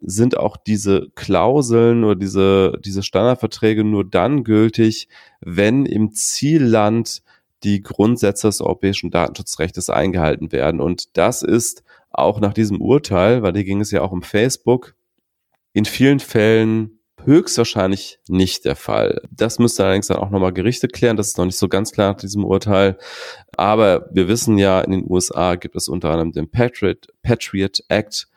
sind 0.00 0.36
auch 0.36 0.56
diese 0.56 1.08
Klauseln 1.14 2.04
oder 2.04 2.16
diese, 2.16 2.78
diese 2.84 3.02
Standardverträge 3.02 3.84
nur 3.84 4.04
dann 4.04 4.44
gültig, 4.44 5.08
wenn 5.40 5.86
im 5.86 6.12
Zielland 6.12 7.22
die 7.64 7.82
Grundsätze 7.82 8.48
des 8.48 8.60
europäischen 8.60 9.10
Datenschutzrechts 9.10 9.90
eingehalten 9.90 10.52
werden. 10.52 10.80
Und 10.80 11.16
das 11.16 11.42
ist 11.42 11.82
auch 12.10 12.40
nach 12.40 12.54
diesem 12.54 12.80
Urteil, 12.80 13.42
weil 13.42 13.54
hier 13.54 13.64
ging 13.64 13.80
es 13.80 13.90
ja 13.90 14.02
auch 14.02 14.12
um 14.12 14.22
Facebook, 14.22 14.94
in 15.72 15.84
vielen 15.84 16.20
Fällen 16.20 16.98
höchstwahrscheinlich 17.24 18.20
nicht 18.28 18.64
der 18.64 18.76
Fall. 18.76 19.20
Das 19.30 19.58
müsste 19.58 19.84
allerdings 19.84 20.06
dann 20.06 20.18
auch 20.18 20.30
nochmal 20.30 20.52
Gerichte 20.52 20.88
klären. 20.88 21.16
Das 21.16 21.28
ist 21.28 21.38
noch 21.38 21.44
nicht 21.44 21.58
so 21.58 21.68
ganz 21.68 21.92
klar 21.92 22.12
nach 22.12 22.20
diesem 22.20 22.44
Urteil. 22.44 22.96
Aber 23.56 24.08
wir 24.12 24.28
wissen 24.28 24.56
ja, 24.56 24.80
in 24.80 24.92
den 24.92 25.04
USA 25.08 25.56
gibt 25.56 25.76
es 25.76 25.88
unter 25.88 26.10
anderem 26.10 26.32
den 26.32 26.50
Patriot, 26.50 27.08
Patriot 27.22 27.82
Act, 27.88 28.28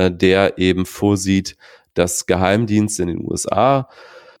äh, 0.00 0.10
der 0.10 0.56
eben 0.56 0.86
vorsieht, 0.86 1.56
dass 1.92 2.24
Geheimdienste 2.24 3.02
in 3.02 3.08
den 3.08 3.20
USA 3.20 3.88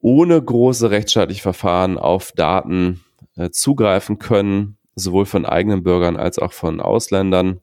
ohne 0.00 0.42
große 0.42 0.90
rechtsstaatliche 0.90 1.42
Verfahren 1.42 1.98
auf 1.98 2.32
Daten 2.32 3.04
äh, 3.36 3.50
zugreifen 3.50 4.18
können, 4.18 4.78
sowohl 4.94 5.26
von 5.26 5.44
eigenen 5.44 5.82
Bürgern 5.82 6.16
als 6.16 6.38
auch 6.38 6.54
von 6.54 6.80
Ausländern. 6.80 7.60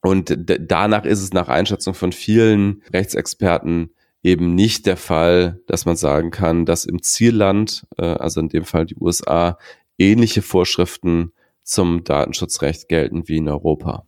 Und 0.00 0.36
danach 0.36 1.04
ist 1.04 1.22
es 1.22 1.32
nach 1.32 1.48
Einschätzung 1.48 1.94
von 1.94 2.10
vielen 2.10 2.82
Rechtsexperten 2.92 3.94
eben 4.24 4.56
nicht 4.56 4.86
der 4.86 4.96
Fall, 4.96 5.60
dass 5.68 5.84
man 5.84 5.94
sagen 5.94 6.32
kann, 6.32 6.66
dass 6.66 6.84
im 6.84 7.02
Zielland, 7.02 7.86
äh, 7.98 8.04
also 8.04 8.40
in 8.40 8.48
dem 8.48 8.64
Fall 8.64 8.86
die 8.86 8.96
USA, 8.96 9.58
ähnliche 9.96 10.42
Vorschriften 10.42 11.32
zum 11.62 12.02
Datenschutzrecht 12.02 12.88
gelten 12.88 13.28
wie 13.28 13.36
in 13.36 13.48
Europa. 13.48 14.07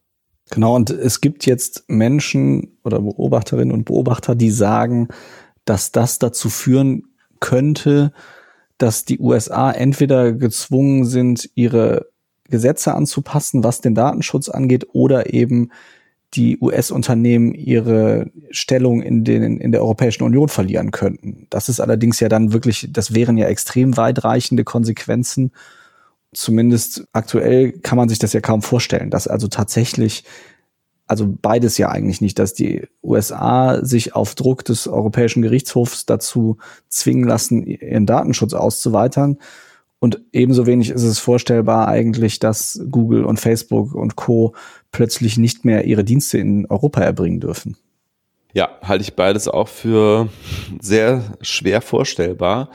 Genau, 0.50 0.74
und 0.74 0.90
es 0.90 1.20
gibt 1.20 1.46
jetzt 1.46 1.84
Menschen 1.88 2.76
oder 2.82 3.00
Beobachterinnen 3.00 3.72
und 3.72 3.84
Beobachter, 3.84 4.34
die 4.34 4.50
sagen, 4.50 5.08
dass 5.64 5.92
das 5.92 6.18
dazu 6.18 6.50
führen 6.50 7.04
könnte, 7.38 8.12
dass 8.76 9.04
die 9.04 9.20
USA 9.20 9.70
entweder 9.70 10.32
gezwungen 10.32 11.04
sind, 11.04 11.48
ihre 11.54 12.06
Gesetze 12.48 12.94
anzupassen, 12.94 13.62
was 13.62 13.80
den 13.80 13.94
Datenschutz 13.94 14.48
angeht, 14.48 14.88
oder 14.92 15.32
eben 15.32 15.70
die 16.34 16.58
US-Unternehmen 16.60 17.54
ihre 17.54 18.30
Stellung 18.50 19.02
in, 19.02 19.24
den, 19.24 19.58
in 19.58 19.72
der 19.72 19.82
Europäischen 19.82 20.22
Union 20.22 20.48
verlieren 20.48 20.90
könnten. 20.90 21.46
Das 21.50 21.68
ist 21.68 21.80
allerdings 21.80 22.20
ja 22.20 22.28
dann 22.28 22.52
wirklich, 22.52 22.88
das 22.90 23.14
wären 23.14 23.36
ja 23.36 23.46
extrem 23.46 23.96
weitreichende 23.96 24.64
Konsequenzen 24.64 25.52
zumindest 26.32 27.06
aktuell 27.12 27.72
kann 27.72 27.96
man 27.96 28.08
sich 28.08 28.18
das 28.18 28.32
ja 28.32 28.40
kaum 28.40 28.62
vorstellen, 28.62 29.10
dass 29.10 29.26
also 29.26 29.48
tatsächlich, 29.48 30.24
also 31.06 31.26
beides 31.40 31.78
ja 31.78 31.88
eigentlich 31.88 32.20
nicht, 32.20 32.38
dass 32.38 32.54
die 32.54 32.86
USA 33.02 33.84
sich 33.84 34.14
auf 34.14 34.34
Druck 34.34 34.64
des 34.64 34.86
Europäischen 34.86 35.42
Gerichtshofs 35.42 36.06
dazu 36.06 36.58
zwingen 36.88 37.24
lassen, 37.24 37.66
ihren 37.66 38.06
Datenschutz 38.06 38.54
auszuweitern. 38.54 39.38
Und 39.98 40.22
ebenso 40.32 40.66
wenig 40.66 40.90
ist 40.90 41.02
es 41.02 41.18
vorstellbar 41.18 41.88
eigentlich, 41.88 42.38
dass 42.38 42.80
Google 42.90 43.24
und 43.24 43.38
Facebook 43.38 43.94
und 43.94 44.16
Co. 44.16 44.54
plötzlich 44.92 45.36
nicht 45.36 45.64
mehr 45.64 45.84
ihre 45.84 46.04
Dienste 46.04 46.38
in 46.38 46.64
Europa 46.66 47.02
erbringen 47.02 47.40
dürfen. 47.40 47.76
Ja, 48.52 48.78
halte 48.82 49.02
ich 49.02 49.14
beides 49.14 49.46
auch 49.48 49.68
für 49.68 50.28
sehr 50.80 51.36
schwer 51.40 51.80
vorstellbar 51.80 52.70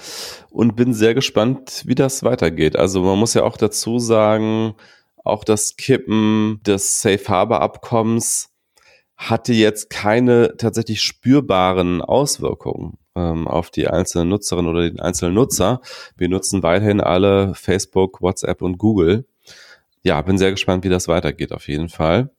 und 0.49 0.75
bin 0.75 0.93
sehr 0.93 1.13
gespannt, 1.13 1.83
wie 1.85 1.95
das 1.95 2.23
weitergeht. 2.23 2.77
Also 2.77 3.01
man 3.01 3.19
muss 3.19 3.33
ja 3.33 3.43
auch 3.43 3.57
dazu 3.57 3.99
sagen, 3.99 4.75
auch 5.23 5.43
das 5.43 5.75
Kippen 5.75 6.61
des 6.65 7.01
Safe 7.01 7.27
Harbor 7.27 7.61
Abkommens 7.61 8.51
hatte 9.17 9.53
jetzt 9.53 9.89
keine 9.89 10.55
tatsächlich 10.57 11.01
spürbaren 11.01 12.01
Auswirkungen 12.01 12.97
ähm, 13.15 13.47
auf 13.47 13.69
die 13.69 13.87
einzelnen 13.87 14.29
Nutzerinnen 14.29 14.69
oder 14.69 14.81
den 14.81 14.99
einzelnen 14.99 15.33
Nutzer. 15.33 15.81
Wir 16.17 16.29
nutzen 16.29 16.63
weiterhin 16.63 17.01
alle 17.01 17.53
Facebook, 17.55 18.21
WhatsApp 18.21 18.61
und 18.61 18.77
Google. 18.77 19.25
Ja, 20.03 20.21
bin 20.21 20.37
sehr 20.37 20.51
gespannt, 20.51 20.83
wie 20.83 20.89
das 20.89 21.07
weitergeht 21.07 21.51
auf 21.51 21.67
jeden 21.67 21.89
Fall. 21.89 22.34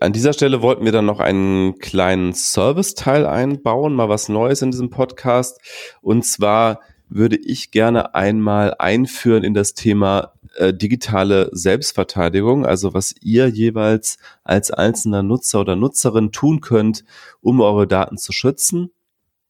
An 0.00 0.12
dieser 0.12 0.32
Stelle 0.32 0.62
wollten 0.62 0.84
wir 0.84 0.92
dann 0.92 1.06
noch 1.06 1.18
einen 1.18 1.78
kleinen 1.78 2.32
Service-Teil 2.32 3.26
einbauen, 3.26 3.94
mal 3.94 4.08
was 4.08 4.28
Neues 4.28 4.62
in 4.62 4.70
diesem 4.70 4.90
Podcast. 4.90 5.60
Und 6.00 6.24
zwar 6.24 6.80
würde 7.08 7.36
ich 7.36 7.70
gerne 7.70 8.14
einmal 8.14 8.74
einführen 8.78 9.42
in 9.42 9.54
das 9.54 9.74
Thema 9.74 10.34
äh, 10.56 10.72
digitale 10.72 11.50
Selbstverteidigung, 11.52 12.64
also 12.64 12.94
was 12.94 13.14
ihr 13.20 13.48
jeweils 13.48 14.18
als 14.44 14.70
einzelner 14.70 15.22
Nutzer 15.22 15.60
oder 15.60 15.74
Nutzerin 15.74 16.30
tun 16.30 16.60
könnt, 16.60 17.04
um 17.40 17.60
eure 17.60 17.86
Daten 17.86 18.18
zu 18.18 18.32
schützen. 18.32 18.90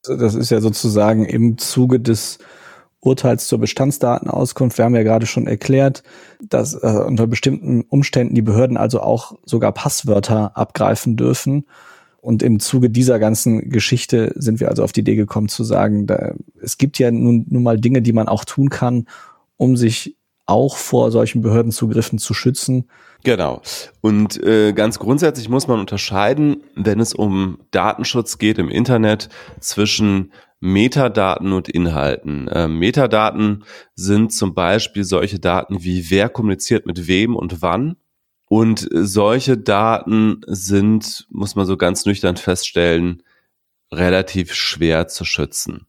Das 0.02 0.34
ist 0.34 0.50
ja 0.50 0.60
sozusagen 0.60 1.26
im 1.26 1.58
Zuge 1.58 2.00
des 2.00 2.38
Urteils 3.00 3.46
zur 3.46 3.58
Bestandsdatenauskunft. 3.58 4.78
Wir 4.78 4.84
haben 4.84 4.96
ja 4.96 5.04
gerade 5.04 5.26
schon 5.26 5.46
erklärt, 5.46 6.02
dass 6.40 6.74
äh, 6.74 7.02
unter 7.06 7.26
bestimmten 7.26 7.82
Umständen 7.82 8.34
die 8.34 8.42
Behörden 8.42 8.76
also 8.76 9.00
auch 9.00 9.36
sogar 9.44 9.72
Passwörter 9.72 10.56
abgreifen 10.56 11.16
dürfen. 11.16 11.66
Und 12.20 12.42
im 12.42 12.58
Zuge 12.58 12.90
dieser 12.90 13.20
ganzen 13.20 13.70
Geschichte 13.70 14.32
sind 14.34 14.58
wir 14.58 14.68
also 14.68 14.82
auf 14.82 14.92
die 14.92 15.00
Idee 15.00 15.14
gekommen 15.14 15.48
zu 15.48 15.62
sagen, 15.62 16.06
da, 16.06 16.34
es 16.60 16.76
gibt 16.76 16.98
ja 16.98 17.10
nun, 17.10 17.46
nun 17.48 17.62
mal 17.62 17.78
Dinge, 17.78 18.02
die 18.02 18.12
man 18.12 18.26
auch 18.26 18.44
tun 18.44 18.68
kann, 18.68 19.06
um 19.56 19.76
sich 19.76 20.16
auch 20.48 20.76
vor 20.76 21.10
solchen 21.10 21.42
Behördenzugriffen 21.42 22.18
zu 22.18 22.34
schützen. 22.34 22.88
Genau. 23.22 23.60
Und 24.00 24.42
äh, 24.42 24.72
ganz 24.72 24.98
grundsätzlich 24.98 25.48
muss 25.48 25.68
man 25.68 25.78
unterscheiden, 25.78 26.62
wenn 26.74 27.00
es 27.00 27.12
um 27.12 27.58
Datenschutz 27.70 28.38
geht 28.38 28.58
im 28.58 28.70
Internet, 28.70 29.28
zwischen 29.60 30.32
Metadaten 30.60 31.52
und 31.52 31.68
Inhalten. 31.68 32.48
Äh, 32.48 32.68
Metadaten 32.68 33.64
sind 33.94 34.32
zum 34.32 34.54
Beispiel 34.54 35.04
solche 35.04 35.38
Daten 35.38 35.82
wie 35.84 36.10
wer 36.10 36.28
kommuniziert 36.28 36.86
mit 36.86 37.06
wem 37.06 37.36
und 37.36 37.62
wann. 37.62 37.96
Und 38.48 38.88
solche 38.90 39.58
Daten 39.58 40.40
sind, 40.46 41.26
muss 41.30 41.54
man 41.54 41.66
so 41.66 41.76
ganz 41.76 42.06
nüchtern 42.06 42.36
feststellen, 42.36 43.22
relativ 43.92 44.54
schwer 44.54 45.06
zu 45.08 45.24
schützen. 45.24 45.86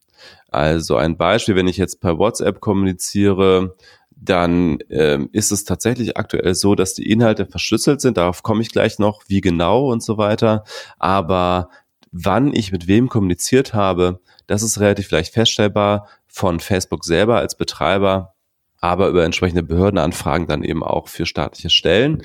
Also 0.50 0.98
ein 0.98 1.18
Beispiel, 1.18 1.56
wenn 1.56 1.68
ich 1.68 1.78
jetzt 1.78 2.02
per 2.02 2.18
WhatsApp 2.18 2.60
kommuniziere, 2.60 3.76
dann 4.12 4.80
ähm, 4.90 5.30
ist 5.32 5.52
es 5.52 5.64
tatsächlich 5.64 6.18
aktuell 6.18 6.54
so, 6.54 6.76
dass 6.76 6.94
die 6.94 7.10
Inhalte 7.10 7.46
verschlüsselt 7.46 8.02
sind. 8.02 8.18
Darauf 8.18 8.44
komme 8.44 8.62
ich 8.62 8.72
gleich 8.72 9.00
noch, 9.00 9.24
wie 9.28 9.42
genau 9.42 9.90
und 9.92 10.04
so 10.04 10.18
weiter. 10.18 10.66
Aber 10.98 11.70
wann 12.12 12.54
ich 12.54 12.72
mit 12.72 12.88
wem 12.88 13.08
kommuniziert 13.08 13.74
habe, 13.74 14.20
das 14.50 14.64
ist 14.64 14.80
relativ 14.80 15.12
leicht 15.12 15.32
feststellbar 15.32 16.08
von 16.28 16.60
Facebook 16.60 17.06
selber 17.06 17.38
als 17.38 17.56
Betreiber, 17.56 18.34
aber 18.82 19.10
über 19.10 19.24
entsprechende 19.24 19.62
Behördenanfragen 19.62 20.48
dann 20.48 20.64
eben 20.64 20.84
auch 20.84 21.08
für 21.08 21.28
staatliche 21.28 21.70
Stellen. 21.70 22.24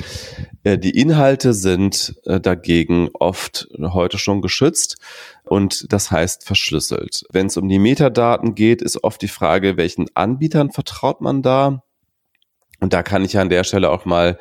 Äh, 0.62 0.78
die 0.78 0.98
Inhalte 0.98 1.52
sind 1.52 2.14
äh, 2.24 2.40
dagegen 2.40 3.10
oft 3.12 3.68
heute 3.78 4.16
schon 4.16 4.40
geschützt 4.40 4.96
und 5.42 5.92
das 5.92 6.10
heißt 6.10 6.46
verschlüsselt. 6.46 7.24
Wenn 7.30 7.48
es 7.48 7.58
um 7.58 7.68
die 7.68 7.78
Metadaten 7.78 8.54
geht, 8.54 8.80
ist 8.80 9.04
oft 9.04 9.20
die 9.20 9.28
Frage, 9.28 9.76
welchen 9.76 10.06
Anbietern 10.14 10.70
vertraut 10.70 11.20
man 11.20 11.42
da? 11.42 11.82
Und 12.80 12.94
da 12.94 13.02
kann 13.02 13.24
ich 13.24 13.38
an 13.38 13.50
der 13.50 13.64
Stelle 13.64 13.90
auch 13.90 14.06
mal 14.06 14.38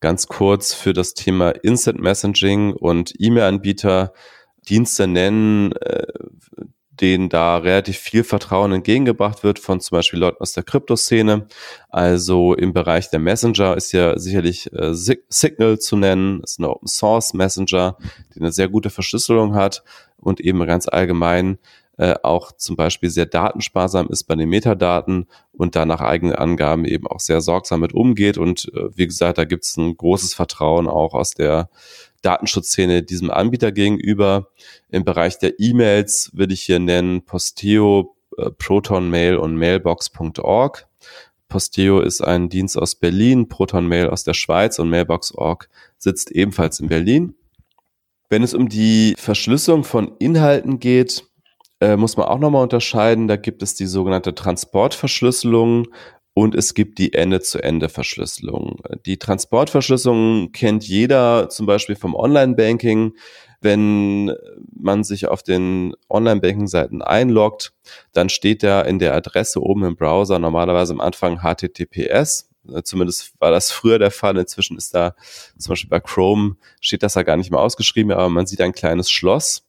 ganz 0.00 0.26
kurz 0.26 0.72
für 0.72 0.94
das 0.94 1.12
Thema 1.12 1.50
Instant 1.50 2.00
Messaging 2.00 2.72
und 2.72 3.12
E-Mail-Anbieter 3.18 4.14
Dienste 4.68 5.06
nennen, 5.06 5.72
äh, 5.72 6.06
denen 7.00 7.28
da 7.28 7.58
relativ 7.58 7.98
viel 7.98 8.24
Vertrauen 8.24 8.72
entgegengebracht 8.72 9.44
wird 9.44 9.58
von 9.58 9.80
zum 9.80 9.96
Beispiel 9.96 10.18
Leuten 10.18 10.40
aus 10.40 10.52
der 10.52 10.62
Kryptoszene. 10.62 11.46
Also 11.88 12.54
im 12.54 12.72
Bereich 12.72 13.10
der 13.10 13.20
Messenger 13.20 13.76
ist 13.76 13.92
ja 13.92 14.18
sicherlich 14.18 14.72
äh, 14.72 14.92
Signal 14.92 15.78
zu 15.78 15.96
nennen, 15.96 16.40
das 16.40 16.52
ist 16.52 16.58
eine 16.58 16.70
Open 16.70 16.88
Source 16.88 17.34
Messenger, 17.34 17.96
die 18.34 18.40
eine 18.40 18.52
sehr 18.52 18.68
gute 18.68 18.90
Verschlüsselung 18.90 19.54
hat 19.54 19.82
und 20.16 20.40
eben 20.40 20.64
ganz 20.66 20.88
allgemein 20.88 21.58
äh, 21.98 22.14
auch 22.22 22.52
zum 22.52 22.76
Beispiel 22.76 23.08
sehr 23.08 23.26
datensparsam 23.26 24.08
ist 24.08 24.24
bei 24.24 24.34
den 24.34 24.50
Metadaten 24.50 25.26
und 25.52 25.76
da 25.76 25.86
nach 25.86 26.02
eigenen 26.02 26.34
Angaben 26.34 26.84
eben 26.84 27.06
auch 27.06 27.20
sehr 27.20 27.40
sorgsam 27.40 27.80
mit 27.80 27.94
umgeht. 27.94 28.36
Und 28.36 28.70
äh, 28.74 28.94
wie 28.94 29.06
gesagt, 29.06 29.38
da 29.38 29.44
gibt 29.44 29.64
es 29.64 29.76
ein 29.78 29.96
großes 29.96 30.34
Vertrauen 30.34 30.88
auch 30.88 31.14
aus 31.14 31.30
der 31.30 31.70
Datenschutzszene 32.26 33.04
diesem 33.04 33.30
Anbieter 33.30 33.70
gegenüber. 33.70 34.48
Im 34.88 35.04
Bereich 35.04 35.38
der 35.38 35.60
E-Mails 35.60 36.30
würde 36.34 36.54
ich 36.54 36.62
hier 36.62 36.80
nennen 36.80 37.24
Posteo, 37.24 38.16
äh, 38.36 38.50
Proton 38.50 39.08
Mail 39.08 39.36
und 39.36 39.56
Mailbox.org. 39.56 40.88
Posteo 41.48 42.00
ist 42.00 42.22
ein 42.22 42.48
Dienst 42.48 42.76
aus 42.76 42.96
Berlin, 42.96 43.48
Proton 43.48 43.86
Mail 43.86 44.08
aus 44.08 44.24
der 44.24 44.34
Schweiz 44.34 44.80
und 44.80 44.90
Mailbox.org 44.90 45.68
sitzt 45.98 46.32
ebenfalls 46.32 46.80
in 46.80 46.88
Berlin. 46.88 47.36
Wenn 48.28 48.42
es 48.42 48.54
um 48.54 48.68
die 48.68 49.14
Verschlüsselung 49.16 49.84
von 49.84 50.16
Inhalten 50.18 50.80
geht, 50.80 51.24
äh, 51.80 51.96
muss 51.96 52.16
man 52.16 52.26
auch 52.26 52.40
nochmal 52.40 52.64
unterscheiden. 52.64 53.28
Da 53.28 53.36
gibt 53.36 53.62
es 53.62 53.74
die 53.74 53.86
sogenannte 53.86 54.34
Transportverschlüsselung 54.34 55.86
und 56.38 56.54
es 56.54 56.74
gibt 56.74 56.98
die 56.98 57.14
Ende-zu-Ende-Verschlüsselung. 57.14 58.82
Die 59.06 59.16
Transportverschlüsselung 59.16 60.52
kennt 60.52 60.86
jeder 60.86 61.48
zum 61.48 61.64
Beispiel 61.64 61.96
vom 61.96 62.14
Online-Banking. 62.14 63.14
Wenn 63.62 64.34
man 64.78 65.02
sich 65.02 65.28
auf 65.28 65.42
den 65.42 65.96
Online-Banking-Seiten 66.10 67.00
einloggt, 67.00 67.72
dann 68.12 68.28
steht 68.28 68.62
da 68.62 68.82
in 68.82 68.98
der 68.98 69.14
Adresse 69.14 69.62
oben 69.62 69.84
im 69.84 69.96
Browser 69.96 70.38
normalerweise 70.38 70.92
am 70.92 71.00
Anfang 71.00 71.38
HTTPS. 71.38 72.50
Zumindest 72.84 73.32
war 73.40 73.50
das 73.50 73.70
früher 73.70 73.98
der 73.98 74.10
Fall. 74.10 74.36
Inzwischen 74.36 74.76
ist 74.76 74.94
da 74.94 75.14
zum 75.56 75.70
Beispiel 75.70 75.88
bei 75.88 76.00
Chrome 76.00 76.56
steht 76.82 77.02
das 77.02 77.14
da 77.14 77.22
gar 77.22 77.38
nicht 77.38 77.50
mehr 77.50 77.60
ausgeschrieben, 77.60 78.12
aber 78.12 78.28
man 78.28 78.46
sieht 78.46 78.60
ein 78.60 78.72
kleines 78.72 79.10
Schloss. 79.10 79.66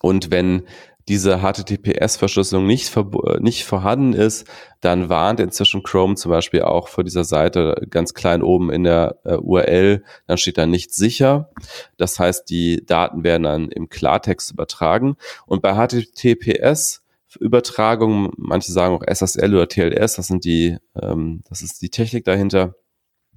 Und 0.00 0.32
wenn 0.32 0.64
diese 1.08 1.38
HTTPS-Verschlüsselung 1.38 2.66
nicht, 2.66 2.94
nicht 3.40 3.64
vorhanden 3.64 4.12
ist, 4.12 4.46
dann 4.80 5.08
warnt 5.08 5.40
inzwischen 5.40 5.82
Chrome 5.82 6.14
zum 6.14 6.30
Beispiel 6.30 6.62
auch 6.62 6.88
vor 6.88 7.04
dieser 7.04 7.24
Seite 7.24 7.86
ganz 7.90 8.14
klein 8.14 8.42
oben 8.42 8.70
in 8.70 8.84
der 8.84 9.16
äh, 9.24 9.36
URL, 9.36 10.04
dann 10.26 10.38
steht 10.38 10.58
da 10.58 10.66
nicht 10.66 10.94
sicher. 10.94 11.50
Das 11.96 12.18
heißt, 12.18 12.48
die 12.50 12.84
Daten 12.86 13.24
werden 13.24 13.42
dann 13.44 13.68
im 13.70 13.88
Klartext 13.88 14.50
übertragen. 14.52 15.16
Und 15.46 15.62
bei 15.62 15.74
HTTPS 15.74 17.02
Übertragung, 17.40 18.30
manche 18.36 18.72
sagen 18.72 18.94
auch 18.94 19.06
SSL 19.06 19.54
oder 19.54 19.68
TLS, 19.68 20.16
das 20.16 20.26
sind 20.26 20.44
die, 20.44 20.76
ähm, 21.00 21.40
das 21.48 21.62
ist 21.62 21.80
die 21.82 21.88
Technik 21.88 22.24
dahinter. 22.24 22.74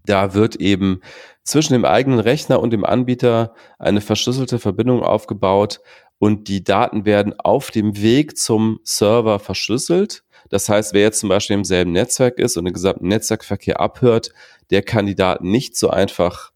Da 0.06 0.34
wird 0.34 0.58
eben 0.58 1.02
zwischen 1.46 1.74
dem 1.74 1.86
eigenen 1.86 2.20
Rechner 2.20 2.60
und 2.60 2.72
dem 2.72 2.84
Anbieter 2.84 3.54
eine 3.80 4.02
verschlüsselte 4.02 4.60
Verbindung 4.60 5.02
aufgebaut, 5.02 5.80
und 6.18 6.48
die 6.48 6.64
Daten 6.64 7.06
werden 7.06 7.34
auf 7.38 7.72
dem 7.72 8.02
Weg 8.02 8.38
zum 8.38 8.80
Server 8.84 9.40
verschlüsselt. 9.40 10.24
Das 10.50 10.70
heißt, 10.70 10.94
wer 10.94 11.02
jetzt 11.02 11.20
zum 11.20 11.30
Beispiel 11.30 11.56
im 11.56 11.64
selben 11.64 11.92
Netzwerk 11.92 12.40
ist 12.40 12.58
und 12.58 12.66
den 12.66 12.74
gesamten 12.74 13.08
Netzwerkverkehr 13.08 13.80
abhört, 13.80 14.32
der 14.70 14.82
kann 14.82 15.06
die 15.06 15.16
Daten 15.16 15.50
nicht 15.50 15.76
so 15.76 15.90
einfach 15.90 16.52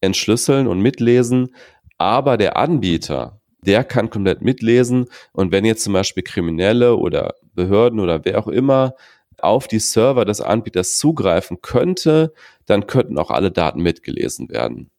entschlüsseln 0.00 0.66
und 0.66 0.80
mitlesen. 0.80 1.54
Aber 1.98 2.36
der 2.36 2.56
Anbieter, 2.56 3.40
der 3.64 3.84
kann 3.84 4.10
komplett 4.10 4.42
mitlesen. 4.42 5.06
Und 5.32 5.52
wenn 5.52 5.64
jetzt 5.64 5.84
zum 5.84 5.92
Beispiel 5.92 6.22
Kriminelle 6.22 6.96
oder 6.96 7.34
Behörden 7.54 8.00
oder 8.00 8.24
wer 8.24 8.38
auch 8.38 8.48
immer 8.48 8.94
auf 9.42 9.68
die 9.68 9.78
Server 9.78 10.24
des 10.24 10.40
Anbieters 10.40 10.98
zugreifen 10.98 11.60
könnte, 11.62 12.32
dann 12.66 12.86
könnten 12.86 13.18
auch 13.18 13.30
alle 13.30 13.50
Daten 13.50 13.80
mitgelesen 13.80 14.48
werden. 14.50 14.90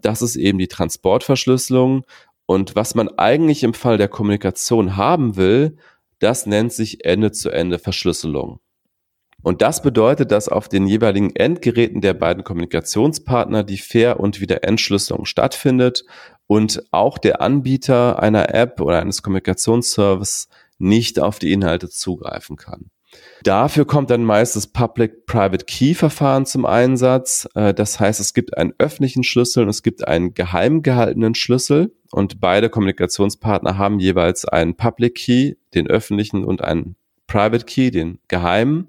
Das 0.00 0.22
ist 0.22 0.36
eben 0.36 0.58
die 0.58 0.68
Transportverschlüsselung 0.68 2.04
und 2.46 2.76
was 2.76 2.94
man 2.94 3.08
eigentlich 3.18 3.62
im 3.62 3.74
Fall 3.74 3.98
der 3.98 4.08
Kommunikation 4.08 4.96
haben 4.96 5.36
will, 5.36 5.76
das 6.18 6.46
nennt 6.46 6.72
sich 6.72 7.04
Ende-zu-Ende-Verschlüsselung. 7.04 8.60
Und 9.42 9.60
das 9.60 9.82
bedeutet, 9.82 10.30
dass 10.30 10.48
auf 10.48 10.68
den 10.68 10.86
jeweiligen 10.86 11.34
Endgeräten 11.34 12.00
der 12.00 12.14
beiden 12.14 12.44
Kommunikationspartner 12.44 13.64
die 13.64 13.78
Fair- 13.78 14.20
und 14.20 14.40
Wiederentschlüsselung 14.40 15.24
stattfindet 15.24 16.04
und 16.46 16.84
auch 16.92 17.18
der 17.18 17.40
Anbieter 17.40 18.22
einer 18.22 18.54
App 18.54 18.80
oder 18.80 19.00
eines 19.00 19.22
Kommunikationsservice 19.22 20.48
nicht 20.78 21.18
auf 21.18 21.38
die 21.38 21.52
Inhalte 21.52 21.88
zugreifen 21.88 22.56
kann. 22.56 22.90
Dafür 23.42 23.84
kommt 23.84 24.10
dann 24.10 24.24
meist 24.24 24.54
das 24.54 24.68
Public-Private 24.68 25.64
Key-Verfahren 25.64 26.46
zum 26.46 26.64
Einsatz. 26.64 27.48
Äh, 27.54 27.74
das 27.74 27.98
heißt, 27.98 28.20
es 28.20 28.34
gibt 28.34 28.56
einen 28.56 28.72
öffentlichen 28.78 29.24
Schlüssel 29.24 29.64
und 29.64 29.68
es 29.68 29.82
gibt 29.82 30.06
einen 30.06 30.34
geheim 30.34 30.82
gehaltenen 30.82 31.34
Schlüssel 31.34 31.92
und 32.10 32.40
beide 32.40 32.70
Kommunikationspartner 32.70 33.78
haben 33.78 33.98
jeweils 33.98 34.44
einen 34.44 34.76
Public 34.76 35.16
Key, 35.16 35.54
den 35.74 35.88
öffentlichen 35.88 36.44
und 36.44 36.62
einen 36.62 36.96
Private 37.26 37.64
Key, 37.64 37.90
den 37.90 38.18
geheimen. 38.28 38.88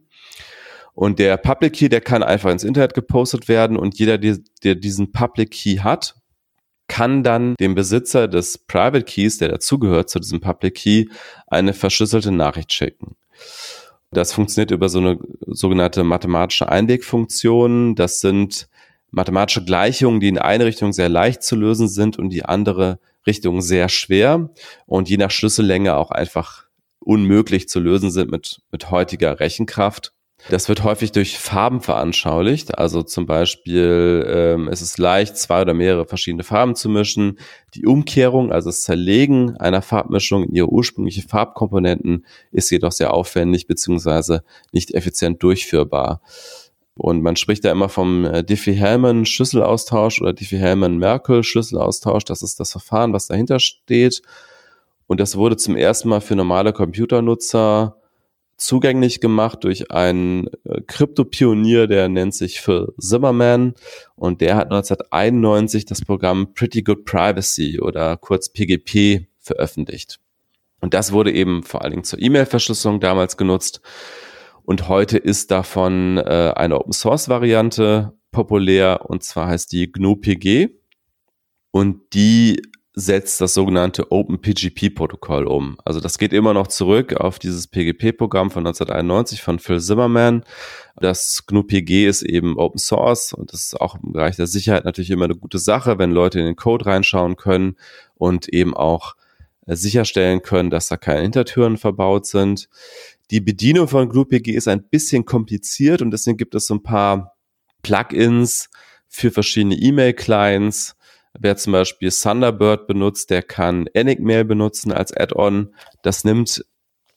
Und 0.94 1.18
der 1.18 1.38
Public 1.38 1.74
Key, 1.74 1.90
der 1.90 2.02
kann 2.02 2.22
einfach 2.22 2.52
ins 2.52 2.64
Internet 2.64 2.94
gepostet 2.94 3.48
werden 3.48 3.78
und 3.78 3.98
jeder, 3.98 4.20
der 4.20 4.76
diesen 4.76 5.12
Public 5.12 5.52
Key 5.52 5.78
hat, 5.78 6.16
kann 6.88 7.24
dann 7.24 7.56
dem 7.56 7.74
Besitzer 7.74 8.28
des 8.28 8.60
Private 8.60 9.04
Keys, 9.04 9.40
der 9.40 9.48
dazugehört 9.48 10.10
zu 10.10 10.20
diesem 10.20 10.42
Public 10.42 10.76
Key, 10.76 11.06
eine 11.48 11.74
verschlüsselte 11.74 12.32
Nachricht 12.32 12.72
schicken. 12.72 13.16
Das 14.14 14.34
funktioniert 14.34 14.72
über 14.72 14.90
so 14.90 15.00
eine 15.00 15.20
sogenannte 15.48 16.04
mathematische 16.04 16.70
Einwegfunktion. 16.70 17.96
Das 17.96 18.22
sind 18.22 18.68
mathematische 19.12 19.64
Gleichungen, 19.64 20.20
die 20.20 20.28
in 20.28 20.38
eine 20.38 20.66
Richtung 20.66 20.94
sehr 20.94 21.10
leicht 21.10 21.44
zu 21.44 21.56
lösen 21.56 21.88
sind 21.88 22.18
und 22.18 22.30
die 22.30 22.46
andere 22.46 23.00
Richtung 23.28 23.62
sehr 23.62 23.90
schwer 23.90 24.50
und 24.86 25.10
je 25.10 25.18
nach 25.18 25.32
Schlüssellänge 25.32 25.96
auch 25.96 26.12
einfach 26.12 26.66
unmöglich 27.00 27.70
zu 27.70 27.80
lösen 27.80 28.12
sind 28.12 28.32
mit, 28.32 28.62
mit 28.72 28.92
heutiger 28.92 29.40
Rechenkraft. 29.40 30.13
Das 30.50 30.68
wird 30.68 30.84
häufig 30.84 31.14
durch 31.14 31.38
Farben 31.38 31.80
veranschaulicht. 31.80 32.78
Also 32.78 33.02
zum 33.02 33.26
Beispiel 33.26 34.26
ähm, 34.28 34.68
es 34.68 34.82
ist 34.82 34.98
leicht, 34.98 35.38
zwei 35.38 35.62
oder 35.62 35.74
mehrere 35.74 36.06
verschiedene 36.06 36.44
Farben 36.44 36.76
zu 36.76 36.90
mischen. 36.90 37.40
Die 37.76 37.86
Umkehrung, 37.86 38.52
also 38.52 38.70
das 38.70 38.82
Zerlegen 38.82 39.56
einer 39.58 39.82
Farbmischung 39.82 40.44
in 40.44 40.54
ihre 40.54 40.70
ursprüngliche 40.70 41.22
Farbkomponenten, 41.22 42.26
ist 42.52 42.70
jedoch 42.72 42.92
sehr 42.92 43.14
aufwendig 43.14 43.68
beziehungsweise 43.68 44.44
nicht 44.74 44.94
effizient 44.94 45.42
durchführbar. 45.42 46.22
Und 46.96 47.22
man 47.24 47.38
spricht 47.38 47.66
da 47.66 47.72
immer 47.72 47.90
vom 47.90 48.26
äh, 48.26 48.44
Diffie-Hellman-Schlüsselaustausch 48.44 50.22
oder 50.22 50.34
Diffie-Hellman-Merkel-Schlüsselaustausch. 50.34 52.26
Das 52.26 52.44
ist 52.44 52.60
das 52.60 52.72
Verfahren, 52.72 53.14
was 53.14 53.28
dahinter 53.28 53.60
steht. 53.60 54.22
Und 55.08 55.20
das 55.20 55.36
wurde 55.36 55.58
zum 55.58 55.76
ersten 55.76 56.10
Mal 56.10 56.22
für 56.22 56.36
normale 56.36 56.74
Computernutzer 56.74 57.98
zugänglich 58.58 59.20
gemacht 59.20 59.64
durch 59.64 59.92
einen 59.92 60.48
äh, 60.66 60.82
Krypto-Pionier, 60.86 61.88
der 61.88 62.10
nennt 62.10 62.34
sich 62.34 62.62
Phil 62.62 62.94
Zimmerman 63.00 63.74
und 64.16 64.42
der 64.42 64.56
hat 64.56 64.72
1991 64.72 65.86
das 65.86 66.02
Programm 66.02 66.54
Pretty 66.54 66.82
Good 66.82 67.06
Privacy 67.06 67.80
oder 67.82 68.18
kurz 68.18 68.50
PGP 68.50 69.28
veröffentlicht. 69.40 70.20
Und 70.80 70.94
das 70.94 71.12
wurde 71.12 71.32
eben 71.32 71.64
vor 71.64 71.82
allen 71.82 71.92
Dingen 71.92 72.04
zur 72.04 72.22
E-Mail-Verschlüsselung 72.22 73.00
damals 73.00 73.38
genutzt. 73.38 73.82
Und 74.64 74.88
heute 74.88 75.18
ist 75.18 75.52
davon 75.52 76.18
äh, 76.18 76.54
eine 76.56 76.80
Open-Source-Variante 76.80 78.14
populär 78.32 79.10
und 79.10 79.24
zwar 79.24 79.48
heißt 79.48 79.72
die 79.72 79.92
GNU-PG. 79.92 80.70
Und 81.72 82.14
die 82.14 82.62
setzt 82.96 83.42
das 83.42 83.56
sogenannte 83.56 84.12
OpenPGP-Protokoll 84.12 85.48
um. 85.48 85.78
Also 85.84 86.00
das 86.00 86.20
geht 86.20 86.32
immer 86.32 86.54
noch 86.54 86.68
zurück 86.68 87.16
auf 87.16 87.40
dieses 87.40 87.68
PGP-Programm 87.68 88.52
von 88.52 88.66
1991 88.68 89.42
von 89.42 89.58
Phil 89.58 89.82
Zimmerman. 89.82 90.44
Das 90.98 91.46
GNU-PG 91.48 92.06
ist 92.08 92.22
eben 92.22 92.58
Open 92.58 92.78
Source 92.78 93.34
und 93.34 93.52
das 93.52 93.66
ist 93.66 93.82
auch 93.82 93.96
im 93.96 94.12
Bereich 94.12 94.36
der 94.36 94.46
Sicherheit 94.46 94.86
natürlich 94.86 95.10
immer 95.10 95.26
eine 95.26 95.36
gute 95.36 95.58
Sache, 95.58 95.98
wenn 95.98 96.12
Leute 96.12 96.40
in 96.40 96.46
den 96.46 96.56
Code 96.56 96.86
reinschauen 96.86 97.36
können 97.36 97.78
und 98.16 98.48
eben 98.50 98.76
auch 98.76 99.16
äh, 99.66 99.76
sicherstellen 99.76 100.44
können, 100.44 100.70
dass 100.70 100.88
da 100.88 100.98
keine 100.98 101.22
Hintertüren 101.22 101.78
verbaut 101.78 102.28
sind. 102.28 102.70
Die 103.32 103.42
Bedienung 103.42 103.88
von 103.88 104.08
GNU-PG 104.08 104.52
ist 104.52 104.68
ein 104.68 104.84
bisschen 104.84 105.26
kompliziert 105.26 106.04
und 106.04 106.12
deswegen 106.12 106.38
gibt 106.38 106.54
es 106.54 106.68
so 106.68 106.76
ein 106.76 106.84
paar 106.84 107.36
Plugins 107.82 108.70
für 109.08 109.32
verschiedene 109.32 109.76
E-Mail-Clients, 109.76 110.96
Wer 111.40 111.58
zum 111.58 111.74
Beispiel 111.74 112.12
Thunderbird 112.12 112.88
benutzt, 112.88 113.30
der 113.30 113.42
kann 113.42 113.88
Enigmail 113.88 114.46
benutzen 114.46 114.92
als 114.92 115.16
Add-on. 115.16 115.74
Das 116.04 116.24
nimmt 116.24 116.64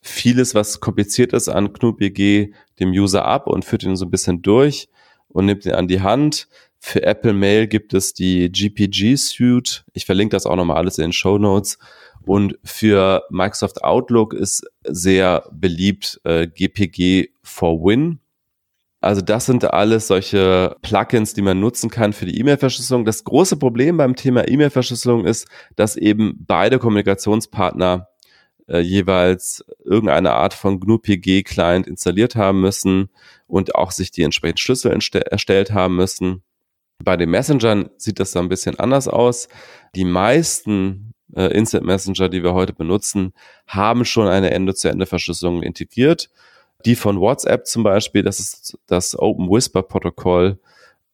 vieles, 0.01 0.55
was 0.55 0.81
kompliziert 0.81 1.33
ist 1.33 1.49
an 1.49 1.73
GNU-PG 1.73 2.53
dem 2.81 2.91
User 2.91 3.25
ab 3.25 3.47
und 3.47 3.65
führt 3.65 3.83
ihn 3.83 3.97
so 3.97 4.07
ein 4.07 4.11
bisschen 4.11 4.43
durch 4.43 4.89
und 5.29 5.47
nimmt 5.47 5.67
ihn 5.67 5.73
an 5.73 5.89
die 5.89 6.01
Hand. 6.01 6.49
Für 6.79 7.03
Apple 7.03 7.33
Mail 7.33 7.67
gibt 7.67 7.95
es 7.95 8.15
die 8.15 8.51
GPG 8.51 9.17
Suite. 9.17 9.85
Ich 9.93 10.07
verlinke 10.07 10.37
das 10.37 10.47
auch 10.47 10.57
nochmal 10.57 10.77
alles 10.77 10.99
in 10.99 11.07
den 11.07 11.13
Show 11.13 11.39
Notes. 11.39 11.79
Und 12.25 12.59
für 12.65 13.25
Microsoft 13.31 13.85
Outlook 13.85 14.35
ist 14.35 14.65
sehr 14.85 15.49
beliebt 15.53 16.21
äh, 16.25 16.47
GPG 16.47 17.31
for 17.43 17.85
Win. 17.85 18.21
Also 19.07 19.21
das 19.21 19.47
sind 19.47 19.65
alles 19.73 20.09
solche 20.09 20.75
Plugins, 20.83 21.33
die 21.33 21.43
man 21.43 21.61
nutzen 21.61 21.91
kann 21.91 22.13
für 22.13 22.27
die 22.27 22.41
E-Mail-Verschlüsselung. 22.41 23.05
Das 23.05 23.23
große 23.23 23.57
Problem 23.57 23.99
beim 23.99 24.17
Thema 24.17 24.49
E-Mail-Verschlüsselung 24.49 25.27
ist, 25.27 25.47
dass 25.77 25.97
eben 25.97 26.35
beide 26.45 26.81
Kommunikationspartner 26.81 28.09
äh, 28.67 28.81
jeweils 28.81 29.65
irgendeine 29.85 30.33
Art 30.33 30.55
von 30.55 30.81
GNU-PG-Client 30.81 31.87
installiert 31.87 32.35
haben 32.35 32.61
müssen 32.61 33.11
und 33.47 33.77
auch 33.77 33.93
sich 33.93 34.11
die 34.11 34.25
entsprechenden 34.25 34.59
Schlüssel 34.59 34.91
erstellt 34.91 35.71
haben 35.71 35.95
müssen. 35.95 36.43
Bei 36.99 37.17
den 37.17 37.31
Messengern 37.31 37.91
sieht 37.99 38.19
das 38.19 38.33
da 38.33 38.41
ein 38.41 38.49
bisschen 38.49 38.77
anders 38.81 39.07
aus. 39.07 39.47
Die 39.95 40.05
meisten 40.05 41.13
äh, 41.33 41.57
Instant 41.57 41.87
Messenger, 41.87 42.29
die 42.29 42.43
wir 42.43 42.55
heute 42.55 42.73
benutzen, 42.73 43.35
haben 43.69 44.05
schon 44.05 44.27
eine 44.27 44.51
Ende-zu-Ende-Verschlüsselung 44.51 45.63
integriert. 45.63 46.29
Die 46.85 46.95
von 46.95 47.21
WhatsApp 47.21 47.67
zum 47.67 47.83
Beispiel, 47.83 48.23
das 48.23 48.39
ist 48.39 48.79
das 48.87 49.19
Open 49.19 49.51
Whisper 49.51 49.83
Protokoll. 49.83 50.59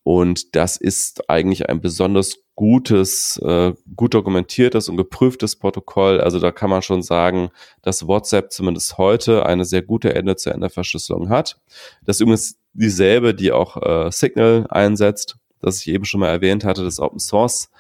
Und 0.04 0.56
das 0.56 0.76
ist 0.76 1.30
eigentlich 1.30 1.68
ein 1.68 1.80
besonders 1.80 2.38
gutes, 2.56 3.38
äh, 3.38 3.72
gut 3.96 4.14
dokumentiertes 4.14 4.88
und 4.88 4.96
geprüftes 4.96 5.56
Protokoll. 5.56 6.20
Also 6.20 6.40
da 6.40 6.50
kann 6.50 6.70
man 6.70 6.82
schon 6.82 7.02
sagen, 7.02 7.50
dass 7.82 8.06
WhatsApp 8.06 8.52
zumindest 8.52 8.98
heute 8.98 9.46
eine 9.46 9.64
sehr 9.64 9.82
gute 9.82 10.14
Ende-zu-Ende-Verschlüsselung 10.14 11.28
hat. 11.28 11.60
Das 12.04 12.16
ist 12.16 12.20
übrigens 12.20 12.58
dieselbe, 12.72 13.34
die 13.34 13.52
auch 13.52 13.76
äh, 13.76 14.10
Signal 14.10 14.66
einsetzt, 14.68 15.36
das 15.60 15.80
ich 15.80 15.88
eben 15.88 16.04
schon 16.04 16.20
mal 16.20 16.28
erwähnt 16.28 16.64
hatte, 16.64 16.82
das 16.82 16.98
Open 16.98 17.20
Source 17.20 17.70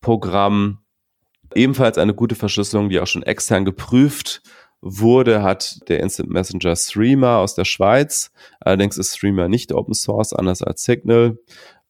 Programm. 0.00 0.78
Ebenfalls 1.54 1.98
eine 1.98 2.14
gute 2.14 2.34
Verschlüsselung, 2.34 2.88
die 2.88 3.00
auch 3.00 3.06
schon 3.06 3.22
extern 3.22 3.64
geprüft 3.64 4.42
wurde, 4.84 5.42
hat 5.42 5.88
der 5.88 6.00
Instant 6.00 6.30
Messenger 6.30 6.76
Streamer 6.76 7.38
aus 7.38 7.54
der 7.54 7.64
Schweiz. 7.64 8.30
Allerdings 8.60 8.98
ist 8.98 9.16
Streamer 9.16 9.48
nicht 9.48 9.72
Open 9.72 9.94
Source, 9.94 10.32
anders 10.32 10.62
als 10.62 10.84
Signal. 10.84 11.38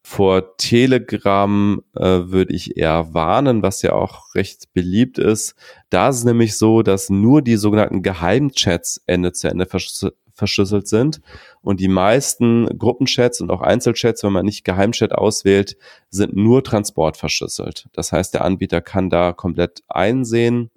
Vor 0.06 0.56
Telegram 0.58 1.82
äh, 1.96 2.02
würde 2.02 2.54
ich 2.54 2.76
eher 2.76 3.14
warnen, 3.14 3.62
was 3.62 3.82
ja 3.82 3.94
auch 3.94 4.34
recht 4.34 4.72
beliebt 4.74 5.18
ist. 5.18 5.54
Da 5.90 6.10
ist 6.10 6.18
es 6.18 6.24
nämlich 6.24 6.56
so, 6.56 6.82
dass 6.82 7.10
nur 7.10 7.42
die 7.42 7.56
sogenannten 7.56 8.02
Geheimchats 8.02 9.02
Ende 9.06 9.32
zu 9.32 9.48
Ende 9.48 9.66
verschlüsselt 9.66 10.88
sind. 10.88 11.20
Und 11.62 11.80
die 11.80 11.88
meisten 11.88 12.78
Gruppenchats 12.78 13.40
und 13.40 13.50
auch 13.50 13.62
Einzelchats, 13.62 14.22
wenn 14.22 14.32
man 14.32 14.44
nicht 14.44 14.64
Geheimchat 14.64 15.12
auswählt, 15.12 15.78
sind 16.10 16.36
nur 16.36 16.62
transportverschlüsselt. 16.62 17.88
Das 17.94 18.12
heißt, 18.12 18.34
der 18.34 18.44
Anbieter 18.44 18.82
kann 18.82 19.08
da 19.08 19.32
komplett 19.32 19.82
einsehen, 19.88 20.70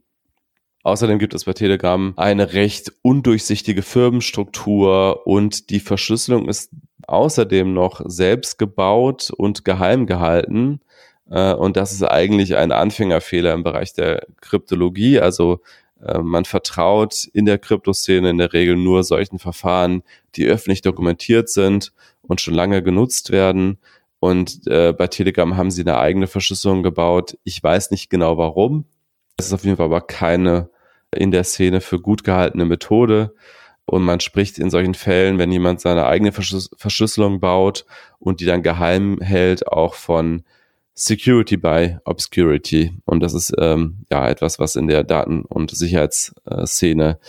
Außerdem 0.88 1.20
gibt 1.20 1.34
es 1.34 1.44
bei 1.44 1.52
Telegram 1.52 2.14
eine 2.16 2.54
recht 2.54 2.94
undurchsichtige 3.02 3.82
Firmenstruktur 3.82 5.28
und 5.28 5.70
die 5.70 5.82
Verschlüsselung 5.82 6.48
ist 6.48 6.72
außerdem 7.06 7.74
noch 7.74 8.00
selbst 8.06 8.58
gebaut 8.58 9.30
und 9.36 9.66
geheim 9.66 10.06
gehalten. 10.06 10.80
Äh, 11.30 11.54
und 11.56 11.76
das 11.76 11.92
ist 11.92 12.04
eigentlich 12.04 12.56
ein 12.56 12.72
Anfängerfehler 12.72 13.54
im 13.54 13.64
Bereich 13.64 13.92
der 13.96 14.28
Kryptologie. 14.40 15.20
Also 15.20 15.60
äh, 16.02 16.20
man 16.20 16.46
vertraut 16.46 17.28
in 17.34 17.46
der 17.46 17.58
Kryptoszene 17.58 18.30
in 18.30 18.38
der 18.38 18.54
Regel 18.54 18.78
nur 18.78 19.04
solchen 19.04 19.40
Verfahren, 19.40 20.04
die 20.36 20.46
öffentlich 20.46 20.84
dokumentiert 20.84 21.50
sind 21.50 21.92
und 22.22 22.40
schon 22.40 22.54
lange 22.54 22.82
genutzt 22.82 23.32
werden. 23.32 23.78
Und 24.22 24.66
äh, 24.68 24.94
bei 24.94 25.08
Telegram 25.08 25.58
haben 25.58 25.70
sie 25.70 25.82
eine 25.82 25.98
eigene 25.98 26.28
Verschlüsselung 26.28 26.82
gebaut. 26.82 27.38
Ich 27.44 27.62
weiß 27.62 27.92
nicht 27.92 28.10
genau 28.10 28.38
warum. 28.38 28.86
Es 29.36 29.48
ist 29.48 29.54
auf 29.54 29.66
jeden 29.66 29.76
Fall 29.76 29.88
aber 29.88 30.00
keine 30.00 30.70
in 31.16 31.32
der 31.32 31.44
Szene 31.44 31.82
für 31.82 32.00
gut 32.00 32.24
gehaltene 32.24 32.66
Methode. 32.66 33.34
Und 33.86 34.04
man 34.04 34.20
spricht 34.20 34.60
in 34.60 34.70
solchen 34.70 34.96
Fällen, 34.96 35.38
wenn 35.38 35.52
jemand 35.52 35.80
seine 35.80 36.06
eigene 36.06 36.34
Verschlüsselung 36.34 37.40
baut 37.40 37.86
und 38.20 38.42
die 38.42 38.46
dann 38.46 38.62
geheim 38.62 39.20
hält, 39.22 39.68
auch 39.68 39.94
von 39.94 40.44
Security 40.94 41.58
by 41.58 41.98
Obscurity. 42.04 42.98
Und 43.06 43.22
das 43.22 43.34
ist 43.34 43.54
ähm, 43.60 44.00
ja 44.12 44.28
etwas, 44.28 44.60
was 44.60 44.76
in 44.76 44.88
der 44.88 45.04
Daten- 45.04 45.44
und 45.44 45.72
Sicherheitsszene 45.72 47.20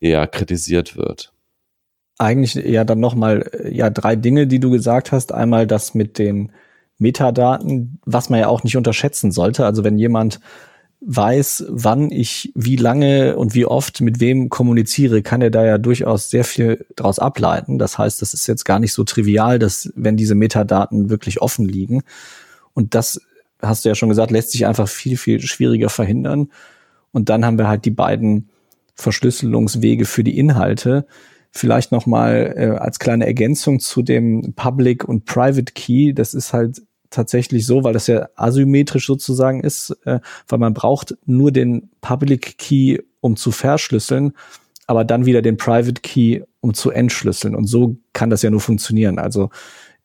eher 0.00 0.26
kritisiert 0.26 0.96
wird. 0.96 1.32
Eigentlich 2.18 2.54
ja 2.54 2.84
dann 2.84 3.00
nochmal 3.00 3.50
ja 3.70 3.90
drei 3.90 4.16
Dinge, 4.16 4.46
die 4.46 4.60
du 4.60 4.70
gesagt 4.70 5.12
hast. 5.12 5.32
Einmal 5.32 5.66
das 5.66 5.94
mit 5.94 6.18
den 6.18 6.52
Metadaten, 6.98 8.00
was 8.06 8.30
man 8.30 8.40
ja 8.40 8.48
auch 8.48 8.64
nicht 8.64 8.76
unterschätzen 8.76 9.32
sollte. 9.32 9.66
Also 9.66 9.84
wenn 9.84 9.98
jemand 9.98 10.40
weiß, 11.08 11.66
wann 11.68 12.10
ich 12.10 12.52
wie 12.56 12.74
lange 12.74 13.36
und 13.36 13.54
wie 13.54 13.64
oft 13.64 14.00
mit 14.00 14.18
wem 14.18 14.48
kommuniziere, 14.48 15.22
kann 15.22 15.40
er 15.40 15.50
da 15.50 15.64
ja 15.64 15.78
durchaus 15.78 16.30
sehr 16.30 16.42
viel 16.42 16.84
daraus 16.96 17.20
ableiten. 17.20 17.78
Das 17.78 17.96
heißt, 17.96 18.20
das 18.20 18.34
ist 18.34 18.48
jetzt 18.48 18.64
gar 18.64 18.80
nicht 18.80 18.92
so 18.92 19.04
trivial, 19.04 19.60
dass 19.60 19.92
wenn 19.94 20.16
diese 20.16 20.34
Metadaten 20.34 21.08
wirklich 21.08 21.40
offen 21.40 21.64
liegen 21.64 22.02
und 22.74 22.94
das 22.96 23.20
hast 23.62 23.84
du 23.84 23.88
ja 23.88 23.94
schon 23.94 24.08
gesagt, 24.08 24.32
lässt 24.32 24.50
sich 24.50 24.66
einfach 24.66 24.88
viel 24.88 25.16
viel 25.16 25.40
schwieriger 25.40 25.88
verhindern. 25.88 26.50
Und 27.12 27.28
dann 27.28 27.46
haben 27.46 27.56
wir 27.56 27.68
halt 27.68 27.84
die 27.84 27.90
beiden 27.90 28.50
Verschlüsselungswege 28.94 30.04
für 30.04 30.24
die 30.24 30.36
Inhalte. 30.36 31.06
Vielleicht 31.52 31.92
noch 31.92 32.04
mal 32.04 32.52
äh, 32.56 32.78
als 32.78 32.98
kleine 32.98 33.26
Ergänzung 33.26 33.80
zu 33.80 34.02
dem 34.02 34.54
Public 34.56 35.04
und 35.04 35.24
Private 35.24 35.72
Key. 35.72 36.12
Das 36.12 36.34
ist 36.34 36.52
halt 36.52 36.82
tatsächlich 37.10 37.66
so, 37.66 37.84
weil 37.84 37.92
das 37.92 38.06
ja 38.06 38.28
asymmetrisch 38.36 39.06
sozusagen 39.06 39.62
ist, 39.62 39.96
äh, 40.04 40.20
weil 40.48 40.58
man 40.58 40.74
braucht 40.74 41.16
nur 41.26 41.52
den 41.52 41.90
Public 42.00 42.58
Key, 42.58 42.98
um 43.20 43.36
zu 43.36 43.50
verschlüsseln, 43.50 44.32
aber 44.86 45.04
dann 45.04 45.26
wieder 45.26 45.42
den 45.42 45.56
Private 45.56 46.00
Key, 46.02 46.42
um 46.60 46.74
zu 46.74 46.90
entschlüsseln. 46.90 47.54
Und 47.54 47.66
so 47.66 47.96
kann 48.12 48.30
das 48.30 48.42
ja 48.42 48.50
nur 48.50 48.60
funktionieren. 48.60 49.18
Also 49.18 49.50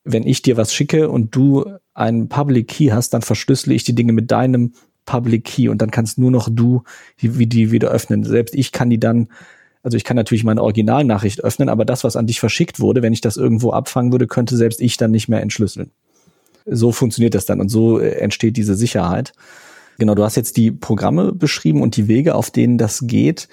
wenn 0.04 0.26
ich 0.26 0.42
dir 0.42 0.56
was 0.56 0.74
schicke 0.74 1.08
und 1.08 1.34
du 1.34 1.64
einen 1.94 2.28
Public 2.28 2.68
Key 2.68 2.88
hast, 2.90 3.10
dann 3.10 3.22
verschlüssele 3.22 3.74
ich 3.74 3.84
die 3.84 3.94
Dinge 3.94 4.12
mit 4.12 4.30
deinem 4.30 4.72
Public 5.04 5.44
Key 5.44 5.68
und 5.68 5.82
dann 5.82 5.90
kannst 5.90 6.18
nur 6.18 6.30
noch 6.30 6.48
du 6.50 6.82
wie 7.18 7.46
die 7.46 7.70
wieder 7.70 7.90
öffnen. 7.90 8.24
Selbst 8.24 8.54
ich 8.54 8.72
kann 8.72 8.90
die 8.90 9.00
dann 9.00 9.28
also 9.82 9.96
ich 9.96 10.04
kann 10.04 10.16
natürlich 10.16 10.44
meine 10.44 10.62
Originalnachricht 10.62 11.42
öffnen, 11.42 11.68
aber 11.68 11.84
das, 11.84 12.04
was 12.04 12.16
an 12.16 12.26
dich 12.26 12.38
verschickt 12.38 12.78
wurde, 12.78 13.02
wenn 13.02 13.12
ich 13.12 13.20
das 13.20 13.36
irgendwo 13.36 13.72
abfangen 13.72 14.12
würde, 14.12 14.28
könnte 14.28 14.56
selbst 14.56 14.80
ich 14.80 14.96
dann 14.96 15.10
nicht 15.10 15.28
mehr 15.28 15.42
entschlüsseln. 15.42 15.90
So 16.66 16.92
funktioniert 16.92 17.34
das 17.34 17.46
dann 17.46 17.60
und 17.60 17.68
so 17.68 17.98
äh, 17.98 18.10
entsteht 18.16 18.56
diese 18.56 18.74
Sicherheit. 18.74 19.32
Genau, 19.98 20.14
du 20.14 20.24
hast 20.24 20.36
jetzt 20.36 20.56
die 20.56 20.70
Programme 20.70 21.32
beschrieben 21.32 21.82
und 21.82 21.96
die 21.96 22.08
Wege, 22.08 22.34
auf 22.34 22.50
denen 22.50 22.78
das 22.78 23.06
geht. 23.06 23.48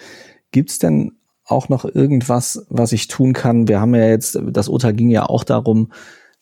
Gibt 0.51 0.72
es 0.72 0.80
denn 0.80 1.14
auch 1.45 1.70
noch 1.70 1.86
irgendwas, 1.86 2.66
was 2.70 2.91
ich 2.91 3.07
tun 3.07 3.34
kann? 3.34 3.68
Wir 3.68 3.82
haben 3.82 3.95
ja 3.95 4.07
jetzt, 4.07 4.39
das 4.47 4.70
Urteil 4.70 4.93
ging 4.93 5.10
ja 5.10 5.26
auch 5.26 5.43
darum, 5.43 5.91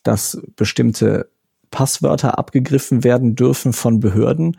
dass 0.03 0.41
bestimmte 0.55 1.29
Passwörter 1.71 2.37
abgegriffen 2.37 3.03
werden 3.03 3.35
dürfen 3.35 3.73
von 3.73 3.99
Behörden. 3.99 4.57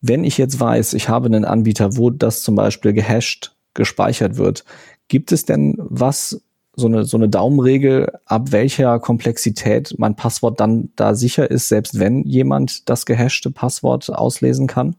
Wenn 0.00 0.24
ich 0.24 0.38
jetzt 0.38 0.60
weiß, 0.60 0.94
ich 0.94 1.08
habe 1.08 1.26
einen 1.26 1.44
Anbieter, 1.44 1.96
wo 1.96 2.10
das 2.10 2.42
zum 2.42 2.54
Beispiel 2.54 2.92
gehasht 2.92 3.56
gespeichert 3.74 4.36
wird, 4.36 4.64
gibt 5.08 5.32
es 5.32 5.44
denn 5.44 5.74
was, 5.78 6.40
so 6.76 6.86
eine, 6.86 7.04
so 7.04 7.16
eine 7.16 7.28
Daumenregel, 7.28 8.12
ab 8.26 8.52
welcher 8.52 8.98
Komplexität 8.98 9.94
mein 9.98 10.16
Passwort 10.16 10.60
dann 10.60 10.90
da 10.96 11.14
sicher 11.14 11.50
ist, 11.50 11.68
selbst 11.68 11.98
wenn 11.98 12.24
jemand 12.24 12.88
das 12.88 13.06
gehashte 13.06 13.50
Passwort 13.50 14.10
auslesen 14.10 14.66
kann? 14.66 14.96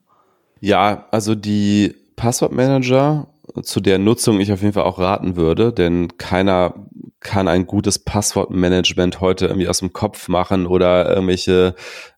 Ja, 0.61 1.07
also 1.11 1.35
die 1.35 1.95
Passwortmanager, 2.15 3.27
zu 3.61 3.79
der 3.79 3.99
Nutzung 3.99 4.39
ich 4.39 4.51
auf 4.51 4.61
jeden 4.61 4.73
Fall 4.73 4.83
auch 4.83 4.99
raten 4.99 5.35
würde, 5.35 5.71
denn 5.71 6.17
keiner 6.17 6.73
kann 7.19 7.47
ein 7.47 7.65
gutes 7.65 7.99
Passwortmanagement 7.99 9.21
heute 9.21 9.47
irgendwie 9.47 9.67
aus 9.67 9.79
dem 9.79 9.93
Kopf 9.93 10.27
machen 10.27 10.65
oder 10.65 11.09
irgendwelche 11.09 11.75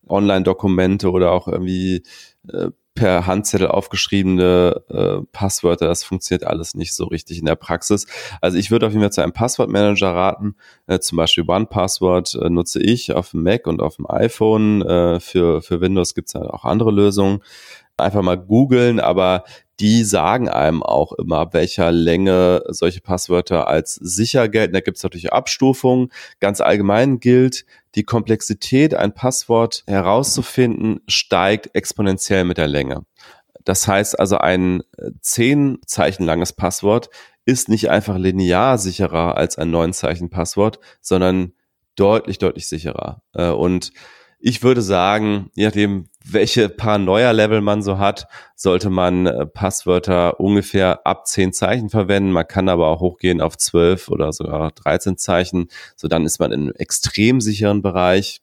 Online-Dokumente 0.08 1.12
oder 1.12 1.32
auch 1.32 1.48
irgendwie 1.48 2.04
äh, 2.52 2.70
per 2.98 3.28
Handzettel 3.28 3.68
aufgeschriebene 3.68 4.82
äh, 4.90 5.26
Passwörter, 5.32 5.88
das 5.88 6.04
funktioniert 6.04 6.46
alles 6.46 6.74
nicht 6.74 6.94
so 6.94 7.06
richtig 7.06 7.40
in 7.40 7.46
der 7.46 7.56
Praxis. 7.56 8.08
Also 8.42 8.58
ich 8.58 8.72
würde 8.72 8.88
auf 8.88 8.92
jeden 8.92 9.04
Fall 9.04 9.12
zu 9.12 9.22
einem 9.22 9.34
Passwortmanager 9.34 10.14
raten, 10.14 10.56
äh, 10.88 11.00
zum 11.00 11.18
Beispiel 11.18 11.46
OnePassword 11.48 12.36
äh, 12.36 12.50
nutze 12.50 12.82
ich 12.82 13.14
auf 13.14 13.32
dem 13.32 13.44
Mac 13.44 13.68
und 13.68 13.82
auf 13.82 13.98
dem 13.98 14.10
iPhone. 14.10 14.82
Äh, 14.82 15.20
für, 15.20 15.62
für 15.62 15.80
Windows 15.80 16.16
gibt 16.16 16.30
es 16.30 16.36
halt 16.36 16.50
auch 16.50 16.66
andere 16.66 16.92
Lösungen. 16.92 17.40
Einfach 17.98 18.22
mal 18.22 18.38
googeln, 18.38 19.00
aber 19.00 19.44
die 19.80 20.04
sagen 20.04 20.50
einem 20.50 20.82
auch 20.82 21.14
immer, 21.14 21.54
welcher 21.54 21.92
Länge 21.92 22.64
solche 22.68 23.02
Passwörter 23.02 23.68
als 23.68 23.96
sicher 23.96 24.50
gelten. 24.50 24.74
Da 24.74 24.80
gibt 24.80 24.98
es 24.98 25.04
natürlich 25.04 25.34
Abstufungen. 25.34 26.10
Ganz 26.40 26.62
allgemein 26.62 27.20
gilt, 27.20 27.66
die 27.96 28.04
Komplexität, 28.04 28.96
ein 28.96 29.14
Passwort 29.14 29.84
herauszufinden, 29.88 31.02
steigt 31.08 31.76
exponentiell 31.76 32.44
mit 32.44 32.58
der 32.58 32.68
Länge. 32.68 33.06
Das 33.64 33.88
heißt 33.88 34.20
also, 34.20 34.38
ein 34.38 34.82
äh, 34.98 35.12
zehn 35.22 35.80
Zeichen 35.86 36.24
langes 36.24 36.54
Passwort 36.54 37.10
ist 37.46 37.70
nicht 37.70 37.90
einfach 37.90 38.18
linear 38.18 38.78
sicherer 38.78 39.38
als 39.38 39.58
ein 39.58 39.72
neun 39.72 39.94
Zeichen 39.94 40.30
Passwort, 40.30 40.80
sondern 41.02 41.54
deutlich, 41.96 42.40
deutlich 42.40 42.68
sicherer. 42.68 43.22
Äh, 43.34 43.50
und 43.50 43.92
ich 44.40 44.64
würde 44.64 44.82
sagen, 44.82 45.50
je 45.56 45.66
nachdem, 45.66 46.10
welche 46.32 46.70
Paranoia-Level 46.70 47.62
man 47.62 47.82
so 47.82 47.98
hat, 47.98 48.28
sollte 48.56 48.90
man 48.90 49.26
äh, 49.26 49.46
Passwörter 49.46 50.40
ungefähr 50.40 51.06
ab 51.06 51.28
10 51.28 51.54
Zeichen 51.54 51.90
verwenden. 51.90 52.32
Man 52.32 52.48
kann 52.48 52.70
aber 52.70 52.88
auch 52.88 53.00
hochgehen 53.00 53.42
auf 53.42 53.58
12 53.58 54.10
oder 54.10 54.34
sogar 54.34 54.72
13 54.72 55.18
Zeichen. 55.18 55.68
So 55.96 56.08
dann 56.08 56.26
ist 56.26 56.40
man 56.40 56.52
in 56.52 56.62
einem 56.62 56.74
extrem 56.76 57.42
sicheren 57.42 57.82
Bereich. 57.82 58.42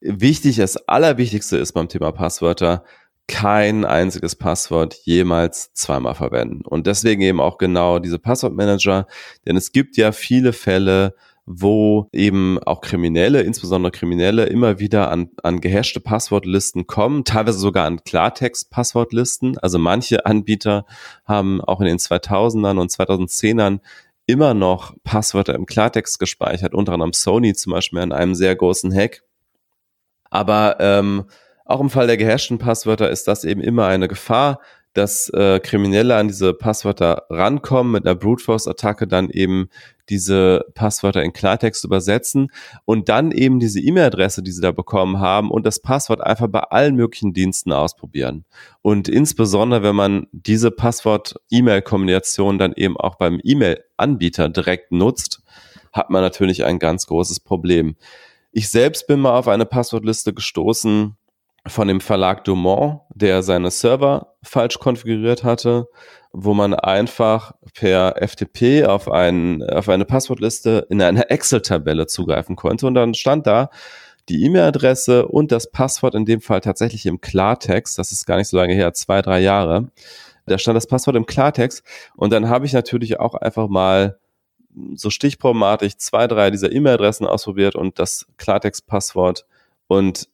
Wichtig, 0.00 0.56
das 0.56 0.76
Allerwichtigste 0.88 1.56
ist 1.56 1.72
beim 1.72 1.88
Thema 1.88 2.12
Passwörter, 2.12 2.84
kein 3.28 3.84
einziges 3.84 4.36
Passwort 4.36 4.94
jemals 5.02 5.72
zweimal 5.72 6.14
verwenden. 6.14 6.64
Und 6.64 6.86
deswegen 6.86 7.22
eben 7.22 7.40
auch 7.40 7.58
genau 7.58 7.98
diese 7.98 8.18
Passwortmanager, 8.18 9.06
denn 9.46 9.56
es 9.56 9.72
gibt 9.72 9.96
ja 9.96 10.12
viele 10.12 10.52
Fälle, 10.52 11.14
wo 11.46 12.08
eben 12.12 12.58
auch 12.58 12.80
Kriminelle, 12.80 13.42
insbesondere 13.42 13.92
Kriminelle, 13.92 14.46
immer 14.46 14.80
wieder 14.80 15.10
an, 15.12 15.30
an 15.44 15.60
gehashte 15.60 16.00
Passwortlisten 16.00 16.88
kommen, 16.88 17.24
teilweise 17.24 17.58
sogar 17.58 17.86
an 17.86 18.02
Klartext-Passwortlisten. 18.02 19.56
Also 19.58 19.78
manche 19.78 20.26
Anbieter 20.26 20.84
haben 21.24 21.60
auch 21.60 21.80
in 21.80 21.86
den 21.86 21.98
2000ern 21.98 22.80
und 22.80 22.90
2010ern 22.90 23.78
immer 24.26 24.54
noch 24.54 24.94
Passwörter 25.04 25.54
im 25.54 25.66
Klartext 25.66 26.18
gespeichert, 26.18 26.74
unter 26.74 26.92
anderem 26.92 27.12
Sony 27.12 27.54
zum 27.54 27.72
Beispiel 27.72 28.00
in 28.00 28.12
einem 28.12 28.34
sehr 28.34 28.56
großen 28.56 28.92
Hack. 28.92 29.22
Aber 30.28 30.78
ähm, 30.80 31.26
auch 31.64 31.80
im 31.80 31.90
Fall 31.90 32.08
der 32.08 32.16
gehashten 32.16 32.58
Passwörter 32.58 33.08
ist 33.08 33.28
das 33.28 33.44
eben 33.44 33.60
immer 33.60 33.86
eine 33.86 34.08
Gefahr, 34.08 34.60
dass 34.94 35.28
äh, 35.28 35.60
Kriminelle 35.60 36.16
an 36.16 36.28
diese 36.28 36.54
Passwörter 36.54 37.26
rankommen, 37.28 37.92
mit 37.92 38.06
einer 38.06 38.14
Brute 38.14 38.42
Force 38.42 38.66
Attacke 38.66 39.06
dann 39.06 39.30
eben 39.30 39.68
diese 40.08 40.64
Passwörter 40.74 41.22
in 41.22 41.32
Klartext 41.32 41.84
übersetzen 41.84 42.48
und 42.84 43.08
dann 43.08 43.32
eben 43.32 43.60
diese 43.60 43.80
E-Mail-Adresse, 43.80 44.42
die 44.42 44.52
sie 44.52 44.60
da 44.60 44.72
bekommen 44.72 45.20
haben 45.20 45.50
und 45.50 45.66
das 45.66 45.80
Passwort 45.80 46.20
einfach 46.20 46.48
bei 46.48 46.60
allen 46.60 46.96
möglichen 46.96 47.32
Diensten 47.32 47.72
ausprobieren. 47.72 48.44
Und 48.82 49.08
insbesondere, 49.08 49.82
wenn 49.82 49.96
man 49.96 50.26
diese 50.32 50.70
Passwort-E-Mail-Kombination 50.70 52.58
dann 52.58 52.72
eben 52.74 52.96
auch 52.96 53.16
beim 53.16 53.40
E-Mail-Anbieter 53.42 54.48
direkt 54.48 54.92
nutzt, 54.92 55.42
hat 55.92 56.10
man 56.10 56.22
natürlich 56.22 56.64
ein 56.64 56.78
ganz 56.78 57.06
großes 57.06 57.40
Problem. 57.40 57.96
Ich 58.52 58.70
selbst 58.70 59.06
bin 59.06 59.20
mal 59.20 59.38
auf 59.38 59.48
eine 59.48 59.66
Passwortliste 59.66 60.32
gestoßen, 60.32 61.16
von 61.66 61.88
dem 61.88 62.00
Verlag 62.00 62.44
Dumont, 62.44 63.00
der 63.14 63.42
seine 63.42 63.70
Server 63.70 64.34
falsch 64.42 64.78
konfiguriert 64.78 65.44
hatte, 65.44 65.88
wo 66.32 66.54
man 66.54 66.74
einfach 66.74 67.52
per 67.74 68.16
FTP 68.20 68.84
auf, 68.84 69.10
ein, 69.10 69.62
auf 69.62 69.88
eine 69.88 70.04
Passwortliste 70.04 70.86
in 70.90 71.00
einer 71.00 71.30
Excel-Tabelle 71.30 72.06
zugreifen 72.06 72.56
konnte. 72.56 72.86
Und 72.86 72.94
dann 72.94 73.14
stand 73.14 73.46
da 73.46 73.70
die 74.28 74.44
E-Mail-Adresse 74.44 75.26
und 75.26 75.52
das 75.52 75.70
Passwort 75.70 76.14
in 76.14 76.24
dem 76.24 76.40
Fall 76.40 76.60
tatsächlich 76.60 77.06
im 77.06 77.20
Klartext. 77.20 77.98
Das 77.98 78.12
ist 78.12 78.26
gar 78.26 78.36
nicht 78.36 78.48
so 78.48 78.56
lange 78.56 78.74
her, 78.74 78.92
zwei, 78.92 79.22
drei 79.22 79.40
Jahre. 79.40 79.88
Da 80.46 80.58
stand 80.58 80.76
das 80.76 80.86
Passwort 80.86 81.16
im 81.16 81.26
Klartext. 81.26 81.82
Und 82.16 82.32
dann 82.32 82.48
habe 82.48 82.66
ich 82.66 82.72
natürlich 82.72 83.18
auch 83.18 83.34
einfach 83.34 83.68
mal 83.68 84.18
so 84.94 85.10
stichproblematisch 85.10 85.96
zwei, 85.96 86.26
drei 86.26 86.50
dieser 86.50 86.70
E-Mail-Adressen 86.70 87.26
ausprobiert 87.26 87.76
und 87.76 87.98
das 87.98 88.26
Klartext-Passwort 88.36 89.46
und 89.86 90.28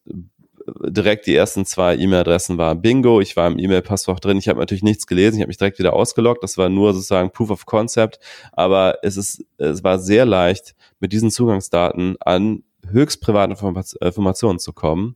direkt 0.87 1.27
die 1.27 1.35
ersten 1.35 1.65
zwei 1.65 1.95
E-Mail-Adressen 1.95 2.57
waren 2.57 2.81
Bingo, 2.81 3.21
ich 3.21 3.35
war 3.35 3.47
im 3.47 3.59
E-Mail-Passwort 3.59 4.23
drin, 4.23 4.37
ich 4.37 4.47
habe 4.47 4.59
natürlich 4.59 4.83
nichts 4.83 5.07
gelesen, 5.07 5.37
ich 5.37 5.41
habe 5.41 5.49
mich 5.49 5.57
direkt 5.57 5.79
wieder 5.79 5.93
ausgeloggt, 5.93 6.43
das 6.43 6.57
war 6.57 6.69
nur 6.69 6.93
sozusagen 6.93 7.31
Proof 7.31 7.51
of 7.51 7.65
Concept, 7.65 8.19
aber 8.51 8.97
es 9.01 9.17
ist, 9.17 9.45
es 9.57 9.83
war 9.83 9.99
sehr 9.99 10.25
leicht, 10.25 10.75
mit 10.99 11.13
diesen 11.13 11.31
Zugangsdaten 11.31 12.15
an 12.19 12.63
höchst 12.89 13.21
private 13.21 13.55
Informationen 14.01 14.59
zu 14.59 14.73
kommen. 14.73 15.15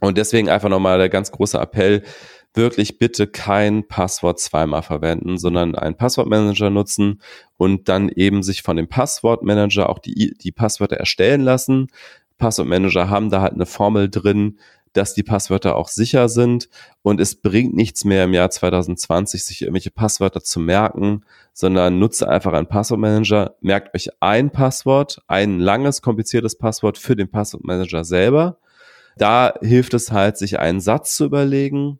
Und 0.00 0.16
deswegen 0.16 0.48
einfach 0.48 0.68
nochmal 0.68 0.98
der 0.98 1.08
ganz 1.08 1.32
große 1.32 1.58
Appell, 1.58 2.04
wirklich 2.54 2.98
bitte 2.98 3.26
kein 3.26 3.86
Passwort 3.86 4.40
zweimal 4.40 4.82
verwenden, 4.82 5.38
sondern 5.38 5.74
einen 5.74 5.96
Passwortmanager 5.96 6.70
nutzen 6.70 7.20
und 7.56 7.88
dann 7.88 8.08
eben 8.08 8.42
sich 8.42 8.62
von 8.62 8.76
dem 8.76 8.88
Passwortmanager 8.88 9.88
auch 9.88 9.98
die, 9.98 10.34
die 10.40 10.52
Passwörter 10.52 10.96
erstellen 10.96 11.42
lassen. 11.42 11.88
Passwortmanager 12.38 13.10
haben 13.10 13.30
da 13.30 13.42
halt 13.42 13.54
eine 13.54 13.66
Formel 13.66 14.08
drin, 14.08 14.58
dass 14.92 15.14
die 15.14 15.22
Passwörter 15.22 15.76
auch 15.76 15.88
sicher 15.88 16.28
sind 16.28 16.68
und 17.02 17.20
es 17.20 17.34
bringt 17.40 17.74
nichts 17.74 18.04
mehr 18.04 18.24
im 18.24 18.34
Jahr 18.34 18.50
2020, 18.50 19.44
sich 19.44 19.62
irgendwelche 19.62 19.90
Passwörter 19.90 20.42
zu 20.42 20.60
merken, 20.60 21.24
sondern 21.52 21.98
nutze 21.98 22.28
einfach 22.28 22.52
einen 22.52 22.68
Passwortmanager, 22.68 23.56
merkt 23.60 23.94
euch 23.94 24.08
ein 24.20 24.50
Passwort, 24.50 25.22
ein 25.26 25.58
langes, 25.58 26.02
kompliziertes 26.02 26.56
Passwort 26.56 26.98
für 26.98 27.16
den 27.16 27.30
Passwortmanager 27.30 28.04
selber. 28.04 28.58
Da 29.16 29.54
hilft 29.60 29.94
es 29.94 30.12
halt, 30.12 30.38
sich 30.38 30.58
einen 30.58 30.80
Satz 30.80 31.16
zu 31.16 31.24
überlegen 31.24 31.98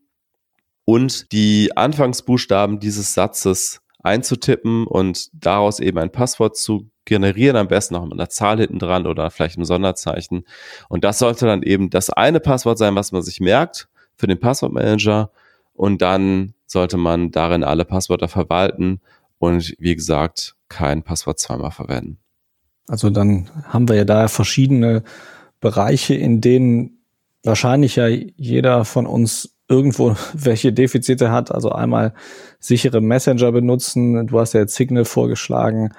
und 0.85 1.33
die 1.33 1.77
Anfangsbuchstaben 1.77 2.81
dieses 2.81 3.15
Satzes 3.15 3.81
einzutippen 4.09 4.87
und 4.87 5.29
daraus 5.33 5.81
eben 5.81 5.99
ein 5.99 6.11
Passwort 6.11 6.57
zu 6.57 6.91
generieren, 7.05 7.57
am 7.57 7.69
besten 7.69 7.95
noch 7.95 8.05
mit 8.05 8.13
einer 8.13 8.29
Zahl 8.29 8.59
hinten 8.59 8.79
dran 8.79 9.07
oder 9.07 9.31
vielleicht 9.31 9.57
einem 9.57 9.65
Sonderzeichen. 9.65 10.45
Und 10.89 11.05
das 11.05 11.19
sollte 11.19 11.47
dann 11.47 11.63
eben 11.63 11.91
das 11.91 12.11
eine 12.11 12.41
Passwort 12.41 12.79
sein, 12.79 12.95
was 12.95 13.13
man 13.13 13.23
sich 13.23 13.41
merkt 13.41 13.89
für 14.15 14.27
den 14.27 14.39
Passwortmanager. 14.39 15.31
Und 15.73 16.03
dann 16.03 16.55
sollte 16.67 16.97
man 16.97 17.31
darin 17.31 17.65
alle 17.65 17.85
Passwörter 17.85 18.29
verwalten 18.29 19.01
und 19.39 19.75
wie 19.79 19.95
gesagt, 19.95 20.55
kein 20.69 21.03
Passwort 21.03 21.39
zweimal 21.39 21.71
verwenden. 21.71 22.19
Also 22.89 23.11
dann 23.11 23.51
haben 23.65 23.89
wir 23.89 23.97
ja 23.97 24.05
da 24.05 24.29
verschiedene 24.29 25.03
Bereiche, 25.61 26.15
in 26.15 26.41
denen 26.41 27.03
wahrscheinlich 27.43 27.97
ja 27.97 28.07
jeder 28.09 28.85
von 28.85 29.07
uns 29.07 29.55
irgendwo 29.69 30.17
welche 30.35 30.73
Defizite 30.73 31.31
hat. 31.31 31.53
Also 31.53 31.71
einmal 31.71 32.15
sichere 32.59 33.01
Messenger 33.01 33.53
benutzen. 33.53 34.27
Du 34.27 34.39
hast 34.41 34.55
ja 34.55 34.61
jetzt 34.61 34.75
Signal 34.75 35.05
vorgeschlagen. 35.05 35.91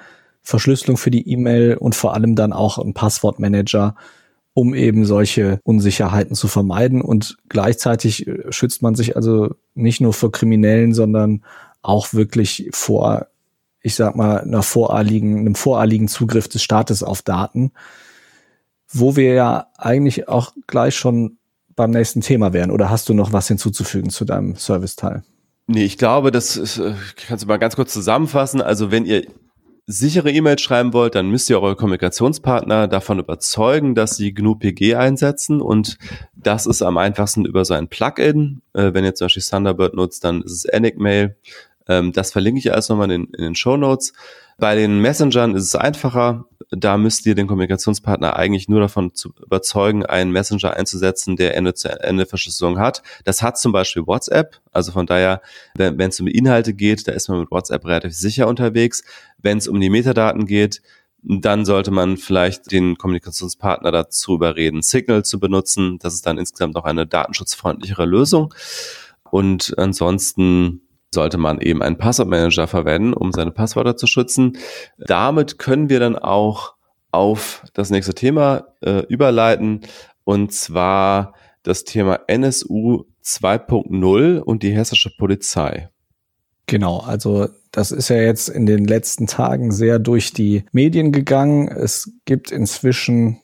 Verschlüsselung 0.42 0.96
für 0.96 1.10
die 1.10 1.28
E-Mail 1.30 1.76
und 1.76 1.94
vor 1.94 2.14
allem 2.14 2.34
dann 2.34 2.52
auch 2.52 2.78
ein 2.78 2.94
Passwortmanager, 2.94 3.94
um 4.54 4.74
eben 4.74 5.04
solche 5.04 5.60
Unsicherheiten 5.64 6.34
zu 6.34 6.48
vermeiden. 6.48 7.02
Und 7.02 7.36
gleichzeitig 7.48 8.26
äh, 8.26 8.50
schützt 8.50 8.82
man 8.82 8.94
sich 8.94 9.16
also 9.16 9.54
nicht 9.74 10.00
nur 10.00 10.12
vor 10.12 10.32
Kriminellen, 10.32 10.94
sondern 10.94 11.44
auch 11.82 12.12
wirklich 12.12 12.68
vor 12.72 13.26
ich 13.82 13.94
sag 13.94 14.16
mal, 14.16 14.40
einer 14.40 14.62
voreiligen, 14.62 15.38
einem 15.38 15.54
voreiligen 15.54 16.08
Zugriff 16.08 16.48
des 16.48 16.62
Staates 16.62 17.02
auf 17.02 17.22
Daten, 17.22 17.72
wo 18.88 19.16
wir 19.16 19.32
ja 19.32 19.66
eigentlich 19.78 20.28
auch 20.28 20.52
gleich 20.66 20.96
schon 20.96 21.38
beim 21.80 21.92
nächsten 21.92 22.20
Thema 22.20 22.52
wären. 22.52 22.70
Oder 22.70 22.90
hast 22.90 23.08
du 23.08 23.14
noch 23.14 23.32
was 23.32 23.48
hinzuzufügen 23.48 24.10
zu 24.10 24.26
deinem 24.26 24.54
Serviceteil? 24.54 25.22
Nee, 25.66 25.84
ich 25.84 25.96
glaube, 25.96 26.30
das 26.30 26.58
ist, 26.58 26.76
äh, 26.76 26.92
kannst 27.26 27.44
du 27.44 27.48
mal 27.48 27.56
ganz 27.56 27.74
kurz 27.74 27.90
zusammenfassen. 27.94 28.60
Also 28.60 28.90
wenn 28.90 29.06
ihr 29.06 29.24
sichere 29.86 30.30
E-Mails 30.30 30.60
schreiben 30.60 30.92
wollt, 30.92 31.14
dann 31.14 31.30
müsst 31.30 31.48
ihr 31.48 31.58
eure 31.62 31.76
Kommunikationspartner 31.76 32.86
davon 32.86 33.18
überzeugen, 33.18 33.94
dass 33.94 34.16
sie 34.16 34.34
GNU-PG 34.34 34.94
einsetzen 34.96 35.62
und 35.62 35.96
das 36.36 36.66
ist 36.66 36.82
am 36.82 36.98
einfachsten 36.98 37.46
über 37.46 37.64
so 37.64 37.72
ein 37.72 37.88
Plugin. 37.88 38.60
Äh, 38.74 38.92
wenn 38.92 39.04
ihr 39.04 39.14
zum 39.14 39.24
Beispiel 39.24 39.42
Thunderbird 39.42 39.94
nutzt, 39.94 40.24
dann 40.24 40.42
ist 40.42 40.52
es 40.52 40.64
Enigmail. 40.66 41.36
Ähm, 41.88 42.12
das 42.12 42.30
verlinke 42.30 42.58
ich 42.58 42.70
alles 42.72 42.90
nochmal 42.90 43.10
in, 43.10 43.24
in 43.36 43.42
den 43.42 43.54
Show 43.54 43.78
Notes. 43.78 44.12
Bei 44.60 44.74
den 44.74 45.00
Messengern 45.00 45.54
ist 45.54 45.64
es 45.64 45.74
einfacher. 45.74 46.44
Da 46.70 46.98
müsst 46.98 47.24
ihr 47.24 47.34
den 47.34 47.46
Kommunikationspartner 47.46 48.36
eigentlich 48.36 48.68
nur 48.68 48.78
davon 48.78 49.14
zu 49.14 49.32
überzeugen, 49.42 50.04
einen 50.04 50.32
Messenger 50.32 50.76
einzusetzen, 50.76 51.36
der 51.36 51.56
Ende-zu-Ende-Verschlüsselung 51.56 52.78
hat. 52.78 53.02
Das 53.24 53.40
hat 53.40 53.58
zum 53.58 53.72
Beispiel 53.72 54.06
WhatsApp. 54.06 54.60
Also 54.70 54.92
von 54.92 55.06
daher, 55.06 55.40
wenn 55.74 55.98
es 55.98 56.20
um 56.20 56.26
Inhalte 56.26 56.74
geht, 56.74 57.08
da 57.08 57.12
ist 57.12 57.28
man 57.28 57.40
mit 57.40 57.50
WhatsApp 57.50 57.86
relativ 57.86 58.12
sicher 58.12 58.48
unterwegs. 58.48 59.02
Wenn 59.38 59.56
es 59.56 59.66
um 59.66 59.80
die 59.80 59.88
Metadaten 59.88 60.44
geht, 60.44 60.82
dann 61.22 61.64
sollte 61.64 61.90
man 61.90 62.18
vielleicht 62.18 62.70
den 62.70 62.98
Kommunikationspartner 62.98 63.90
dazu 63.90 64.34
überreden, 64.34 64.82
Signal 64.82 65.24
zu 65.24 65.40
benutzen. 65.40 65.98
Das 66.00 66.12
ist 66.12 66.26
dann 66.26 66.36
insgesamt 66.36 66.76
auch 66.76 66.84
eine 66.84 67.06
datenschutzfreundlichere 67.06 68.04
Lösung. 68.04 68.52
Und 69.30 69.74
ansonsten 69.78 70.82
sollte 71.14 71.38
man 71.38 71.60
eben 71.60 71.82
einen 71.82 71.98
Passwortmanager 71.98 72.66
verwenden, 72.66 73.12
um 73.12 73.32
seine 73.32 73.50
Passwörter 73.50 73.96
zu 73.96 74.06
schützen. 74.06 74.58
Damit 74.98 75.58
können 75.58 75.88
wir 75.88 76.00
dann 76.00 76.16
auch 76.16 76.74
auf 77.10 77.64
das 77.74 77.90
nächste 77.90 78.14
Thema 78.14 78.68
äh, 78.80 79.04
überleiten 79.06 79.80
und 80.24 80.52
zwar 80.52 81.34
das 81.62 81.84
Thema 81.84 82.20
NSU 82.28 83.04
2.0 83.24 84.38
und 84.38 84.62
die 84.62 84.72
hessische 84.72 85.10
Polizei. 85.16 85.88
Genau, 86.66 86.98
also 86.98 87.48
das 87.72 87.90
ist 87.90 88.08
ja 88.08 88.16
jetzt 88.16 88.48
in 88.48 88.66
den 88.66 88.84
letzten 88.84 89.26
Tagen 89.26 89.72
sehr 89.72 89.98
durch 89.98 90.32
die 90.32 90.64
Medien 90.72 91.10
gegangen. 91.10 91.68
Es 91.68 92.12
gibt 92.24 92.52
inzwischen 92.52 93.40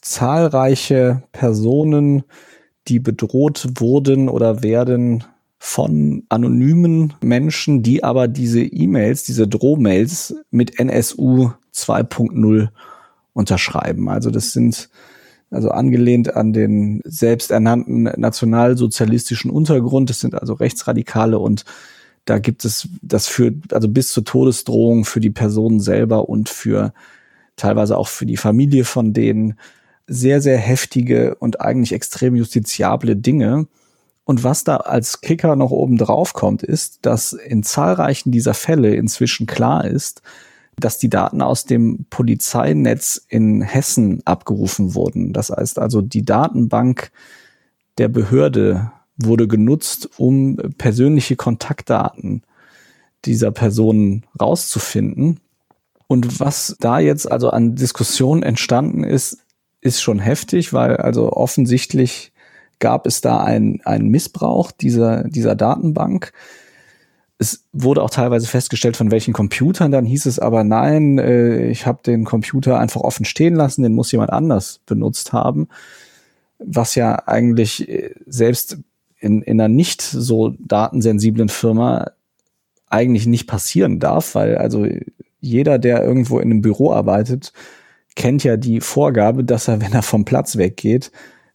zahlreiche 0.00 1.22
Personen, 1.32 2.24
die 2.88 2.98
bedroht 2.98 3.66
wurden 3.76 4.28
oder 4.28 4.62
werden 4.62 5.24
von 5.66 6.24
anonymen 6.28 7.14
Menschen, 7.22 7.82
die 7.82 8.04
aber 8.04 8.28
diese 8.28 8.60
E-Mails, 8.60 9.24
diese 9.24 9.48
Drohmails 9.48 10.36
mit 10.50 10.78
NSU 10.78 11.52
2.0 11.74 12.68
unterschreiben. 13.32 14.10
Also 14.10 14.30
das 14.30 14.52
sind 14.52 14.90
also 15.50 15.70
angelehnt 15.70 16.36
an 16.36 16.52
den 16.52 17.00
selbsternannten 17.06 18.02
nationalsozialistischen 18.02 19.50
Untergrund. 19.50 20.10
Das 20.10 20.20
sind 20.20 20.34
also 20.34 20.52
Rechtsradikale 20.52 21.38
und 21.38 21.64
da 22.26 22.38
gibt 22.38 22.66
es 22.66 22.86
das 23.00 23.26
führt 23.26 23.72
also 23.72 23.88
bis 23.88 24.12
zur 24.12 24.26
Todesdrohung 24.26 25.06
für 25.06 25.20
die 25.20 25.30
Personen 25.30 25.80
selber 25.80 26.28
und 26.28 26.50
für 26.50 26.92
teilweise 27.56 27.96
auch 27.96 28.08
für 28.08 28.26
die 28.26 28.36
Familie 28.36 28.84
von 28.84 29.14
denen 29.14 29.54
sehr, 30.06 30.42
sehr 30.42 30.58
heftige 30.58 31.36
und 31.36 31.62
eigentlich 31.62 31.94
extrem 31.94 32.36
justiziable 32.36 33.16
Dinge. 33.16 33.66
Und 34.24 34.42
was 34.42 34.64
da 34.64 34.76
als 34.78 35.20
Kicker 35.20 35.54
noch 35.54 35.70
oben 35.70 35.98
drauf 35.98 36.32
kommt, 36.32 36.62
ist, 36.62 37.04
dass 37.04 37.34
in 37.34 37.62
zahlreichen 37.62 38.32
dieser 38.32 38.54
Fälle 38.54 38.94
inzwischen 38.94 39.46
klar 39.46 39.84
ist, 39.84 40.22
dass 40.76 40.98
die 40.98 41.10
Daten 41.10 41.42
aus 41.42 41.66
dem 41.66 42.06
Polizeinetz 42.10 43.22
in 43.28 43.62
Hessen 43.62 44.22
abgerufen 44.24 44.94
wurden. 44.94 45.32
Das 45.32 45.50
heißt 45.50 45.78
also, 45.78 46.00
die 46.00 46.24
Datenbank 46.24 47.12
der 47.98 48.08
Behörde 48.08 48.90
wurde 49.16 49.46
genutzt, 49.46 50.08
um 50.16 50.56
persönliche 50.78 51.36
Kontaktdaten 51.36 52.42
dieser 53.24 53.52
Personen 53.52 54.24
rauszufinden. 54.40 55.40
Und 56.08 56.40
was 56.40 56.76
da 56.80 56.98
jetzt 56.98 57.30
also 57.30 57.50
an 57.50 57.76
Diskussionen 57.76 58.42
entstanden 58.42 59.04
ist, 59.04 59.38
ist 59.80 60.02
schon 60.02 60.18
heftig, 60.18 60.72
weil 60.72 60.96
also 60.96 61.32
offensichtlich 61.32 62.32
gab 62.84 63.06
es 63.06 63.22
da 63.22 63.42
einen, 63.42 63.80
Missbrauch 64.10 64.70
dieser, 64.70 65.24
dieser 65.24 65.54
Datenbank. 65.54 66.34
Es 67.38 67.64
wurde 67.72 68.02
auch 68.02 68.10
teilweise 68.10 68.46
festgestellt, 68.46 68.98
von 68.98 69.10
welchen 69.10 69.32
Computern. 69.32 69.90
Dann 69.90 70.04
hieß 70.04 70.26
es 70.26 70.38
aber, 70.38 70.64
nein, 70.64 71.16
äh, 71.16 71.66
ich 71.68 71.86
habe 71.86 72.00
den 72.04 72.26
Computer 72.26 72.78
einfach 72.78 73.00
offen 73.00 73.24
stehen 73.24 73.54
lassen, 73.54 73.84
den 73.84 73.94
muss 73.94 74.12
jemand 74.12 74.34
anders 74.34 74.80
benutzt 74.84 75.32
haben. 75.32 75.68
Was 76.58 76.94
ja 76.94 77.26
eigentlich 77.26 77.88
äh, 77.88 78.10
selbst 78.26 78.76
in, 79.18 79.40
in 79.40 79.58
einer 79.58 79.72
nicht 79.72 80.02
so 80.02 80.54
datensensiblen 80.58 81.48
Firma 81.48 82.10
eigentlich 82.90 83.26
nicht 83.26 83.46
passieren 83.46 83.98
darf, 83.98 84.34
weil 84.34 84.58
also 84.58 84.86
jeder, 85.40 85.78
der 85.78 86.04
irgendwo 86.04 86.38
in 86.38 86.50
einem 86.50 86.60
Büro 86.60 86.92
arbeitet, 86.92 87.54
kennt 88.14 88.44
ja 88.44 88.58
die 88.58 88.82
Vorgabe, 88.82 89.42
dass 89.42 89.68
er, 89.68 89.80
wenn 89.80 89.94
er 89.94 90.02
vom 90.02 90.26
Platz 90.26 90.58
weggeht, 90.58 91.10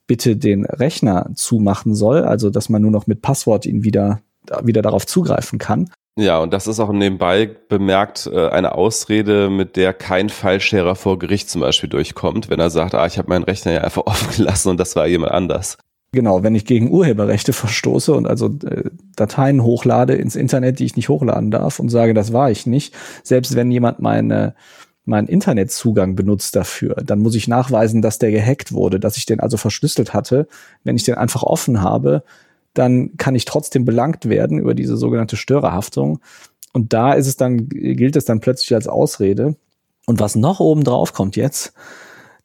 bitte 0.10 0.36
den 0.36 0.66
Rechner 0.66 1.30
zumachen 1.36 1.94
soll, 1.94 2.24
also 2.24 2.50
dass 2.50 2.68
man 2.68 2.82
nur 2.82 2.90
noch 2.90 3.06
mit 3.06 3.22
Passwort 3.22 3.68
ihn 3.68 3.84
wieder, 3.84 4.22
wieder 4.64 4.82
darauf 4.82 5.06
zugreifen 5.06 5.60
kann. 5.60 5.92
Ja, 6.18 6.40
und 6.40 6.52
das 6.52 6.66
ist 6.66 6.80
auch 6.80 6.92
nebenbei 6.92 7.46
bemerkt 7.70 8.28
äh, 8.34 8.50
eine 8.50 8.74
Ausrede, 8.74 9.52
mit 9.52 9.76
der 9.76 9.94
kein 9.94 10.30
Fallscherer 10.30 10.96
vor 10.96 11.20
Gericht 11.20 11.48
zum 11.48 11.62
Beispiel 11.62 11.90
durchkommt, 11.90 12.50
wenn 12.50 12.60
er 12.60 12.72
sagt, 12.72 12.96
ah, 12.96 13.06
ich 13.06 13.20
habe 13.20 13.30
meinen 13.30 13.44
Rechner 13.44 13.72
ja 13.72 13.82
einfach 13.82 14.02
offen 14.08 14.36
gelassen 14.36 14.70
und 14.70 14.80
das 14.80 14.96
war 14.96 15.06
jemand 15.06 15.32
anders. 15.32 15.78
Genau, 16.12 16.42
wenn 16.42 16.56
ich 16.56 16.66
gegen 16.66 16.90
Urheberrechte 16.90 17.54
verstoße 17.54 18.12
und 18.12 18.28
also 18.28 18.48
äh, 18.66 18.90
Dateien 19.16 19.62
hochlade 19.62 20.16
ins 20.16 20.36
Internet, 20.36 20.80
die 20.80 20.86
ich 20.86 20.96
nicht 20.96 21.10
hochladen 21.10 21.52
darf 21.52 21.78
und 21.78 21.90
sage, 21.90 22.16
das 22.16 22.34
war 22.34 22.50
ich 22.50 22.66
nicht, 22.66 22.96
selbst 23.22 23.56
wenn 23.56 23.70
jemand 23.70 24.00
meine 24.00 24.56
meinen 25.06 25.28
Internetzugang 25.28 26.16
benutzt 26.16 26.56
dafür, 26.56 26.96
dann 27.04 27.20
muss 27.20 27.36
ich 27.36 27.48
nachweisen, 27.48 28.02
dass 28.02 28.20
der 28.20 28.32
gehackt 28.32 28.72
wurde, 28.72 29.00
dass 29.00 29.18
ich 29.18 29.26
den 29.26 29.40
also 29.40 29.58
verschlüsselt 29.58 30.14
hatte. 30.14 30.48
Wenn 30.84 30.96
ich 30.96 31.04
den 31.04 31.16
einfach 31.16 31.44
offen 31.44 31.82
habe, 31.82 32.24
dann 32.74 33.18
kann 33.18 33.36
ich 33.36 33.46
trotzdem 33.46 33.86
belangt 33.86 34.30
werden 34.30 34.60
über 34.60 34.76
diese 34.76 34.98
sogenannte 34.98 35.36
Störerhaftung. 35.36 36.20
Und 36.74 36.94
da 36.94 37.14
ist 37.14 37.28
es 37.28 37.38
dann, 37.38 37.68
gilt 37.70 38.16
es 38.16 38.26
dann 38.26 38.40
plötzlich 38.40 38.74
als 38.76 38.88
Ausrede. 38.88 39.56
Und 40.06 40.20
was 40.20 40.36
noch 40.36 40.60
oben 40.60 40.84
drauf 40.84 41.14
kommt 41.14 41.36
jetzt, 41.36 41.74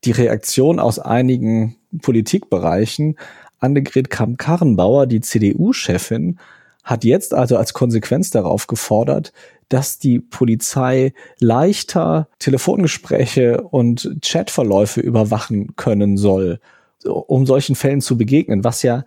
die 0.05 0.13
Reaktion 0.13 0.79
aus 0.79 0.99
einigen 0.99 1.77
Politikbereichen. 2.03 3.17
Annegret 3.59 4.11
Kramp-Karrenbauer, 4.11 5.07
die 5.07 5.21
CDU-Chefin, 5.21 6.39
hat 6.83 7.05
jetzt 7.05 7.33
also 7.33 7.57
als 7.57 7.73
Konsequenz 7.73 8.31
darauf 8.31 8.67
gefordert, 8.67 9.33
dass 9.75 9.99
die 9.99 10.20
Polizei 10.20 11.14
leichter 11.41 12.29
Telefongespräche 12.39 13.61
und 13.61 14.18
Chatverläufe 14.22 15.01
überwachen 15.01 15.75
können 15.75 16.16
soll, 16.16 16.61
um 17.03 17.45
solchen 17.45 17.75
Fällen 17.75 18.01
zu 18.01 18.16
begegnen, 18.16 18.62
was 18.62 18.85
ja 18.85 19.05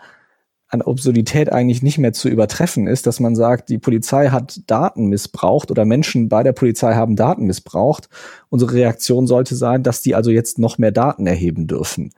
an 0.67 0.81
Absurdität 0.81 1.53
eigentlich 1.53 1.83
nicht 1.83 1.99
mehr 1.99 2.11
zu 2.11 2.27
übertreffen 2.27 2.85
ist, 2.85 3.07
dass 3.07 3.21
man 3.21 3.33
sagt, 3.33 3.69
die 3.69 3.77
Polizei 3.77 4.27
hat 4.27 4.59
Daten 4.67 5.05
missbraucht 5.05 5.71
oder 5.71 5.85
Menschen 5.85 6.27
bei 6.27 6.43
der 6.43 6.51
Polizei 6.51 6.95
haben 6.95 7.15
Daten 7.15 7.45
missbraucht. 7.45 8.09
Unsere 8.49 8.73
Reaktion 8.73 9.25
sollte 9.25 9.55
sein, 9.55 9.83
dass 9.83 10.01
die 10.01 10.15
also 10.15 10.31
jetzt 10.31 10.59
noch 10.59 10.77
mehr 10.77 10.91
Daten 10.91 11.27
erheben 11.27 11.67
dürfen. 11.67 12.11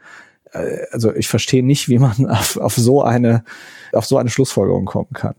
Äh, 0.54 0.88
also 0.90 1.14
ich 1.14 1.28
verstehe 1.28 1.64
nicht, 1.64 1.88
wie 1.88 2.00
man 2.00 2.26
auf, 2.32 2.58
auf 2.58 2.74
so 2.74 3.04
eine 3.04 3.44
auf 3.94 4.08
so 4.08 4.18
eine 4.18 4.32
Schlussfolgerung 4.32 4.86
kommen 4.86 5.14
kann. 5.14 5.36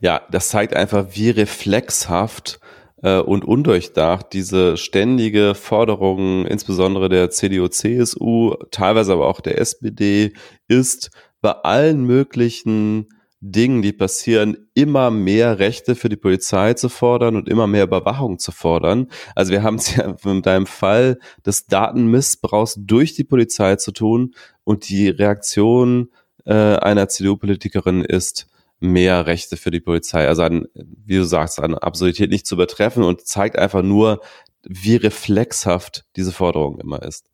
Ja, 0.00 0.22
das 0.30 0.48
zeigt 0.48 0.74
einfach, 0.74 1.06
wie 1.12 1.30
reflexhaft 1.30 2.60
äh, 3.02 3.18
und 3.18 3.44
undurchdacht 3.44 4.32
diese 4.32 4.76
ständige 4.76 5.54
Forderung, 5.54 6.46
insbesondere 6.46 7.08
der 7.08 7.30
CDU, 7.30 7.68
CSU, 7.68 8.54
teilweise 8.70 9.12
aber 9.12 9.28
auch 9.28 9.40
der 9.40 9.58
SPD, 9.58 10.32
ist, 10.68 11.10
bei 11.40 11.52
allen 11.52 12.04
möglichen 12.04 13.06
Dingen, 13.46 13.82
die 13.82 13.92
passieren, 13.92 14.56
immer 14.72 15.10
mehr 15.10 15.58
Rechte 15.58 15.94
für 15.94 16.08
die 16.08 16.16
Polizei 16.16 16.72
zu 16.72 16.88
fordern 16.88 17.36
und 17.36 17.46
immer 17.46 17.66
mehr 17.66 17.84
Überwachung 17.84 18.38
zu 18.38 18.52
fordern. 18.52 19.08
Also 19.34 19.52
wir 19.52 19.62
haben 19.62 19.74
es 19.74 19.94
ja 19.96 20.16
mit 20.24 20.46
deinem 20.46 20.66
Fall 20.66 21.18
des 21.44 21.66
Datenmissbrauchs 21.66 22.76
durch 22.78 23.12
die 23.12 23.24
Polizei 23.24 23.76
zu 23.76 23.92
tun 23.92 24.34
und 24.64 24.88
die 24.88 25.10
Reaktion 25.10 26.08
äh, 26.46 26.54
einer 26.54 27.08
CDU-Politikerin 27.08 28.02
ist, 28.02 28.46
mehr 28.80 29.26
Rechte 29.26 29.56
für 29.56 29.70
die 29.70 29.80
Polizei. 29.80 30.26
Also 30.26 30.42
an, 30.42 30.66
wie 30.74 31.16
du 31.16 31.24
sagst, 31.24 31.60
an 31.60 31.74
Absurdität 31.74 32.30
nicht 32.30 32.46
zu 32.46 32.54
übertreffen 32.54 33.02
und 33.02 33.26
zeigt 33.26 33.58
einfach 33.58 33.82
nur, 33.82 34.20
wie 34.62 34.96
reflexhaft 34.96 36.04
diese 36.16 36.32
Forderung 36.32 36.80
immer 36.80 37.02
ist. 37.02 37.30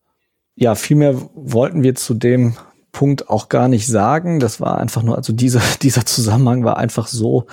Ja, 0.56 0.74
vielmehr 0.74 1.14
wollten 1.34 1.82
wir 1.82 1.94
zu 1.94 2.14
dem 2.14 2.56
Punkt 2.92 3.28
auch 3.30 3.48
gar 3.48 3.68
nicht 3.68 3.86
sagen. 3.86 4.40
Das 4.40 4.60
war 4.60 4.78
einfach 4.78 5.02
nur, 5.02 5.16
also 5.16 5.32
dieser, 5.32 5.62
dieser 5.82 6.04
Zusammenhang 6.04 6.64
war 6.64 6.76
einfach 6.76 7.06
so, 7.06 7.46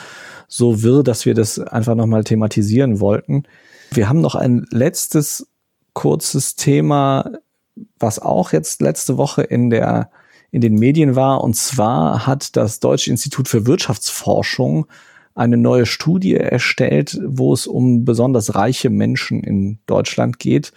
so 0.47 0.81
wirr, 0.83 1.03
dass 1.03 1.25
wir 1.25 1.33
das 1.33 1.59
einfach 1.59 1.95
nochmal 1.95 2.23
thematisieren 2.23 2.99
wollten. 2.99 3.43
Wir 3.91 4.09
haben 4.09 4.21
noch 4.21 4.35
ein 4.35 4.65
letztes 4.71 5.47
kurzes 5.93 6.55
Thema, 6.55 7.31
was 7.99 8.19
auch 8.19 8.51
jetzt 8.51 8.81
letzte 8.81 9.17
Woche 9.17 9.43
in 9.43 9.69
der, 9.69 10.11
in 10.51 10.61
den 10.61 10.75
Medien 10.75 11.15
war. 11.15 11.43
Und 11.43 11.55
zwar 11.55 12.25
hat 12.25 12.55
das 12.55 12.79
Deutsche 12.79 13.11
Institut 13.11 13.47
für 13.47 13.65
Wirtschaftsforschung 13.65 14.87
eine 15.35 15.57
neue 15.57 15.85
Studie 15.85 16.35
erstellt, 16.35 17.19
wo 17.23 17.53
es 17.53 17.67
um 17.67 18.05
besonders 18.05 18.55
reiche 18.55 18.89
Menschen 18.89 19.43
in 19.43 19.79
Deutschland 19.85 20.39
geht. 20.39 20.73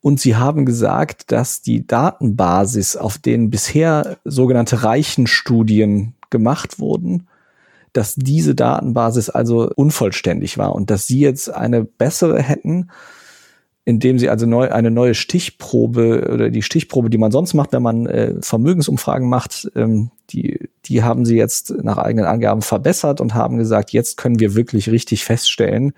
Und 0.00 0.20
sie 0.20 0.36
haben 0.36 0.66
gesagt, 0.66 1.30
dass 1.32 1.62
die 1.62 1.86
Datenbasis, 1.86 2.96
auf 2.96 3.18
denen 3.18 3.50
bisher 3.50 4.18
sogenannte 4.24 4.82
Reichenstudien 4.82 6.14
gemacht 6.30 6.78
wurden, 6.78 7.28
dass 7.92 8.14
diese 8.14 8.54
Datenbasis 8.54 9.30
also 9.30 9.70
unvollständig 9.74 10.58
war 10.58 10.74
und 10.74 10.90
dass 10.90 11.06
sie 11.06 11.20
jetzt 11.20 11.52
eine 11.52 11.84
bessere 11.84 12.42
hätten, 12.42 12.90
indem 13.84 14.18
sie 14.18 14.28
also 14.28 14.46
neu, 14.46 14.70
eine 14.70 14.90
neue 14.90 15.14
Stichprobe 15.14 16.30
oder 16.32 16.50
die 16.50 16.62
Stichprobe, 16.62 17.10
die 17.10 17.18
man 17.18 17.32
sonst 17.32 17.54
macht, 17.54 17.72
wenn 17.72 17.82
man 17.82 18.06
äh, 18.06 18.34
Vermögensumfragen 18.40 19.28
macht, 19.28 19.70
ähm, 19.74 20.10
die, 20.30 20.68
die 20.84 21.02
haben 21.02 21.24
sie 21.24 21.36
jetzt 21.36 21.70
nach 21.82 21.98
eigenen 21.98 22.26
Angaben 22.26 22.62
verbessert 22.62 23.20
und 23.20 23.34
haben 23.34 23.58
gesagt, 23.58 23.92
jetzt 23.92 24.16
können 24.16 24.38
wir 24.38 24.54
wirklich 24.54 24.88
richtig 24.90 25.24
feststellen, 25.24 25.94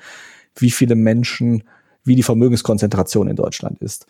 wie 0.57 0.71
viele 0.71 0.95
Menschen 0.95 1.65
wie 2.05 2.17
die 2.17 2.23
Vermögenskonzentration 2.23 3.29
in 3.29 3.37
Deutschland 3.37 3.81
ist. 3.81 4.07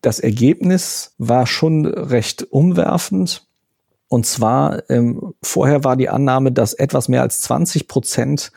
Das 0.00 0.18
Ergebnis 0.18 1.14
war 1.18 1.46
schon 1.46 1.86
recht 1.86 2.42
umwerfend. 2.50 3.46
Und 4.08 4.26
zwar, 4.26 4.88
ähm, 4.90 5.34
vorher 5.42 5.82
war 5.82 5.96
die 5.96 6.08
Annahme, 6.08 6.52
dass 6.52 6.74
etwas 6.74 7.08
mehr 7.08 7.22
als 7.22 7.40
20 7.40 7.88
Prozent 7.88 8.52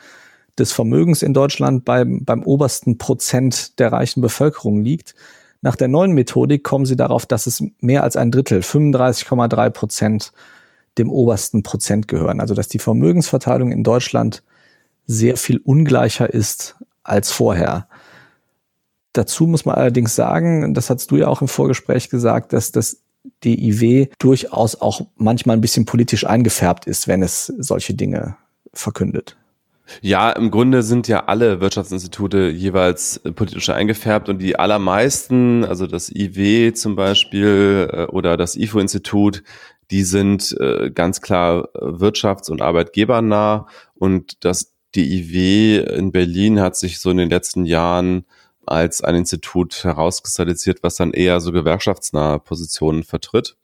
des 0.58 0.72
Vermögens 0.72 1.22
in 1.22 1.34
Deutschland 1.34 1.84
beim, 1.84 2.24
beim 2.24 2.42
obersten 2.42 2.98
Prozent 2.98 3.78
der 3.78 3.92
reichen 3.92 4.20
Bevölkerung 4.20 4.82
liegt. 4.82 5.14
Nach 5.60 5.76
der 5.76 5.88
neuen 5.88 6.12
Methodik 6.12 6.64
kommen 6.64 6.86
sie 6.86 6.96
darauf, 6.96 7.26
dass 7.26 7.46
es 7.46 7.62
mehr 7.80 8.02
als 8.02 8.16
ein 8.16 8.30
Drittel, 8.30 8.60
35,3 8.60 9.70
Prozent, 9.70 10.32
dem 10.98 11.10
obersten 11.10 11.62
Prozent 11.62 12.08
gehören. 12.08 12.40
Also 12.40 12.54
dass 12.54 12.68
die 12.68 12.78
Vermögensverteilung 12.78 13.72
in 13.72 13.84
Deutschland 13.84 14.42
sehr 15.06 15.36
viel 15.36 15.58
ungleicher 15.58 16.32
ist 16.32 16.76
als 17.02 17.30
vorher. 17.32 17.88
Dazu 19.14 19.46
muss 19.46 19.64
man 19.64 19.76
allerdings 19.76 20.14
sagen, 20.14 20.74
das 20.74 20.90
hast 20.90 21.10
du 21.10 21.16
ja 21.16 21.28
auch 21.28 21.40
im 21.40 21.48
Vorgespräch 21.48 22.10
gesagt, 22.10 22.52
dass 22.52 22.72
das 22.72 22.98
DIW 23.42 24.08
durchaus 24.18 24.80
auch 24.80 25.06
manchmal 25.16 25.56
ein 25.56 25.60
bisschen 25.60 25.86
politisch 25.86 26.26
eingefärbt 26.26 26.86
ist, 26.86 27.08
wenn 27.08 27.22
es 27.22 27.46
solche 27.46 27.94
Dinge 27.94 28.36
verkündet. 28.74 29.37
Ja, 30.00 30.30
im 30.30 30.50
Grunde 30.50 30.82
sind 30.82 31.08
ja 31.08 31.24
alle 31.26 31.60
Wirtschaftsinstitute 31.60 32.48
jeweils 32.48 33.20
politisch 33.34 33.68
eingefärbt 33.70 34.28
und 34.28 34.38
die 34.38 34.58
allermeisten, 34.58 35.64
also 35.64 35.86
das 35.86 36.10
IW 36.10 36.72
zum 36.72 36.96
Beispiel 36.96 37.88
äh, 37.92 38.04
oder 38.04 38.36
das 38.36 38.56
IFO-Institut, 38.56 39.42
die 39.90 40.02
sind 40.02 40.56
äh, 40.60 40.90
ganz 40.90 41.20
klar 41.20 41.68
wirtschafts- 41.74 42.50
und 42.50 42.60
arbeitgebernah 42.60 43.66
und 43.94 44.44
das 44.44 44.74
DIW 44.94 45.78
in 45.96 46.12
Berlin 46.12 46.60
hat 46.60 46.76
sich 46.76 46.98
so 46.98 47.10
in 47.10 47.18
den 47.18 47.30
letzten 47.30 47.64
Jahren 47.64 48.24
als 48.66 49.02
ein 49.02 49.14
Institut 49.14 49.84
herauskristallisiert, 49.84 50.82
was 50.82 50.96
dann 50.96 51.12
eher 51.12 51.40
so 51.40 51.52
gewerkschaftsnahe 51.52 52.38
Positionen 52.38 53.02
vertritt. 53.02 53.56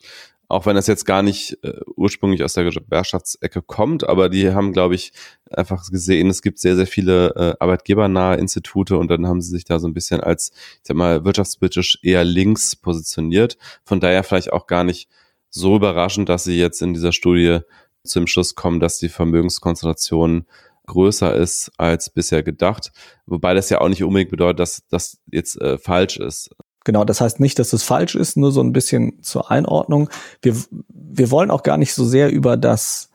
Auch 0.55 0.67
wenn 0.67 0.77
das 0.77 0.87
jetzt 0.87 1.05
gar 1.05 1.25
nicht 1.25 1.59
äh, 1.65 1.81
ursprünglich 1.97 2.45
aus 2.45 2.53
der 2.53 2.63
Gewerkschaftsecke 2.63 3.61
kommt, 3.61 4.09
aber 4.09 4.29
die 4.29 4.53
haben, 4.53 4.73
glaube 4.73 4.95
ich, 4.95 5.13
einfach 5.51 5.91
gesehen, 5.91 6.31
es 6.31 6.43
gibt 6.43 6.61
sehr, 6.61 6.77
sehr 6.77 6.87
viele 6.87 7.35
äh, 7.35 7.57
arbeitgebernahe 7.59 8.37
Institute 8.37 8.97
und 8.97 9.11
dann 9.11 9.27
haben 9.27 9.41
sie 9.41 9.51
sich 9.51 9.65
da 9.65 9.81
so 9.81 9.89
ein 9.89 9.95
bisschen 9.95 10.21
als, 10.21 10.53
ich 10.55 10.83
sag 10.85 10.97
mal, 10.97 11.25
wirtschaftspolitisch 11.25 11.99
eher 12.03 12.23
links 12.23 12.77
positioniert. 12.77 13.59
Von 13.85 13.99
daher 13.99 14.23
vielleicht 14.23 14.53
auch 14.53 14.69
gar 14.69 14.85
nicht 14.85 15.09
so 15.51 15.75
überraschend, 15.75 16.29
dass 16.29 16.45
sie 16.45 16.57
jetzt 16.57 16.83
in 16.83 16.95
dieser 16.95 17.11
Studie 17.11 17.59
zum 18.05 18.29
Schluss 18.29 18.55
kommen, 18.55 18.79
dass 18.79 18.99
die 18.99 19.09
Vermögenskonzentration 19.09 20.47
größer 20.87 21.35
ist 21.35 21.73
als 21.79 22.11
bisher 22.11 22.45
gedacht. 22.45 22.93
Wobei 23.27 23.55
das 23.55 23.71
ja 23.71 23.81
auch 23.81 23.89
nicht 23.89 24.05
unbedingt 24.05 24.31
bedeutet, 24.31 24.61
dass 24.61 24.87
das 24.89 25.19
jetzt 25.33 25.61
äh, 25.61 25.79
falsch 25.79 26.19
ist. 26.19 26.55
Genau, 26.85 27.05
das 27.05 27.21
heißt 27.21 27.41
nicht, 27.41 27.59
dass 27.59 27.71
das 27.71 27.83
falsch 27.83 28.15
ist, 28.15 28.37
nur 28.37 28.53
so 28.53 28.63
ein 28.63 28.73
bisschen 28.73 29.23
zur 29.23 29.51
Einordnung. 29.51 30.11
Wir, 30.43 30.55
wir 30.89 31.31
wollen 31.31 31.51
auch 31.51 31.63
gar 31.63 31.79
nicht 31.79 31.95
so 31.95 32.05
sehr 32.05 32.31
über 32.31 32.57
das 32.57 33.11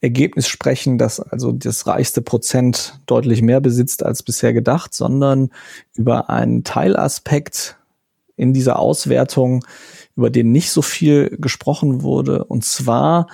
Ergebnis 0.00 0.48
sprechen, 0.48 0.96
dass 0.96 1.20
also 1.20 1.52
das 1.52 1.86
reichste 1.86 2.22
Prozent 2.22 2.98
deutlich 3.04 3.42
mehr 3.42 3.60
besitzt 3.60 4.04
als 4.04 4.22
bisher 4.22 4.54
gedacht, 4.54 4.94
sondern 4.94 5.50
über 5.94 6.30
einen 6.30 6.64
Teilaspekt 6.64 7.76
in 8.36 8.54
dieser 8.54 8.78
Auswertung, 8.78 9.64
über 10.16 10.30
den 10.30 10.50
nicht 10.50 10.70
so 10.70 10.80
viel 10.80 11.36
gesprochen 11.38 12.02
wurde. 12.02 12.44
Und 12.44 12.64
zwar 12.64 13.26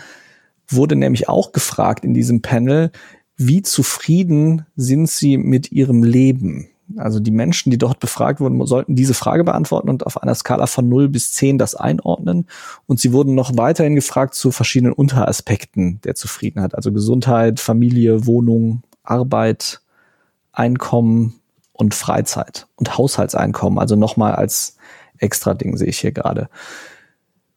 wurde 0.66 0.96
nämlich 0.96 1.28
auch 1.28 1.52
gefragt 1.52 2.04
in 2.04 2.12
diesem 2.12 2.42
Panel, 2.42 2.90
wie 3.36 3.62
zufrieden 3.62 4.66
sind 4.74 5.08
sie 5.08 5.36
mit 5.36 5.70
ihrem 5.70 6.02
Leben? 6.02 6.68
Also 6.96 7.18
die 7.18 7.32
Menschen, 7.32 7.70
die 7.70 7.78
dort 7.78 7.98
befragt 7.98 8.40
wurden, 8.40 8.64
sollten 8.66 8.94
diese 8.94 9.14
Frage 9.14 9.42
beantworten 9.42 9.88
und 9.88 10.06
auf 10.06 10.22
einer 10.22 10.34
Skala 10.34 10.66
von 10.66 10.88
0 10.88 11.08
bis 11.08 11.32
10 11.32 11.58
das 11.58 11.74
einordnen. 11.74 12.46
Und 12.86 13.00
sie 13.00 13.12
wurden 13.12 13.34
noch 13.34 13.56
weiterhin 13.56 13.96
gefragt 13.96 14.34
zu 14.34 14.52
verschiedenen 14.52 14.92
Unteraspekten 14.92 16.00
der 16.02 16.14
Zufriedenheit, 16.14 16.74
also 16.74 16.92
Gesundheit, 16.92 17.58
Familie, 17.58 18.26
Wohnung, 18.26 18.82
Arbeit, 19.02 19.80
Einkommen 20.52 21.40
und 21.72 21.94
Freizeit 21.94 22.68
und 22.76 22.96
Haushaltseinkommen. 22.96 23.78
Also 23.78 23.96
nochmal 23.96 24.34
als 24.34 24.76
extra 25.18 25.54
Ding 25.54 25.76
sehe 25.76 25.88
ich 25.88 25.98
hier 25.98 26.12
gerade. 26.12 26.48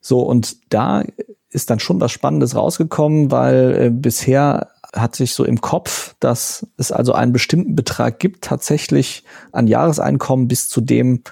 So, 0.01 0.21
und 0.21 0.57
da 0.73 1.03
ist 1.51 1.69
dann 1.69 1.79
schon 1.79 2.01
was 2.01 2.11
Spannendes 2.11 2.55
rausgekommen, 2.55 3.31
weil 3.31 3.75
äh, 3.75 3.89
bisher 3.89 4.69
hat 4.93 5.15
sich 5.15 5.33
so 5.33 5.45
im 5.45 5.61
Kopf, 5.61 6.15
dass 6.19 6.67
es 6.77 6.91
also 6.91 7.13
einen 7.13 7.33
bestimmten 7.33 7.75
Betrag 7.75 8.19
gibt, 8.19 8.43
tatsächlich 8.43 9.23
an 9.51 9.67
Jahreseinkommen, 9.67 10.47
bis 10.47 10.69
zu 10.69 10.81
dem 10.81 11.23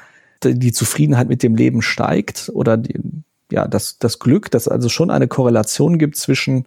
die 0.43 0.71
Zufriedenheit 0.71 1.29
mit 1.29 1.41
dem 1.41 1.55
Leben 1.55 1.81
steigt 1.81 2.51
oder 2.53 2.77
die, 2.77 2.99
ja, 3.51 3.67
das, 3.67 3.97
das 3.97 4.19
Glück, 4.19 4.51
dass 4.51 4.67
also 4.67 4.89
schon 4.89 5.09
eine 5.09 5.27
Korrelation 5.27 5.97
gibt 5.97 6.17
zwischen 6.17 6.65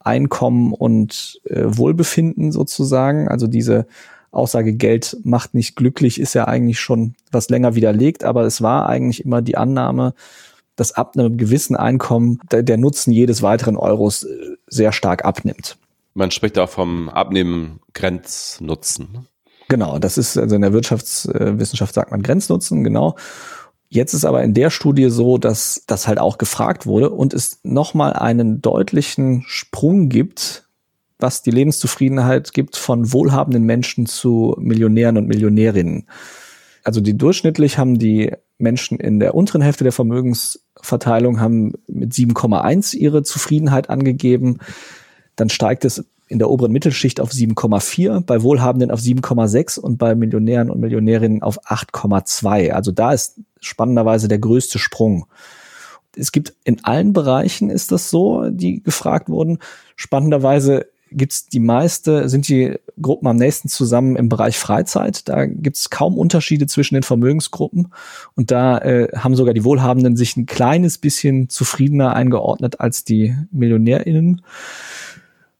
Einkommen 0.00 0.72
und 0.72 1.40
äh, 1.44 1.62
Wohlbefinden 1.64 2.52
sozusagen. 2.52 3.28
Also 3.28 3.46
diese 3.46 3.86
Aussage, 4.30 4.74
Geld 4.74 5.16
macht 5.22 5.54
nicht 5.54 5.76
glücklich, 5.76 6.20
ist 6.20 6.34
ja 6.34 6.46
eigentlich 6.46 6.80
schon 6.80 7.14
was 7.30 7.48
länger 7.48 7.74
widerlegt, 7.74 8.24
aber 8.24 8.42
es 8.42 8.60
war 8.60 8.88
eigentlich 8.88 9.24
immer 9.24 9.42
die 9.42 9.56
Annahme, 9.56 10.14
dass 10.76 10.92
ab 10.92 11.16
einem 11.16 11.36
gewissen 11.36 11.76
Einkommen 11.76 12.40
der, 12.50 12.64
der 12.64 12.76
Nutzen 12.76 13.12
jedes 13.12 13.42
weiteren 13.42 13.76
Euros 13.76 14.24
äh, 14.24 14.56
sehr 14.66 14.92
stark 14.92 15.24
abnimmt. 15.24 15.78
Man 16.14 16.30
spricht 16.30 16.58
auch 16.58 16.68
vom 16.68 17.08
Abnehmen 17.08 17.80
Grenznutzen. 17.92 19.26
Genau, 19.68 19.98
das 19.98 20.16
ist 20.16 20.38
also 20.38 20.54
in 20.54 20.62
der 20.62 20.72
Wirtschaftswissenschaft 20.72 21.94
sagt 21.94 22.12
man 22.12 22.22
Grenznutzen, 22.22 22.84
genau. 22.84 23.16
Jetzt 23.88 24.14
ist 24.14 24.24
aber 24.24 24.42
in 24.42 24.54
der 24.54 24.70
Studie 24.70 25.10
so, 25.10 25.38
dass 25.38 25.84
das 25.86 26.06
halt 26.06 26.18
auch 26.18 26.38
gefragt 26.38 26.86
wurde 26.86 27.10
und 27.10 27.34
es 27.34 27.60
nochmal 27.62 28.12
einen 28.12 28.60
deutlichen 28.60 29.44
Sprung 29.46 30.08
gibt, 30.08 30.68
was 31.18 31.42
die 31.42 31.50
Lebenszufriedenheit 31.50 32.52
gibt 32.52 32.76
von 32.76 33.12
wohlhabenden 33.12 33.64
Menschen 33.64 34.06
zu 34.06 34.56
Millionären 34.58 35.16
und 35.16 35.28
Millionärinnen. 35.28 36.08
Also 36.82 37.00
die 37.00 37.16
durchschnittlich 37.16 37.78
haben 37.78 37.98
die 37.98 38.32
Menschen 38.58 38.98
in 39.00 39.20
der 39.20 39.34
unteren 39.34 39.62
Hälfte 39.62 39.84
der 39.84 39.92
Vermögensverteilung 39.92 41.40
haben 41.40 41.72
mit 41.86 42.12
7,1 42.12 42.94
ihre 42.94 43.22
Zufriedenheit 43.22 43.90
angegeben 43.90 44.58
dann 45.36 45.48
steigt 45.48 45.84
es 45.84 46.04
in 46.28 46.38
der 46.38 46.50
oberen 46.50 46.72
Mittelschicht 46.72 47.20
auf 47.20 47.30
7,4, 47.30 48.20
bei 48.20 48.42
Wohlhabenden 48.42 48.90
auf 48.90 49.00
7,6 49.00 49.78
und 49.78 49.98
bei 49.98 50.14
Millionären 50.14 50.70
und 50.70 50.80
Millionärinnen 50.80 51.42
auf 51.42 51.60
8,2. 51.66 52.70
Also 52.70 52.92
da 52.92 53.12
ist 53.12 53.40
spannenderweise 53.60 54.28
der 54.28 54.38
größte 54.38 54.78
Sprung. 54.78 55.26
Es 56.16 56.32
gibt 56.32 56.54
in 56.64 56.84
allen 56.84 57.12
Bereichen 57.12 57.70
ist 57.70 57.92
das 57.92 58.08
so, 58.08 58.48
die 58.48 58.82
gefragt 58.82 59.28
wurden. 59.28 59.58
Spannenderweise 59.96 60.86
gibt's 61.10 61.46
die 61.46 61.60
meiste, 61.60 62.28
sind 62.28 62.48
die 62.48 62.76
Gruppen 63.00 63.26
am 63.28 63.36
nächsten 63.36 63.68
zusammen 63.68 64.16
im 64.16 64.28
Bereich 64.28 64.58
Freizeit. 64.58 65.28
Da 65.28 65.46
gibt's 65.46 65.90
kaum 65.90 66.18
Unterschiede 66.18 66.66
zwischen 66.66 66.94
den 66.94 67.02
Vermögensgruppen. 67.02 67.92
Und 68.34 68.50
da 68.50 68.78
äh, 68.78 69.08
haben 69.16 69.36
sogar 69.36 69.54
die 69.54 69.64
Wohlhabenden 69.64 70.16
sich 70.16 70.36
ein 70.36 70.46
kleines 70.46 70.98
bisschen 70.98 71.48
zufriedener 71.48 72.14
eingeordnet 72.14 72.80
als 72.80 73.04
die 73.04 73.36
MillionärInnen. 73.52 74.42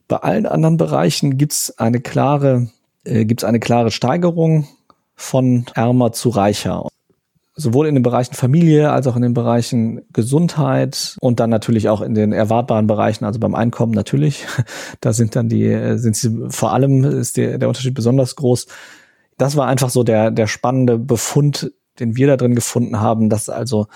Bei 0.09 0.16
allen 0.18 0.46
anderen 0.46 0.76
Bereichen 0.76 1.38
gibt 1.38 1.52
es 1.52 1.78
eine 1.78 2.00
klare, 2.00 2.68
äh, 3.05 3.24
gibt's 3.24 3.44
eine 3.44 3.61
klare 3.61 3.90
Steigerung 3.90 4.66
von 5.14 5.66
ärmer 5.74 6.12
zu 6.12 6.30
reicher. 6.30 6.88
sowohl 7.57 7.86
in 7.86 7.94
den 7.94 8.02
Bereichen 8.02 8.34
Familie 8.34 8.90
als 8.90 9.07
auch 9.07 9.14
in 9.14 9.22
den 9.22 9.32
Bereichen 9.32 10.02
Gesundheit 10.12 11.16
und 11.20 11.38
dann 11.38 11.50
natürlich 11.50 11.88
auch 11.88 12.00
in 12.00 12.14
den 12.14 12.32
erwartbaren 12.32 12.88
Bereichen, 12.88 13.24
also 13.24 13.38
beim 13.38 13.55
Einkommen 13.55 13.92
natürlich. 13.92 14.44
Da 15.00 15.12
sind 15.12 15.36
dann 15.36 15.48
die, 15.48 15.66
äh, 15.66 15.96
sind 15.96 16.16
sie 16.16 16.46
vor 16.48 16.72
allem 16.72 17.05
ist 17.05 17.36
der, 17.36 17.59
der 17.59 17.68
Unterschied 17.68 17.94
besonders 17.94 18.34
groß. 18.34 18.66
Das 19.38 19.57
war 19.57 19.68
einfach 19.68 19.90
so 19.90 20.02
der, 20.02 20.32
der 20.32 20.48
spannende 20.48 20.98
Befund, 20.98 21.72
den 22.00 22.16
wir 22.16 22.26
da 22.26 22.36
drin 22.36 22.57
gefunden 22.57 23.00
haben, 23.00 23.30
dass 23.30 23.48
also 23.48 23.86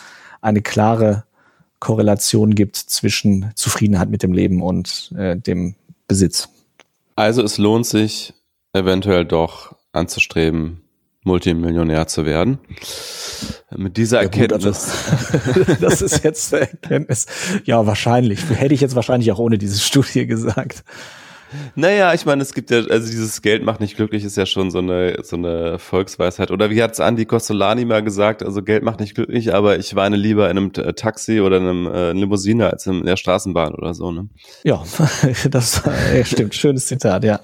eine 0.41 0.63
klare 0.63 1.25
Korrelation 1.81 2.55
gibt 2.55 2.77
zwischen 2.77 3.51
Zufriedenheit 3.57 4.09
mit 4.09 4.23
dem 4.23 4.33
Leben 4.33 4.63
und 4.63 5.13
äh, 5.17 5.37
dem 5.37 5.75
Besitz. 6.09 6.49
Also 7.15 7.43
es 7.43 7.59
lohnt 7.59 7.87
sich 7.87 8.35
eventuell 8.73 9.25
doch 9.25 9.77
anzustreben, 9.93 10.83
Multimillionär 11.25 12.07
zu 12.07 12.25
werden. 12.25 12.59
Mit 13.77 13.97
dieser 13.97 14.23
Erkenntnis. 14.23 14.65
Ja, 14.65 15.33
gut, 15.53 15.69
also, 15.69 15.75
das 15.81 16.03
ist 16.03 16.25
jetzt 16.25 16.55
eine 16.55 16.71
Erkenntnis. 16.71 17.27
Ja, 17.65 17.87
wahrscheinlich. 17.87 18.41
Hätte 18.51 18.75
ich 18.75 18.81
jetzt 18.81 18.95
wahrscheinlich 18.95 19.31
auch 19.31 19.39
ohne 19.39 19.59
diese 19.59 19.79
Studie 19.79 20.27
gesagt. 20.27 20.85
Naja, 21.75 22.15
ich 22.15 22.27
meine, 22.27 22.43
es 22.43 22.55
gibt 22.55 22.71
ja, 22.71 22.79
also 22.79 23.09
dieses 23.09 23.43
Geld 23.43 23.65
macht 23.65 23.81
nicht 23.81 23.97
glücklich, 23.97 24.25
ist 24.25 24.37
ja 24.37 24.47
schon 24.47 24.71
so 24.71 24.79
eine, 24.79 25.19
so 25.23 25.37
eine 25.37 25.79
Volksweisheit. 25.79 26.51
Oder 26.51 26.71
wie 26.71 26.83
hat's 26.83 27.01
Andi 27.01 27.25
Costolani 27.25 27.85
mal 27.85 28.03
gesagt, 28.03 28.43
also 28.43 28.63
Geld 28.63 28.83
macht 28.83 29.01
nicht 29.01 29.15
glücklich, 29.15 29.55
aber 29.55 29.79
ich 29.79 29.95
weine 29.95 30.17
lieber 30.17 30.51
in 30.51 30.59
einem 30.59 30.73
Taxi 30.73 31.41
oder 31.41 31.59
in 31.59 31.63
einem 31.63 31.87
äh, 31.87 32.13
Limousine 32.13 32.71
als 32.71 32.87
in 32.87 33.05
der 33.05 33.17
Straßenbahn 33.17 33.75
oder 33.75 33.95
so, 33.95 34.11
ne? 34.11 34.29
Ja, 34.65 34.83
das 35.51 35.87
äh, 35.87 36.25
stimmt. 36.25 36.55
Schönes 36.55 36.87
Zitat, 36.87 37.25
ja. 37.25 37.41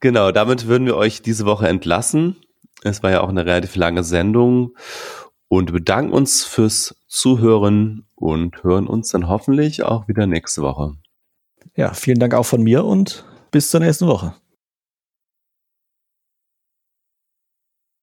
Genau, 0.00 0.32
damit 0.32 0.66
würden 0.66 0.86
wir 0.86 0.96
euch 0.96 1.20
diese 1.20 1.44
Woche 1.44 1.68
entlassen. 1.68 2.36
Es 2.82 3.02
war 3.02 3.10
ja 3.10 3.20
auch 3.20 3.28
eine 3.28 3.44
relativ 3.44 3.76
lange 3.76 4.02
Sendung 4.02 4.74
und 5.48 5.72
bedanken 5.72 6.12
uns 6.12 6.44
fürs 6.44 6.94
Zuhören 7.06 8.06
und 8.14 8.62
hören 8.62 8.86
uns 8.86 9.10
dann 9.10 9.28
hoffentlich 9.28 9.82
auch 9.82 10.08
wieder 10.08 10.26
nächste 10.26 10.62
Woche. 10.62 10.94
Ja, 11.80 11.94
vielen 11.94 12.18
Dank 12.18 12.34
auch 12.34 12.44
von 12.44 12.62
mir 12.62 12.84
und 12.84 13.24
bis 13.52 13.70
zur 13.70 13.80
nächsten 13.80 14.06
Woche. 14.06 14.34